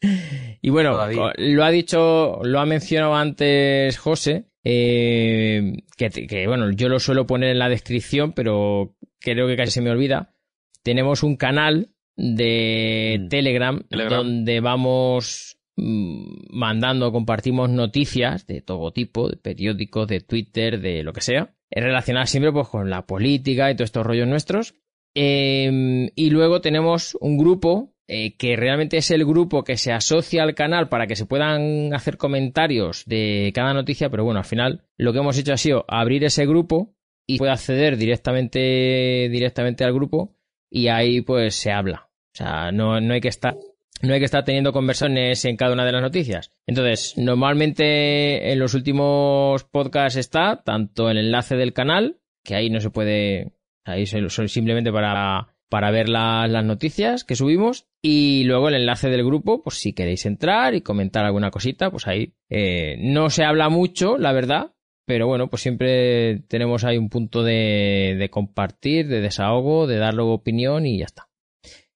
[0.62, 1.32] y bueno, Todavía.
[1.36, 7.26] lo ha dicho, lo ha mencionado antes José, eh, que, que, bueno, yo lo suelo
[7.26, 10.34] poner en la descripción, pero creo que casi se me olvida.
[10.82, 13.28] Tenemos un canal de Mm.
[13.28, 14.18] Telegram, Telegram.
[14.18, 21.12] donde vamos mm, mandando, compartimos noticias de todo tipo, de periódicos, de Twitter, de lo
[21.12, 24.74] que sea, relacionadas siempre pues con la política y todos estos rollos nuestros.
[25.14, 30.42] Eh, y luego tenemos un grupo eh, que realmente es el grupo que se asocia
[30.42, 34.82] al canal para que se puedan hacer comentarios de cada noticia, pero bueno, al final
[34.98, 36.94] lo que hemos hecho ha sido abrir ese grupo
[37.26, 40.34] y puede acceder directamente, directamente al grupo
[40.70, 42.08] y ahí pues se habla.
[42.34, 43.56] O sea, no, no hay que estar
[44.02, 46.50] no hay que estar teniendo conversaciones en cada una de las noticias.
[46.66, 52.80] Entonces, normalmente en los últimos podcasts está tanto el enlace del canal, que ahí no
[52.80, 53.52] se puede,
[53.84, 59.08] ahí son simplemente para, para ver la- las noticias que subimos, y luego el enlace
[59.08, 63.44] del grupo, pues si queréis entrar y comentar alguna cosita, pues ahí eh, no se
[63.44, 64.72] habla mucho, la verdad,
[65.06, 70.14] pero bueno, pues siempre tenemos ahí un punto de, de compartir, de desahogo, de dar
[70.14, 71.28] luego opinión y ya está.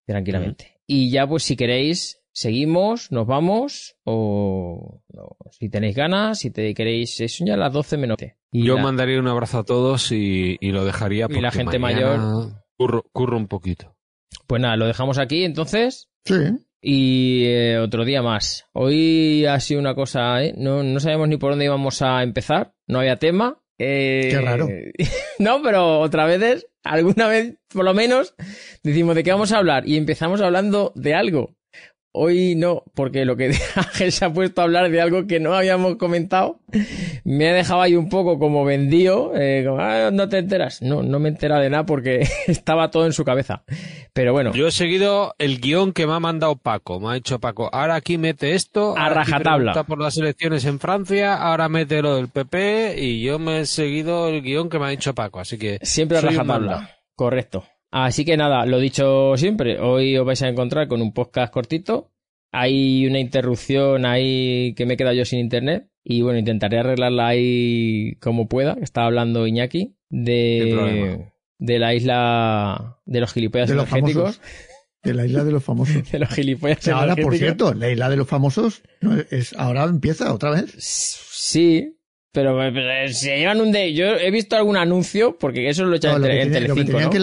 [0.07, 0.78] Tranquilamente.
[0.87, 5.03] Y ya pues si queréis, seguimos, nos vamos, o
[5.51, 8.16] si tenéis ganas, si te queréis, es ya las 12 menos.
[8.53, 11.59] Y Yo la- mandaría un abrazo a todos y, y lo dejaría Y la porque
[11.59, 13.95] gente mayor- Curro, curro un poquito.
[14.47, 16.09] Pues nada, lo dejamos aquí entonces.
[16.24, 16.35] Sí.
[16.81, 18.66] Y eh, otro día más.
[18.73, 20.55] Hoy ha sido una cosa, ¿eh?
[20.57, 22.74] No, no sabemos ni por dónde íbamos a empezar.
[22.86, 23.61] No había tema.
[23.78, 24.69] Eh, Qué raro.
[25.39, 28.35] no, pero otra vez, alguna vez, por lo menos,
[28.82, 31.56] decimos de qué vamos a hablar y empezamos hablando de algo.
[32.18, 35.55] Hoy no, porque lo que Ángel se ha puesto a hablar de algo que no
[35.55, 36.60] habíamos comentado,
[37.24, 40.80] me ha dejado ahí un poco como vendido, eh, como, "Ah, no te enteras.
[40.80, 43.64] No, no me entera de nada porque estaba todo en su cabeza.
[44.14, 47.01] Pero bueno, Yo he seguido el guion que me ha mandado Paco.
[47.01, 48.94] Me ha dicho Paco, ahora aquí mete esto.
[48.97, 49.84] A rajatabla.
[49.84, 54.28] por las elecciones en Francia, ahora mete lo del PP y yo me he seguido
[54.28, 55.40] el guion que me ha dicho Paco.
[55.40, 56.90] Así que Siempre a rajatabla.
[57.14, 57.64] Correcto.
[57.91, 62.13] Así que nada, lo dicho siempre, hoy os vais a encontrar con un podcast cortito.
[62.53, 65.89] Hay una interrupción ahí que me he quedado yo sin internet.
[66.03, 68.77] Y bueno, intentaré arreglarla ahí como pueda.
[68.81, 74.41] Estaba hablando Iñaki de, de la isla de los gilipollas De los energéticos.
[75.03, 75.97] De la isla de los famosos.
[76.13, 80.33] De los gilipollas Ahora, por cierto, la isla de los famosos no, es, ahora empieza
[80.33, 80.75] otra vez.
[80.79, 81.95] Sí,
[82.37, 83.93] pero, pero se llevan un de.
[83.95, 86.69] Yo he visto algún anuncio, porque eso lo hecho No, en, lo, que en tenía-
[86.69, 87.11] lo que Telecinco, tenían ¿no?
[87.11, 87.19] que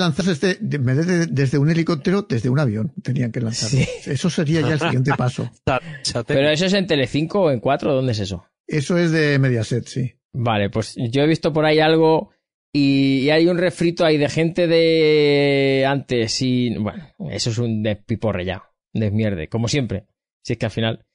[1.08, 2.92] de- desde un helicóptero, desde un avión.
[3.02, 3.80] Tenían que lanzarlo.
[3.80, 4.10] Sí.
[4.12, 5.50] Eso sería ya el siguiente paso.
[6.28, 8.46] Pero eso es en Telecinco o en 4, ¿dónde es eso?
[8.68, 10.14] Eso es de Mediaset, sí.
[10.34, 12.32] Vale, pues yo he visto por ahí algo
[12.74, 17.84] y, y hay un refrito ahí de gente de antes y bueno, eso es un
[17.84, 18.64] despiporre ya,
[18.94, 20.06] desmierde, como siempre.
[20.44, 21.06] Si es que al final.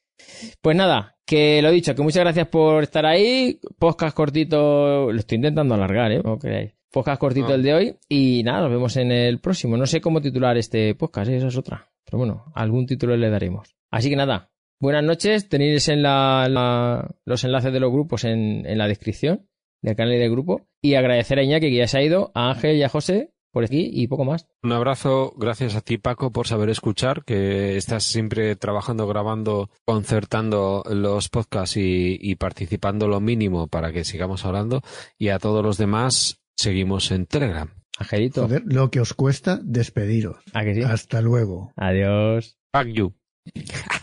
[0.61, 3.59] Pues nada, que lo dicho, que muchas gracias por estar ahí.
[3.77, 6.21] Podcast cortito, lo estoy intentando alargar, ¿eh?
[6.23, 6.73] No creáis.
[6.91, 7.55] Podcast cortito No.
[7.55, 9.77] el de hoy y nada, nos vemos en el próximo.
[9.77, 11.37] No sé cómo titular este podcast, ¿eh?
[11.37, 11.91] esa es otra.
[12.03, 13.75] Pero bueno, algún título le daremos.
[13.91, 15.47] Así que nada, buenas noches.
[15.49, 19.45] Tenéis en la, la- los enlaces de los grupos en, en la descripción.
[19.83, 20.67] del canal y del grupo.
[20.81, 23.63] Y agradecer a Iñaki que ya se ha ido, a Ángel y a José por
[23.63, 24.47] aquí y poco más.
[24.63, 30.83] Un abrazo, gracias a ti Paco por saber escuchar, que estás siempre trabajando, grabando, concertando
[30.89, 34.81] los podcasts y, participando lo mínimo para que sigamos hablando.
[35.17, 37.69] Y a todos los demás, seguimos en Telegram.
[37.97, 38.43] Angelito.
[38.43, 40.37] Joder, lo que os cuesta despediros.
[40.53, 40.83] ¿A que sí?
[40.83, 41.73] Hasta luego.
[41.75, 42.57] Adiós.
[42.73, 43.13] Fuck you.